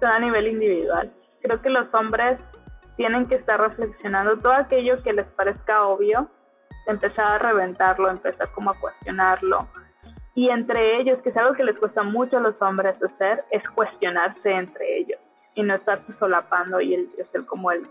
son 0.00 0.10
a 0.10 0.18
nivel 0.18 0.46
individual. 0.46 1.12
Creo 1.42 1.60
que 1.60 1.68
los 1.68 1.92
hombres 1.92 2.40
tienen 2.96 3.26
que 3.26 3.34
estar 3.34 3.60
reflexionando 3.60 4.38
todo 4.38 4.54
aquello 4.54 5.02
que 5.02 5.12
les 5.12 5.26
parezca 5.26 5.82
obvio, 5.88 6.30
empezar 6.86 7.32
a 7.32 7.38
reventarlo, 7.38 8.08
empezar 8.08 8.50
como 8.52 8.70
a 8.70 8.80
cuestionarlo. 8.80 9.68
Y 10.34 10.48
entre 10.48 10.96
ellos, 10.98 11.18
que 11.20 11.28
es 11.28 11.36
algo 11.36 11.52
que 11.52 11.64
les 11.64 11.78
cuesta 11.78 12.02
mucho 12.02 12.38
a 12.38 12.40
los 12.40 12.54
hombres 12.62 12.96
hacer, 13.02 13.44
es 13.50 13.62
cuestionarse 13.74 14.50
entre 14.50 14.96
ellos 14.96 15.20
y 15.54 15.62
no 15.62 15.74
estarse 15.74 16.14
solapando 16.18 16.80
y 16.80 16.94
el, 16.94 17.10
el 17.34 17.44
como 17.44 17.70
el 17.70 17.86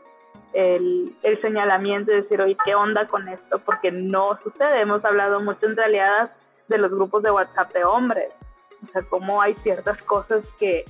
el, 0.54 1.14
el 1.24 1.42
señalamiento 1.42 2.12
de 2.12 2.22
decir, 2.22 2.42
oye, 2.42 2.58
¿qué 2.66 2.76
onda 2.76 3.08
con 3.08 3.28
esto? 3.28 3.60
Porque 3.60 3.92
no 3.92 4.38
sucede. 4.44 4.82
Hemos 4.82 5.04
hablado 5.06 5.40
mucho 5.40 5.66
entre 5.66 5.86
aliadas 5.86 6.34
de 6.68 6.78
los 6.78 6.92
grupos 6.92 7.24
de 7.24 7.32
WhatsApp 7.32 7.74
de 7.74 7.84
hombres. 7.84 8.34
O 8.88 8.92
sea, 8.92 9.02
cómo 9.10 9.42
hay 9.42 9.56
ciertas 9.56 10.02
cosas 10.04 10.46
que 10.60 10.86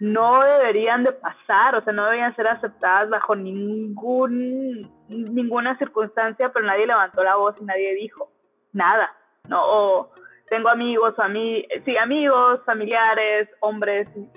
no 0.00 0.42
deberían 0.42 1.04
de 1.04 1.12
pasar, 1.12 1.76
o 1.76 1.82
sea, 1.82 1.92
no 1.92 2.04
deberían 2.04 2.34
ser 2.36 2.48
aceptadas 2.48 3.08
bajo 3.10 3.34
ningún, 3.34 4.90
ninguna 5.08 5.78
circunstancia, 5.78 6.52
pero 6.52 6.66
nadie 6.66 6.86
levantó 6.86 7.22
la 7.22 7.36
voz 7.36 7.54
y 7.60 7.64
nadie 7.64 7.94
dijo 7.94 8.30
nada, 8.72 9.14
¿no? 9.48 9.60
O 9.64 10.10
tengo 10.48 10.68
amigos, 10.68 11.14
a 11.18 11.28
mí, 11.28 11.66
sí, 11.84 11.96
amigos, 11.96 12.60
familiares, 12.66 13.48
hombres, 13.60 14.08
y, 14.16 14.30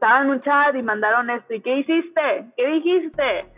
estaban 0.00 0.24
en 0.24 0.30
un 0.30 0.40
chat 0.40 0.74
y 0.74 0.82
mandaron 0.82 1.28
esto, 1.28 1.52
¿y 1.52 1.60
qué 1.60 1.76
hiciste? 1.76 2.46
¿Qué 2.56 2.66
dijiste? 2.66 3.52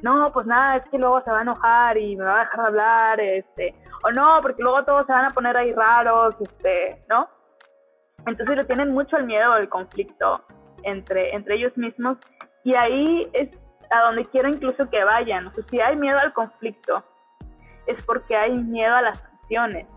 No, 0.00 0.30
pues 0.32 0.46
nada, 0.46 0.76
es 0.76 0.88
que 0.90 0.98
luego 0.98 1.20
se 1.22 1.30
va 1.32 1.40
a 1.40 1.42
enojar 1.42 1.98
y 1.98 2.14
me 2.14 2.22
va 2.22 2.36
a 2.36 2.44
dejar 2.44 2.60
de 2.60 2.66
hablar, 2.68 3.20
este, 3.20 3.74
o 4.04 4.12
no, 4.12 4.38
porque 4.42 4.62
luego 4.62 4.84
todos 4.84 5.06
se 5.06 5.12
van 5.12 5.24
a 5.24 5.30
poner 5.30 5.56
ahí 5.56 5.72
raros, 5.72 6.36
este, 6.40 7.02
¿no? 7.08 7.28
Entonces 8.26 8.56
le 8.56 8.64
tienen 8.64 8.92
mucho 8.92 9.16
el 9.16 9.26
miedo 9.26 9.52
al 9.52 9.68
conflicto 9.68 10.44
entre, 10.84 11.34
entre 11.34 11.56
ellos 11.56 11.76
mismos 11.76 12.16
y 12.62 12.74
ahí 12.74 13.28
es 13.32 13.48
a 13.90 14.02
donde 14.04 14.24
quiero 14.26 14.48
incluso 14.48 14.88
que 14.88 15.02
vayan. 15.02 15.48
O 15.48 15.52
sea, 15.52 15.64
si 15.68 15.80
hay 15.80 15.96
miedo 15.96 16.16
al 16.16 16.32
conflicto, 16.32 17.04
es 17.86 18.04
porque 18.06 18.36
hay 18.36 18.52
miedo 18.52 18.94
a 18.94 19.02
las 19.02 19.18
sanciones 19.18 19.88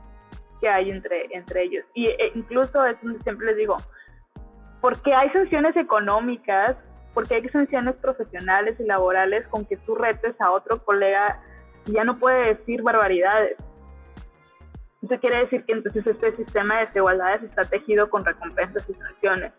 que 0.60 0.68
hay 0.68 0.90
entre, 0.90 1.28
entre 1.30 1.62
ellos. 1.62 1.86
Y 1.94 2.08
e, 2.08 2.32
incluso 2.34 2.84
es 2.86 3.00
donde 3.04 3.20
siempre 3.20 3.46
les 3.46 3.58
digo, 3.58 3.78
porque 4.82 5.14
hay 5.14 5.30
sanciones 5.30 5.76
económicas, 5.76 6.76
porque 7.14 7.36
hay 7.36 7.50
sanciones 7.50 7.96
profesionales 7.96 8.80
y 8.80 8.84
laborales 8.84 9.48
con 9.48 9.66
que 9.66 9.78
tú 9.78 9.96
retes 9.96 10.40
a 10.40 10.52
otro 10.52 10.84
colega 10.84 11.42
y 11.86 11.94
ya 11.94 12.04
no 12.04 12.18
puede 12.18 12.56
decir 12.56 12.82
barbaridades. 12.82 13.58
Eso 15.02 15.20
quiere 15.20 15.40
decir 15.40 15.64
que 15.66 15.74
entonces 15.74 16.06
este 16.06 16.36
sistema 16.36 16.80
de 16.80 16.88
desigualdades 16.88 17.44
está 17.44 17.64
tejido 17.64 18.10
con 18.10 18.26
recompensas 18.26 18.90
y 18.90 18.94
sanciones 18.94 19.54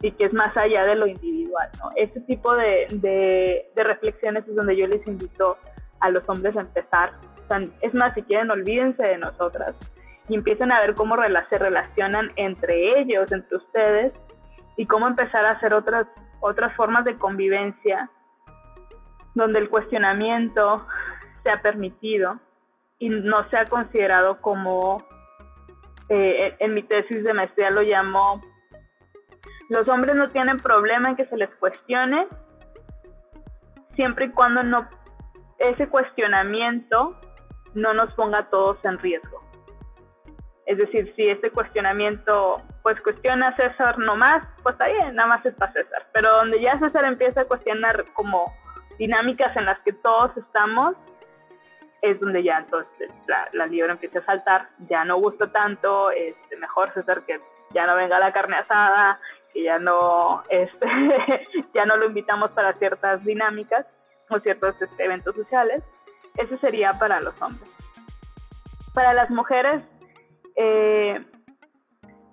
y 0.00 0.12
que 0.12 0.26
es 0.26 0.32
más 0.32 0.56
allá 0.56 0.84
de 0.84 0.94
lo 0.94 1.06
individual. 1.06 1.68
¿no? 1.80 1.90
Este 1.96 2.20
tipo 2.20 2.54
de, 2.54 2.86
de, 2.90 3.82
reflexiones 3.82 4.46
es 4.46 4.54
donde 4.54 4.76
yo 4.76 4.86
les 4.86 5.06
invito 5.06 5.56
a 6.00 6.10
los 6.10 6.28
hombres 6.28 6.56
a 6.56 6.60
empezar. 6.60 7.12
es 7.80 7.94
más, 7.94 8.14
si 8.14 8.22
quieren, 8.22 8.50
olvídense 8.50 9.02
de 9.02 9.18
nosotras 9.18 9.76
y 10.28 10.34
empiecen 10.34 10.72
a 10.72 10.80
ver 10.80 10.94
cómo 10.94 11.16
se 11.50 11.58
relacionan 11.58 12.32
entre 12.36 13.00
ellos, 13.00 13.30
entre 13.32 13.56
ustedes, 13.56 14.12
y 14.76 14.86
cómo 14.86 15.06
empezar 15.06 15.44
a 15.44 15.52
hacer 15.52 15.74
otras, 15.74 16.06
otras 16.40 16.74
formas 16.76 17.04
de 17.04 17.16
convivencia 17.16 18.10
donde 19.34 19.58
el 19.58 19.68
cuestionamiento 19.68 20.86
sea 21.42 21.60
permitido 21.60 22.38
y 22.98 23.08
no 23.08 23.48
sea 23.50 23.64
considerado 23.66 24.40
como, 24.40 25.04
eh, 26.08 26.56
en 26.58 26.74
mi 26.74 26.82
tesis 26.82 27.22
de 27.22 27.34
maestría 27.34 27.70
lo 27.70 27.82
llamo, 27.82 28.40
los 29.68 29.88
hombres 29.88 30.14
no 30.16 30.30
tienen 30.30 30.58
problema 30.58 31.10
en 31.10 31.16
que 31.16 31.26
se 31.26 31.36
les 31.36 31.50
cuestione, 31.56 32.26
siempre 33.94 34.26
y 34.26 34.30
cuando 34.30 34.62
no 34.62 34.88
ese 35.58 35.88
cuestionamiento 35.88 37.18
no 37.74 37.94
nos 37.94 38.12
ponga 38.14 38.38
a 38.38 38.50
todos 38.50 38.84
en 38.84 38.98
riesgo. 38.98 39.40
Es 40.66 40.78
decir, 40.78 41.12
si 41.14 41.28
este 41.28 41.50
cuestionamiento, 41.50 42.56
pues 42.82 43.00
cuestiona 43.02 43.48
a 43.48 43.56
César 43.56 43.98
nomás, 43.98 44.42
pues 44.62 44.74
está 44.74 44.86
bien, 44.86 45.14
nada 45.14 45.28
más 45.28 45.44
es 45.44 45.54
para 45.54 45.72
César. 45.72 46.06
Pero 46.12 46.32
donde 46.36 46.60
ya 46.60 46.78
César 46.78 47.04
empieza 47.04 47.42
a 47.42 47.44
cuestionar 47.44 48.04
como 48.14 48.52
dinámicas 48.98 49.54
en 49.56 49.66
las 49.66 49.78
que 49.80 49.92
todos 49.92 50.34
estamos, 50.36 50.96
es 52.00 52.18
donde 52.20 52.42
ya 52.42 52.58
entonces 52.58 53.10
la, 53.26 53.48
la 53.52 53.66
libra 53.66 53.92
empieza 53.92 54.18
a 54.20 54.24
saltar, 54.24 54.68
ya 54.88 55.04
no 55.04 55.16
gusta 55.16 55.50
tanto, 55.50 56.10
este, 56.10 56.56
mejor 56.56 56.92
César 56.92 57.22
que 57.26 57.38
ya 57.70 57.86
no 57.86 57.96
venga 57.96 58.18
la 58.18 58.32
carne 58.32 58.56
asada, 58.56 59.18
que 59.52 59.62
ya 59.62 59.78
no, 59.78 60.42
este, 60.48 60.86
ya 61.74 61.86
no 61.86 61.96
lo 61.96 62.06
invitamos 62.06 62.52
para 62.52 62.72
ciertas 62.74 63.24
dinámicas 63.24 63.86
o 64.30 64.38
ciertos 64.38 64.80
este, 64.80 65.04
eventos 65.04 65.34
sociales. 65.34 65.82
Eso 66.36 66.56
sería 66.58 66.98
para 66.98 67.20
los 67.20 67.40
hombres. 67.40 67.70
Para 68.92 69.12
las 69.12 69.30
mujeres 69.30 69.82
eh, 70.56 71.24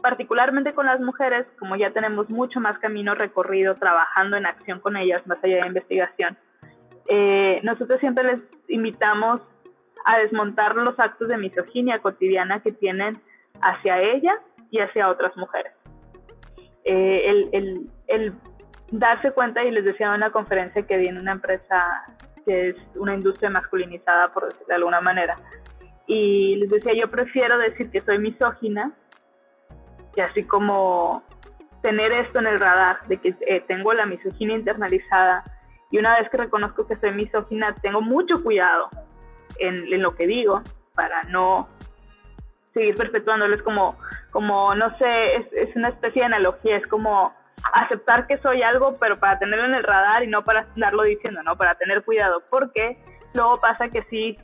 particularmente 0.01 0.73
con 0.73 0.85
las 0.85 0.99
mujeres, 0.99 1.45
como 1.59 1.75
ya 1.75 1.91
tenemos 1.91 2.29
mucho 2.29 2.59
más 2.59 2.77
camino 2.79 3.15
recorrido 3.15 3.75
trabajando 3.75 4.37
en 4.37 4.45
acción 4.45 4.79
con 4.79 4.97
ellas, 4.97 5.25
más 5.27 5.43
allá 5.43 5.61
de 5.61 5.67
investigación, 5.67 6.37
eh, 7.07 7.59
nosotros 7.63 7.99
siempre 7.99 8.23
les 8.23 8.39
invitamos 8.67 9.41
a 10.05 10.17
desmontar 10.17 10.75
los 10.75 10.99
actos 10.99 11.27
de 11.27 11.37
misoginia 11.37 11.99
cotidiana 11.99 12.61
que 12.61 12.71
tienen 12.71 13.21
hacia 13.61 14.01
ella 14.01 14.39
y 14.71 14.79
hacia 14.79 15.09
otras 15.09 15.35
mujeres. 15.37 15.73
Eh, 16.83 17.23
el, 17.25 17.49
el, 17.51 17.89
el, 18.07 18.33
darse 18.91 19.31
cuenta, 19.31 19.63
y 19.63 19.71
les 19.71 19.85
decía 19.85 20.07
en 20.07 20.13
una 20.13 20.31
conferencia 20.31 20.81
que 20.83 20.97
di 20.97 21.07
en 21.07 21.17
una 21.17 21.33
empresa 21.33 22.03
que 22.45 22.69
es 22.69 22.75
una 22.95 23.13
industria 23.13 23.51
masculinizada, 23.51 24.33
por 24.33 24.51
de 24.51 24.73
alguna 24.73 24.99
manera, 24.99 25.37
y 26.13 26.57
les 26.57 26.69
decía, 26.69 26.91
yo 26.93 27.09
prefiero 27.09 27.57
decir 27.57 27.89
que 27.89 28.01
soy 28.01 28.19
misógina, 28.19 28.91
que 30.13 30.21
así 30.21 30.43
como 30.43 31.23
tener 31.81 32.11
esto 32.11 32.39
en 32.39 32.47
el 32.47 32.59
radar, 32.59 32.99
de 33.07 33.15
que 33.15 33.33
eh, 33.47 33.63
tengo 33.65 33.93
la 33.93 34.05
misoginia 34.05 34.57
internalizada, 34.57 35.45
y 35.89 35.99
una 35.99 36.19
vez 36.19 36.29
que 36.29 36.35
reconozco 36.35 36.85
que 36.85 36.97
soy 36.97 37.11
misógina, 37.13 37.73
tengo 37.81 38.01
mucho 38.01 38.43
cuidado 38.43 38.89
en, 39.57 40.01
lo 40.01 40.13
que 40.17 40.27
digo 40.27 40.61
para 40.95 41.23
no 41.23 41.69
seguir 42.73 42.95
perpetuándolo. 42.95 43.55
Es 43.55 43.61
como, 43.61 43.97
como 44.31 44.75
no 44.75 44.97
sé, 44.97 45.37
es, 45.37 45.53
es, 45.53 45.73
una 45.77 45.89
especie 45.89 46.23
de 46.23 46.25
analogía, 46.25 46.75
es 46.75 46.87
como 46.87 47.33
aceptar 47.71 48.27
que 48.27 48.37
soy 48.39 48.63
algo, 48.63 48.97
pero 48.99 49.17
para 49.17 49.39
tenerlo 49.39 49.63
en 49.63 49.75
el 49.75 49.83
radar 49.83 50.23
y 50.23 50.27
no 50.27 50.43
para 50.43 50.67
andarlo 50.75 51.03
diciendo, 51.03 51.41
¿no? 51.41 51.55
Para 51.55 51.75
tener 51.75 52.03
cuidado, 52.03 52.43
porque 52.49 52.97
luego 53.33 53.61
pasa 53.61 53.87
que 53.87 54.03
sí 54.09 54.37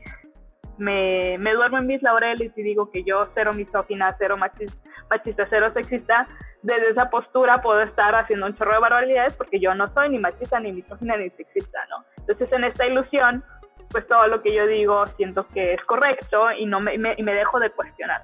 me, 0.78 1.38
me 1.38 1.54
duermo 1.54 1.78
en 1.78 1.88
mis 1.88 2.02
laureles 2.02 2.52
y 2.56 2.64
digo 2.64 2.92
que 2.92 3.04
yo 3.04 3.28
cero 3.34 3.52
misógina, 3.54 4.16
cero 4.18 4.38
machista, 4.38 5.48
cero 5.50 5.72
sexista, 5.74 6.28
desde 6.62 6.90
esa 6.90 7.10
postura 7.10 7.62
puedo 7.62 7.82
estar 7.82 8.16
haciendo 8.16 8.46
un 8.46 8.56
chorro 8.56 8.74
de 8.74 8.80
barbaridades 8.80 9.36
porque 9.36 9.60
yo 9.60 9.74
no 9.76 9.88
soy 9.88 10.10
ni 10.10 10.20
machista, 10.20 10.60
ni 10.60 10.72
misógina, 10.72 11.18
ni 11.18 11.30
sexista, 11.32 11.80
¿no? 11.90 12.04
Entonces 12.18 12.52
en 12.52 12.64
esta 12.64 12.86
ilusión, 12.86 13.44
pues 13.90 14.08
todo 14.08 14.28
lo 14.28 14.42
que 14.42 14.54
yo 14.54 14.68
digo 14.68 15.06
siento 15.08 15.48
que 15.48 15.74
es 15.74 15.84
correcto 15.86 16.52
y, 16.52 16.66
no 16.66 16.80
me, 16.80 16.96
y 16.96 17.24
me 17.24 17.34
dejo 17.34 17.60
de 17.60 17.70
cuestionar. 17.72 18.24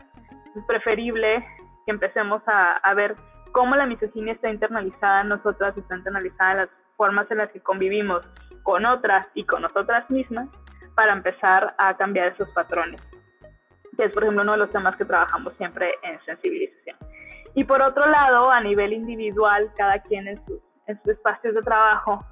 Es 0.55 0.63
preferible 0.65 1.45
que 1.85 1.91
empecemos 1.91 2.41
a, 2.47 2.73
a 2.77 2.93
ver 2.93 3.15
cómo 3.51 3.75
la 3.75 3.85
misoginia 3.85 4.33
está 4.33 4.49
internalizada 4.49 5.21
en 5.21 5.29
nosotras, 5.29 5.77
está 5.77 5.95
internalizada 5.95 6.51
en 6.51 6.57
las 6.57 6.69
formas 6.97 7.29
en 7.31 7.37
las 7.39 7.51
que 7.51 7.61
convivimos 7.61 8.23
con 8.63 8.85
otras 8.85 9.27
y 9.33 9.45
con 9.45 9.61
nosotras 9.61 10.09
mismas 10.09 10.47
para 10.95 11.13
empezar 11.13 11.73
a 11.77 11.95
cambiar 11.97 12.27
esos 12.33 12.49
patrones, 12.49 13.01
que 13.97 14.05
es, 14.05 14.11
por 14.11 14.23
ejemplo, 14.23 14.43
uno 14.43 14.53
de 14.53 14.57
los 14.59 14.71
temas 14.71 14.95
que 14.95 15.05
trabajamos 15.05 15.53
siempre 15.57 15.93
en 16.03 16.19
sensibilización. 16.25 16.97
Y 17.55 17.63
por 17.63 17.81
otro 17.81 18.07
lado, 18.07 18.49
a 18.49 18.61
nivel 18.61 18.93
individual, 18.93 19.71
cada 19.77 19.99
quien 19.99 20.27
en 20.27 20.45
sus, 20.45 20.59
en 20.87 20.99
sus 21.01 21.13
espacios 21.13 21.53
de 21.53 21.61
trabajo, 21.61 22.25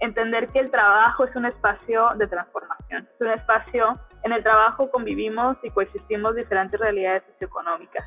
entender 0.00 0.48
que 0.48 0.58
el 0.60 0.70
trabajo 0.70 1.24
es 1.24 1.34
un 1.36 1.46
espacio 1.46 2.10
de 2.16 2.26
transformación, 2.26 3.08
es 3.14 3.20
un 3.20 3.32
espacio, 3.32 3.98
en 4.24 4.32
el 4.32 4.42
trabajo 4.42 4.90
convivimos 4.90 5.56
y 5.62 5.70
coexistimos 5.70 6.34
diferentes 6.34 6.78
realidades 6.78 7.22
socioeconómicas. 7.32 8.04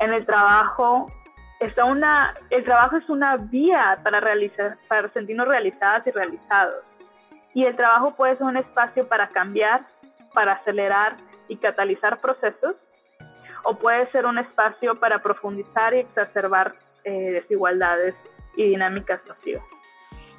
En 0.00 0.12
el 0.12 0.26
trabajo 0.26 1.06
está 1.60 1.84
una, 1.84 2.34
el 2.50 2.64
trabajo 2.64 2.96
es 2.96 3.08
una 3.08 3.36
vía 3.36 3.98
para 4.02 4.20
realizar, 4.20 4.76
para 4.88 5.08
sentirnos 5.10 5.46
realizadas 5.46 6.06
y 6.06 6.10
realizados. 6.10 6.82
Y 7.54 7.64
el 7.64 7.76
trabajo 7.76 8.14
puede 8.14 8.36
ser 8.36 8.46
un 8.46 8.56
espacio 8.56 9.06
para 9.08 9.28
cambiar, 9.28 9.86
para 10.32 10.52
acelerar 10.52 11.16
y 11.48 11.56
catalizar 11.56 12.18
procesos, 12.18 12.76
o 13.64 13.76
puede 13.76 14.06
ser 14.10 14.26
un 14.26 14.38
espacio 14.38 14.98
para 14.98 15.22
profundizar 15.22 15.94
y 15.94 15.98
exacerbar 15.98 16.74
eh, 17.04 17.32
desigualdades 17.32 18.14
y 18.56 18.64
dinámicas 18.64 19.20
nocivas. 19.26 19.64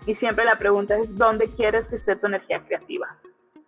Y 0.05 0.16
siempre 0.16 0.43
la 0.43 0.57
pregunta 0.57 0.97
es, 0.97 1.16
¿dónde 1.16 1.47
quieres 1.55 1.86
que 1.86 1.95
esté 1.95 2.16
tu 2.16 2.28
energía 2.28 2.59
creativa? 2.66 3.18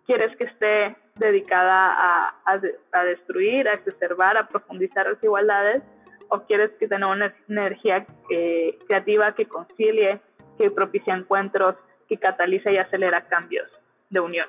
quieres 0.06 0.34
que 0.36 0.44
esté 0.44 0.96
dedicada 1.16 1.92
a, 1.92 2.34
a, 2.44 3.04
destruir, 3.04 3.68
a 3.68 3.74
exacerbar, 3.74 4.36
a 4.36 4.48
profundizar 4.48 5.08
desigualdades, 5.08 5.82
o 6.28 6.40
quieres 6.42 6.70
que 6.78 6.88
tenga 6.88 7.08
una 7.08 7.34
energía 7.48 8.06
eh, 8.30 8.78
creativa 8.86 9.34
que 9.34 9.46
concilie, 9.46 10.20
que 10.58 10.70
propicia 10.70 11.14
encuentros, 11.14 11.76
que 12.08 12.18
cataliza 12.18 12.70
y 12.70 12.78
acelera 12.78 13.26
cambios 13.28 13.70
de 14.10 14.20
unión. 14.20 14.46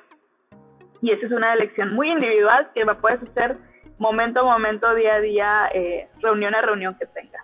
Y 1.01 1.11
esa 1.11 1.25
es 1.25 1.31
una 1.31 1.53
elección 1.53 1.93
muy 1.93 2.11
individual 2.11 2.69
que 2.73 2.85
puedes 2.95 3.21
hacer 3.23 3.57
momento 3.99 4.41
a 4.41 4.43
momento, 4.43 4.93
día 4.95 5.15
a 5.15 5.19
día, 5.19 5.69
eh, 5.73 6.07
reunión 6.21 6.55
a 6.55 6.61
reunión 6.61 6.95
que 6.95 7.05
tengas. 7.07 7.43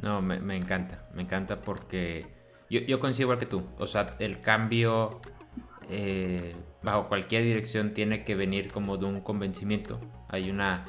No, 0.00 0.20
me, 0.20 0.40
me, 0.40 0.56
encanta, 0.56 1.04
me 1.14 1.22
encanta 1.22 1.60
porque 1.60 2.26
yo, 2.68 2.80
yo 2.80 2.98
coincido 2.98 3.26
igual 3.26 3.38
que 3.38 3.46
tú. 3.46 3.64
O 3.78 3.86
sea, 3.86 4.16
el 4.18 4.40
cambio 4.40 5.20
eh, 5.88 6.54
bajo 6.82 7.08
cualquier 7.08 7.42
dirección 7.42 7.92
tiene 7.92 8.24
que 8.24 8.34
venir 8.34 8.72
como 8.72 8.96
de 8.96 9.06
un 9.06 9.20
convencimiento. 9.20 10.00
Hay 10.28 10.50
una... 10.50 10.86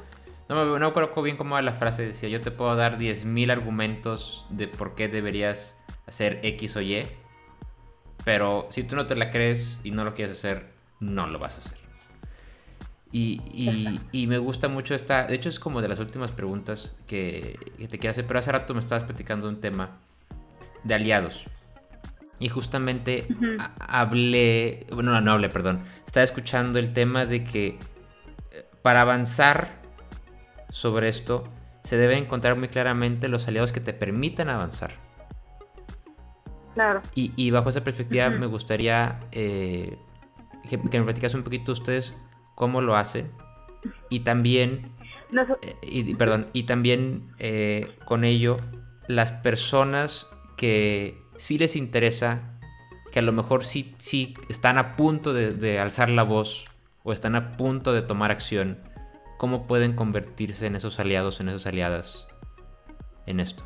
No, 0.48 0.78
no 0.78 0.92
conozco 0.92 1.22
bien 1.22 1.36
cómo 1.36 1.58
la 1.60 1.72
frase, 1.72 2.04
decía, 2.04 2.28
yo 2.28 2.40
te 2.40 2.50
puedo 2.50 2.74
dar 2.76 2.98
10.000 2.98 3.50
argumentos 3.50 4.46
de 4.50 4.68
por 4.68 4.94
qué 4.94 5.08
deberías 5.08 5.82
hacer 6.06 6.40
X 6.42 6.76
o 6.76 6.82
Y, 6.82 7.06
pero 8.24 8.66
si 8.70 8.82
tú 8.84 8.96
no 8.96 9.06
te 9.06 9.14
la 9.14 9.30
crees 9.30 9.80
y 9.84 9.90
no 9.90 10.04
lo 10.04 10.14
quieres 10.14 10.36
hacer, 10.36 10.66
no 11.00 11.26
lo 11.26 11.38
vas 11.38 11.56
a 11.56 11.58
hacer. 11.58 11.84
Y, 13.12 13.40
y, 14.10 14.26
me 14.26 14.38
gusta 14.38 14.66
mucho 14.66 14.92
esta, 14.92 15.28
de 15.28 15.36
hecho 15.36 15.48
es 15.48 15.60
como 15.60 15.80
de 15.80 15.86
las 15.86 16.00
últimas 16.00 16.32
preguntas 16.32 16.96
que, 17.06 17.56
que 17.78 17.86
te 17.86 18.00
quiero 18.00 18.10
hacer, 18.10 18.26
pero 18.26 18.40
hace 18.40 18.50
rato 18.50 18.74
me 18.74 18.80
estabas 18.80 19.04
platicando 19.04 19.48
un 19.48 19.60
tema 19.60 19.98
de 20.82 20.94
aliados. 20.94 21.46
Y 22.40 22.48
justamente 22.48 23.28
hablé, 23.78 24.86
bueno, 24.90 25.20
no 25.20 25.32
hablé, 25.32 25.48
perdón, 25.48 25.84
estaba 26.04 26.24
escuchando 26.24 26.80
el 26.80 26.92
tema 26.92 27.24
de 27.24 27.44
que 27.44 27.78
eh, 28.50 28.66
para 28.82 29.02
avanzar 29.02 29.76
sobre 30.70 31.08
esto 31.08 31.44
se 31.84 31.96
debe 31.96 32.18
encontrar 32.18 32.56
muy 32.56 32.66
claramente 32.66 33.28
los 33.28 33.46
aliados 33.46 33.70
que 33.70 33.78
te 33.78 33.92
permitan 33.92 34.48
avanzar. 34.48 34.92
Claro. 36.74 37.02
Y, 37.14 37.50
bajo 37.50 37.68
esa 37.68 37.84
perspectiva 37.84 38.30
me 38.30 38.46
gustaría 38.46 39.20
eh, 39.32 39.96
que, 40.68 40.76
me 40.76 41.04
platicas 41.04 41.34
un 41.34 41.44
poquito 41.44 41.72
ustedes 41.72 42.14
cómo 42.54 42.80
lo 42.80 42.96
hacen 42.96 43.30
y 44.10 44.20
también, 44.20 44.90
eh, 45.62 45.76
y, 45.82 46.14
perdón, 46.16 46.48
y 46.52 46.64
también 46.64 47.30
con 48.04 48.24
ello 48.24 48.56
las 49.06 49.32
personas 49.32 50.28
que 50.56 51.18
si 51.36 51.58
les 51.58 51.76
interesa, 51.76 52.58
que 53.12 53.18
a 53.18 53.22
lo 53.22 53.32
mejor 53.32 53.64
sí, 53.64 53.94
sí 53.98 54.34
están 54.48 54.78
a 54.78 54.96
punto 54.96 55.32
de, 55.32 55.78
alzar 55.78 56.08
la 56.08 56.22
voz 56.22 56.64
o 57.02 57.12
están 57.12 57.36
a 57.36 57.56
punto 57.56 57.92
de 57.92 58.02
tomar 58.02 58.30
acción, 58.30 58.78
¿cómo 59.38 59.66
pueden 59.66 59.94
convertirse 59.94 60.66
en 60.66 60.76
esos 60.76 60.98
aliados, 60.98 61.40
en 61.40 61.48
esas 61.48 61.66
aliadas 61.66 62.28
en 63.26 63.40
esto? 63.40 63.64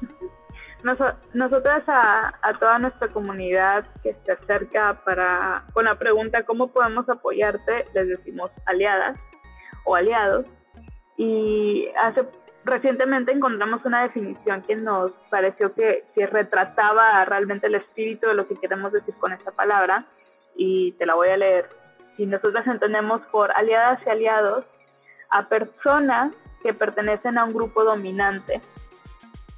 Nosotras 0.83 1.83
a, 1.89 2.33
toda 2.61 2.79
nuestra 2.79 3.09
comunidad 3.09 3.87
que 4.03 4.15
se 4.25 4.33
acerca 4.33 5.01
para 5.05 5.65
con 5.73 5.87
la 5.87 5.97
pregunta 5.97 6.45
cómo 6.45 6.69
podemos 6.69 7.09
apoyarte, 7.09 7.87
les 7.95 8.09
decimos 8.09 8.51
aliadas 8.67 9.19
o 9.85 9.97
aliados. 9.97 10.47
Y 11.17 11.89
hace 12.01 12.25
recientemente 12.65 13.33
encontramos 13.33 13.85
una 13.85 14.03
definición 14.03 14.63
que 14.63 14.77
nos 14.77 15.11
pareció 15.31 15.75
que, 15.75 16.05
retrataba 16.15 17.25
realmente 17.25 17.67
el 17.67 17.75
espíritu 17.75 18.29
de 18.29 18.35
lo 18.35 18.47
que 18.47 18.57
queremos 18.57 18.93
decir 18.93 19.15
con 19.19 19.33
esta 19.33 19.51
palabra 19.51 20.05
y 20.55 20.93
te 20.93 21.07
la 21.07 21.15
voy 21.15 21.31
a 21.31 21.37
leer. 21.37 21.69
Y 22.19 22.27
nosotros 22.27 22.67
entendemos 22.67 23.21
por 23.33 23.51
aliadas 23.53 24.01
y 24.07 24.11
aliados 24.11 24.65
a 25.31 25.49
personas 25.49 26.33
que 26.63 26.73
pertenecen 26.73 27.39
a 27.39 27.45
un 27.45 27.53
grupo 27.53 27.85
dominante 27.85 28.61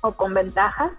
o 0.03 0.13
con 0.13 0.35
ventajas 0.35 0.93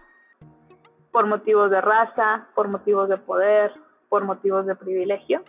por 1.11 1.27
motivos 1.27 1.71
de 1.71 1.81
raza, 1.81 2.47
por 2.55 2.67
motivos 2.67 3.09
de 3.09 3.17
poder, 3.17 3.71
por 4.09 4.23
motivos 4.23 4.65
de 4.65 4.75
privilegio. 4.75 5.43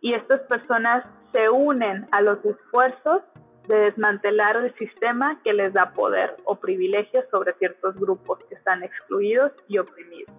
Y 0.00 0.14
estas 0.14 0.40
personas 0.42 1.04
se 1.32 1.48
unen 1.48 2.06
a 2.10 2.20
los 2.20 2.44
esfuerzos 2.44 3.22
de 3.68 3.76
desmantelar 3.76 4.56
el 4.56 4.74
sistema 4.74 5.40
que 5.44 5.52
les 5.52 5.72
da 5.72 5.92
poder 5.92 6.36
o 6.44 6.56
privilegios 6.56 7.24
sobre 7.30 7.52
ciertos 7.54 7.94
grupos 7.96 8.40
que 8.48 8.56
están 8.56 8.82
excluidos 8.82 9.52
y 9.68 9.78
oprimidos. 9.78 10.34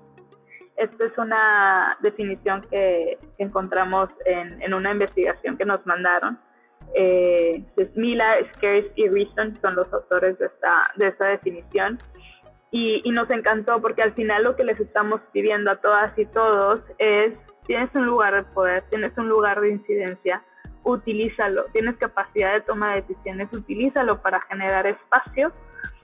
Esta 0.75 1.05
es 1.05 1.17
una 1.17 1.97
definición 2.01 2.63
que 2.69 3.17
encontramos 3.37 4.09
en, 4.25 4.73
una 4.73 4.91
investigación 4.91 5.55
que 5.57 5.65
nos 5.65 5.85
mandaron. 5.85 6.39
Eh, 6.95 7.63
Mila, 7.95 8.35
Scares 8.53 8.91
y 8.95 9.07
Reason 9.07 9.57
son 9.61 9.75
los 9.75 9.91
autores 9.93 10.37
de 10.39 10.47
esta 11.07 11.25
definición. 11.25 11.99
Y, 12.75 13.01
y 13.05 13.11
nos 13.11 13.29
encantó 13.29 13.79
porque 13.81 14.01
al 14.01 14.13
final 14.13 14.43
lo 14.43 14.55
que 14.55 14.63
les 14.63 14.79
estamos 14.79 15.21
pidiendo 15.31 15.69
a 15.69 15.75
todas 15.75 16.17
y 16.17 16.25
todos 16.25 16.81
es, 16.97 17.33
tienes 17.67 17.93
un 17.93 18.05
lugar 18.07 18.33
de 18.33 18.43
poder, 18.51 18.83
tienes 18.89 19.15
un 19.15 19.29
lugar 19.29 19.61
de 19.61 19.69
incidencia, 19.69 20.43
utilízalo. 20.83 21.65
Tienes 21.71 21.97
capacidad 21.97 22.53
de 22.53 22.61
toma 22.61 22.95
de 22.95 23.01
decisiones, 23.01 23.49
utilízalo 23.53 24.21
para 24.21 24.41
generar 24.41 24.87
espacio 24.87 25.53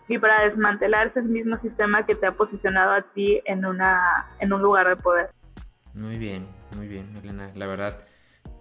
y 0.08 0.18
para 0.18 0.44
desmantelar 0.46 1.08
ese 1.08 1.22
mismo 1.22 1.58
sistema 1.60 2.06
que 2.06 2.16
te 2.16 2.28
ha 2.28 2.32
posicionado 2.32 2.92
a 2.92 3.02
ti 3.02 3.42
en, 3.46 3.66
una, 3.66 4.28
en 4.40 4.54
un 4.54 4.62
lugar 4.62 4.88
de 4.88 4.96
poder. 4.96 5.30
Muy 5.94 6.18
bien, 6.18 6.48
muy 6.78 6.88
bien, 6.88 7.16
Elena. 7.18 7.50
La 7.56 7.68
verdad, 7.68 8.06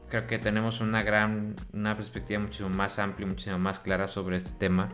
creo 0.09 0.27
que 0.27 0.39
tenemos 0.39 0.81
una 0.81 1.03
gran, 1.03 1.57
una 1.73 1.95
perspectiva 1.95 2.41
muchísimo 2.41 2.71
más 2.71 2.99
amplia, 2.99 3.27
muchísimo 3.27 3.59
más 3.59 3.81
clara 3.81 4.09
sobre 4.09 4.37
este 4.37 4.59
tema. 4.59 4.91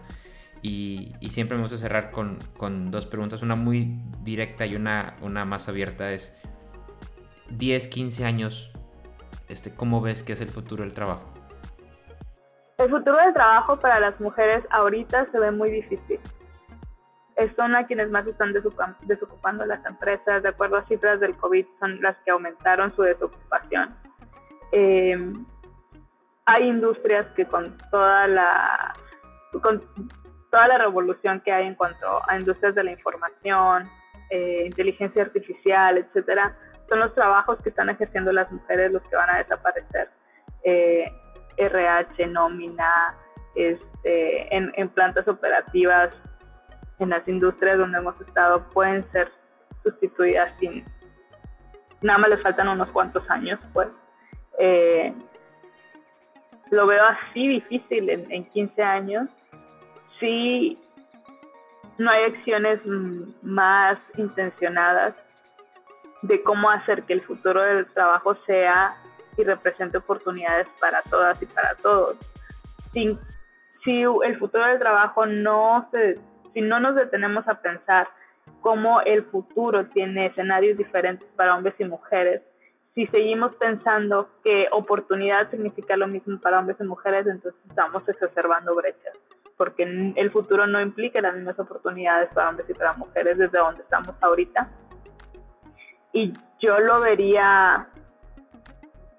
Y, 0.66 1.12
siempre 1.28 1.56
me 1.56 1.62
gusta 1.62 1.76
cerrar 1.76 2.10
con, 2.10 2.38
con, 2.56 2.90
dos 2.90 3.04
preguntas, 3.04 3.42
una 3.42 3.54
muy 3.54 4.00
directa 4.22 4.64
y 4.64 4.76
una, 4.76 5.16
una 5.20 5.44
más 5.44 5.68
abierta. 5.68 6.10
Es 6.10 6.34
10, 7.50 7.86
15 7.88 8.24
años 8.24 8.74
este, 9.48 9.74
¿cómo 9.74 10.00
ves 10.00 10.22
que 10.22 10.32
es 10.32 10.40
el 10.40 10.48
futuro 10.48 10.82
del 10.82 10.94
trabajo? 10.94 11.22
El 12.78 12.90
futuro 12.90 13.16
del 13.16 13.34
trabajo 13.34 13.78
para 13.78 14.00
las 14.00 14.18
mujeres 14.20 14.64
ahorita 14.70 15.30
se 15.30 15.38
ve 15.38 15.50
muy 15.50 15.70
difícil. 15.70 16.18
Son 17.56 17.74
a 17.74 17.86
quienes 17.86 18.10
más 18.10 18.26
están 18.26 18.52
desocupando 19.02 19.66
las 19.66 19.84
empresas. 19.84 20.42
De 20.42 20.48
acuerdo 20.48 20.76
a 20.76 20.86
cifras 20.86 21.20
del 21.20 21.36
COVID, 21.36 21.66
son 21.80 22.00
las 22.00 22.16
que 22.24 22.30
aumentaron 22.30 22.94
su 22.94 23.02
desocupación. 23.02 23.94
Eh, 24.72 25.32
hay 26.46 26.68
industrias 26.68 27.26
que 27.34 27.44
con 27.46 27.76
toda 27.90 28.26
la 28.28 28.92
toda 30.54 30.68
la 30.68 30.78
revolución 30.78 31.40
que 31.40 31.50
hay 31.50 31.66
en 31.66 31.74
cuanto 31.74 32.06
a 32.28 32.38
industrias 32.38 32.76
de 32.76 32.84
la 32.84 32.92
información, 32.92 33.90
eh, 34.30 34.62
inteligencia 34.66 35.22
artificial, 35.22 35.98
etcétera, 35.98 36.56
son 36.88 37.00
los 37.00 37.12
trabajos 37.12 37.58
que 37.60 37.70
están 37.70 37.90
ejerciendo 37.90 38.30
las 38.30 38.52
mujeres 38.52 38.92
los 38.92 39.02
que 39.02 39.16
van 39.16 39.30
a 39.30 39.38
desaparecer. 39.38 40.10
RH, 41.56 42.22
eh, 42.22 42.26
nómina, 42.28 43.16
este, 43.56 44.56
en, 44.56 44.88
plantas 44.90 45.26
operativas, 45.26 46.10
en 47.00 47.10
las 47.10 47.26
industrias 47.26 47.76
donde 47.76 47.98
hemos 47.98 48.20
estado, 48.20 48.62
pueden 48.70 49.02
ser 49.10 49.32
sustituidas 49.82 50.52
sin... 50.60 50.84
Nada 52.00 52.20
más 52.20 52.30
les 52.30 52.42
faltan 52.42 52.68
unos 52.68 52.90
cuantos 52.90 53.28
años, 53.28 53.58
pues. 53.72 53.88
Eh, 54.60 55.12
lo 56.70 56.86
veo 56.86 57.02
así 57.06 57.48
difícil 57.48 58.08
en, 58.08 58.30
en 58.30 58.48
15 58.50 58.82
años. 58.84 59.28
Sí, 60.20 60.78
no 61.98 62.10
hay 62.10 62.24
acciones 62.24 62.80
más 63.42 63.98
intencionadas 64.16 65.14
de 66.22 66.42
cómo 66.42 66.70
hacer 66.70 67.02
que 67.02 67.12
el 67.12 67.20
futuro 67.20 67.62
del 67.62 67.86
trabajo 67.86 68.34
sea 68.46 68.96
y 69.36 69.44
represente 69.44 69.98
oportunidades 69.98 70.66
para 70.80 71.02
todas 71.02 71.40
y 71.42 71.46
para 71.46 71.74
todos. 71.76 72.16
Si, 72.92 73.18
el 74.24 74.38
futuro 74.38 74.66
del 74.66 74.78
trabajo 74.78 75.26
no 75.26 75.88
se, 75.90 76.18
si 76.54 76.62
no 76.62 76.80
nos 76.80 76.94
detenemos 76.94 77.46
a 77.48 77.60
pensar 77.60 78.08
cómo 78.62 79.02
el 79.02 79.24
futuro 79.24 79.86
tiene 79.86 80.26
escenarios 80.26 80.78
diferentes 80.78 81.28
para 81.36 81.54
hombres 81.54 81.74
y 81.78 81.84
mujeres, 81.84 82.40
si 82.94 83.06
seguimos 83.08 83.54
pensando 83.56 84.30
que 84.42 84.68
oportunidad 84.70 85.50
significa 85.50 85.96
lo 85.96 86.06
mismo 86.06 86.38
para 86.40 86.60
hombres 86.60 86.78
y 86.80 86.84
mujeres, 86.84 87.26
entonces 87.26 87.60
estamos 87.68 88.08
exacerbando 88.08 88.74
brechas, 88.74 89.12
porque 89.56 89.82
el 90.16 90.30
futuro 90.30 90.66
no 90.66 90.80
implica 90.80 91.20
las 91.20 91.34
mismas 91.34 91.58
oportunidades 91.58 92.28
para 92.34 92.50
hombres 92.50 92.68
y 92.68 92.74
para 92.74 92.94
mujeres 92.94 93.38
desde 93.38 93.58
donde 93.58 93.82
estamos 93.82 94.14
ahorita 94.20 94.68
y 96.14 96.32
yo 96.60 96.78
lo 96.78 97.00
vería, 97.00 97.88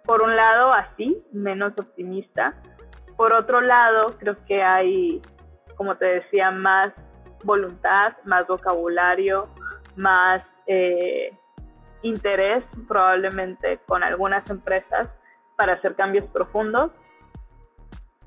por 0.05 0.21
un 0.21 0.35
lado, 0.35 0.73
así, 0.73 1.21
menos 1.33 1.73
optimista. 1.77 2.55
Por 3.17 3.33
otro 3.33 3.59
lado, 3.59 4.15
creo 4.17 4.37
que 4.45 4.63
hay, 4.63 5.21
como 5.75 5.97
te 5.97 6.05
decía, 6.05 6.51
más 6.51 6.93
voluntad, 7.43 8.13
más 8.23 8.47
vocabulario, 8.47 9.49
más 9.97 10.41
eh, 10.67 11.37
interés 12.01 12.63
probablemente 12.87 13.77
con 13.85 14.01
algunas 14.01 14.49
empresas 14.49 15.09
para 15.57 15.73
hacer 15.73 15.95
cambios 15.95 16.25
profundos. 16.27 16.91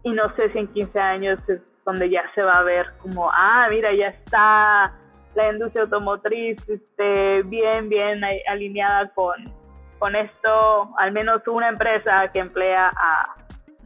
Y 0.03 0.11
no 0.11 0.35
sé 0.37 0.53
si 0.53 0.59
en 0.59 0.69
15 0.69 1.01
años 1.01 1.41
donde 1.89 2.11
ya 2.11 2.23
se 2.35 2.43
va 2.43 2.59
a 2.59 2.63
ver 2.65 2.87
como, 2.99 3.31
ah, 3.33 3.67
mira, 3.71 3.95
ya 3.95 4.09
está 4.09 4.93
la 5.35 5.51
industria 5.51 5.85
automotriz 5.85 6.59
este, 6.69 7.43
bien, 7.45 7.89
bien 7.89 8.21
alineada 8.47 9.09
con, 9.15 9.33
con 9.99 10.15
esto, 10.15 10.95
al 10.99 11.13
menos 11.13 11.41
una 11.49 11.71
empresa 11.71 12.29
que 12.31 12.41
emplea 12.41 12.93
a 12.95 13.37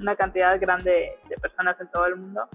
una 0.01 0.17
cantidad 0.17 0.61
grande 0.61 1.13
de 1.29 1.37
personas 1.37 1.81
en 1.81 1.89
todo 1.93 2.07
el 2.07 2.17
mundo. 2.17 2.49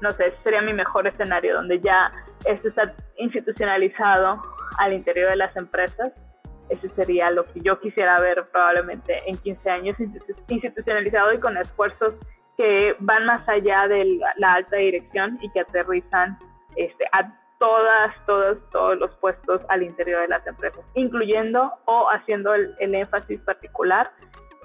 No 0.00 0.12
sé, 0.12 0.28
ese 0.28 0.36
sería 0.44 0.62
mi 0.62 0.72
mejor 0.72 1.08
escenario, 1.08 1.54
donde 1.54 1.80
ya 1.80 2.12
esto 2.44 2.68
está 2.68 2.94
institucionalizado 3.16 4.40
al 4.78 4.92
interior 4.92 5.30
de 5.30 5.36
las 5.36 5.56
empresas. 5.56 6.12
Ese 6.68 6.88
sería 6.90 7.28
lo 7.32 7.44
que 7.46 7.60
yo 7.60 7.80
quisiera 7.80 8.20
ver 8.20 8.46
probablemente 8.52 9.20
en 9.26 9.36
15 9.36 9.68
años 9.68 9.96
institucionalizado 10.46 11.32
y 11.32 11.40
con 11.40 11.56
esfuerzos 11.56 12.14
que 12.56 12.94
van 13.00 13.26
más 13.26 13.48
allá 13.48 13.88
de 13.88 14.20
la 14.36 14.54
alta 14.54 14.76
dirección 14.76 15.38
y 15.40 15.50
que 15.50 15.60
aterrizan 15.60 16.38
este, 16.76 17.04
a 17.12 17.32
todas, 17.58 18.14
todos, 18.26 18.58
todos 18.70 18.98
los 18.98 19.10
puestos 19.16 19.60
al 19.68 19.82
interior 19.82 20.22
de 20.22 20.28
las 20.28 20.46
empresas, 20.46 20.84
incluyendo 20.94 21.72
o 21.84 22.08
haciendo 22.10 22.54
el, 22.54 22.74
el 22.80 22.94
énfasis 22.94 23.40
particular 23.40 24.10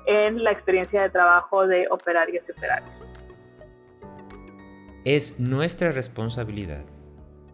en 0.08 0.44
la 0.44 0.52
experiencia 0.52 1.04
de 1.04 1.10
trabajo 1.10 1.68
de 1.68 1.88
operarios 1.92 2.44
y 2.48 2.52
operarios. 2.52 2.90
Es 5.06 5.40
nuestra 5.40 5.92
responsabilidad 5.92 6.86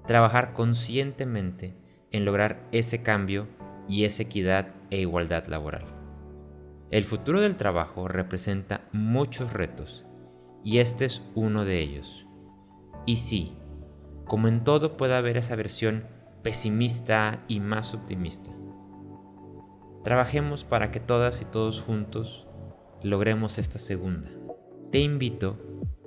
trabajar 0.07 0.53
conscientemente 0.53 1.73
en 2.11 2.25
lograr 2.25 2.59
ese 2.71 3.03
cambio 3.03 3.47
y 3.87 4.05
esa 4.05 4.23
equidad 4.23 4.67
e 4.89 4.99
igualdad 4.99 5.47
laboral. 5.47 5.85
El 6.91 7.03
futuro 7.03 7.41
del 7.41 7.57
trabajo 7.57 8.07
representa 8.07 8.81
muchos 8.91 9.51
retos 9.51 10.05
y 10.63 10.79
este 10.79 11.05
es 11.05 11.21
uno 11.35 11.65
de 11.65 11.79
ellos. 11.79 12.25
Y 13.05 13.17
sí, 13.17 13.53
como 14.25 14.47
en 14.47 14.63
todo 14.63 14.97
puede 14.97 15.15
haber 15.15 15.37
esa 15.37 15.55
versión 15.55 16.05
pesimista 16.41 17.43
y 17.47 17.59
más 17.59 17.93
optimista. 17.93 18.51
Trabajemos 20.03 20.63
para 20.63 20.91
que 20.91 20.99
todas 20.99 21.41
y 21.41 21.45
todos 21.45 21.81
juntos 21.81 22.47
logremos 23.01 23.57
esta 23.57 23.79
segunda. 23.79 24.29
Te 24.91 24.99
invito 24.99 25.57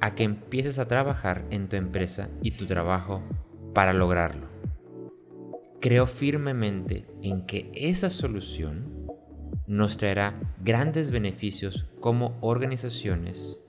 a 0.00 0.14
que 0.14 0.24
empieces 0.24 0.78
a 0.78 0.86
trabajar 0.86 1.46
en 1.50 1.68
tu 1.68 1.76
empresa 1.76 2.28
y 2.42 2.52
tu 2.52 2.66
trabajo 2.66 3.22
para 3.74 3.92
lograrlo. 3.92 4.48
Creo 5.80 6.06
firmemente 6.06 7.06
en 7.22 7.46
que 7.46 7.70
esa 7.74 8.10
solución 8.10 9.06
nos 9.66 9.96
traerá 9.96 10.38
grandes 10.62 11.10
beneficios 11.10 11.86
como 12.00 12.36
organizaciones 12.40 13.65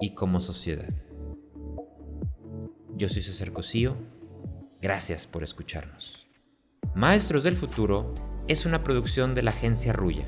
y 0.00 0.14
como 0.14 0.40
sociedad. 0.40 0.92
Yo 2.96 3.08
soy 3.08 3.22
César 3.22 3.52
Cosío. 3.52 3.96
Gracias 4.80 5.26
por 5.26 5.42
escucharnos. 5.42 6.26
Maestros 6.94 7.42
del 7.42 7.56
Futuro 7.56 8.14
es 8.46 8.66
una 8.66 8.84
producción 8.84 9.34
de 9.34 9.42
la 9.42 9.50
agencia 9.50 9.92
Ruya, 9.92 10.26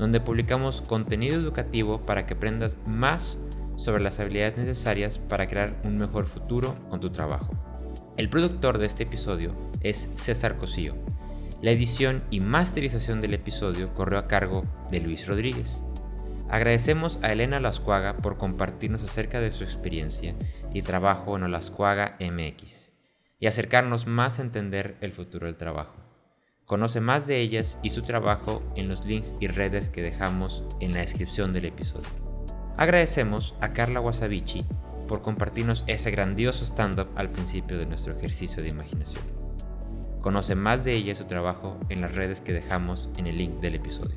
donde 0.01 0.19
publicamos 0.19 0.83
contenido 0.83 1.37
educativo 1.37 2.05
para 2.05 2.27
que 2.27 2.35
aprendas 2.35 2.77
más 2.89 3.39
sobre 3.77 4.03
las 4.03 4.19
habilidades 4.19 4.59
necesarias 4.59 5.21
para 5.21 5.47
crear 5.47 5.81
un 5.85 5.97
mejor 5.97 6.27
futuro 6.27 6.75
con 6.91 6.99
tu 6.99 7.11
trabajo. 7.11 7.53
El 8.17 8.29
productor 8.29 8.79
de 8.79 8.87
este 8.87 9.05
episodio 9.05 9.55
es 9.81 10.11
César 10.17 10.57
Cosío. 10.57 11.06
La 11.63 11.71
edición 11.71 12.23
y 12.31 12.41
masterización 12.41 13.23
del 13.23 13.33
episodio 13.33 13.95
corrió 13.95 14.19
a 14.19 14.29
cargo 14.29 14.67
de 14.91 15.01
Luis 15.01 15.27
Rodríguez. 15.27 15.81
Agradecemos 16.51 17.19
a 17.23 17.33
Elena 17.33 17.61
Lascuaga 17.61 18.19
por 18.19 18.37
compartirnos 18.37 19.03
acerca 19.03 19.41
de 19.41 19.51
su 19.53 19.65
experiencia 19.65 20.35
y 20.75 20.83
trabajo 20.83 21.35
en 21.35 21.45
Olascuaga 21.45 22.19
MX 22.21 22.93
y 23.41 23.47
acercarnos 23.47 24.07
más 24.07 24.39
a 24.39 24.43
entender 24.43 24.99
el 25.01 25.13
futuro 25.13 25.47
del 25.47 25.57
trabajo. 25.57 25.97
Conoce 26.67 27.01
más 27.01 27.27
de 27.27 27.41
ellas 27.41 27.79
y 27.83 27.89
su 27.89 28.03
trabajo 28.03 28.63
en 28.77 28.89
los 28.89 29.07
links 29.07 29.35
y 29.41 29.47
redes 29.47 29.89
que 29.89 30.03
dejamos 30.03 30.63
en 30.81 30.93
la 30.93 31.01
descripción 31.01 31.55
del 31.55 31.65
episodio. 31.65 32.11
Agradecemos 32.77 33.55
a 33.63 33.73
Carla 33.73 34.03
Wasabichi 34.03 34.67
por 35.09 35.23
compartirnos 35.23 35.85
ese 35.87 36.11
grandioso 36.11 36.67
stand-up 36.67 37.09
al 37.17 37.31
principio 37.31 37.79
de 37.79 37.87
nuestro 37.87 38.15
ejercicio 38.15 38.63
de 38.63 38.69
imaginación. 38.69 39.46
Conoce 40.27 40.57
más 40.57 40.83
de 40.83 40.97
ella 40.97 41.13
y 41.13 41.15
su 41.15 41.27
trabajo 41.27 41.79
en 41.89 42.01
las 42.01 42.17
redes 42.17 42.41
que 42.41 42.53
dejamos 42.53 43.09
en 43.17 43.29
el 43.29 43.39
link 43.39 43.61
del 43.61 43.77
episodio. 43.77 44.17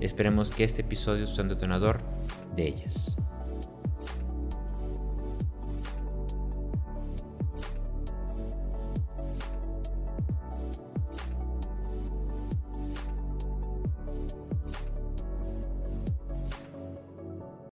Esperemos 0.00 0.52
que 0.52 0.62
este 0.62 0.82
episodio 0.82 1.26
sea 1.26 1.42
un 1.42 1.48
detonador 1.48 1.98
de 2.58 2.68
ellas. 2.68 3.16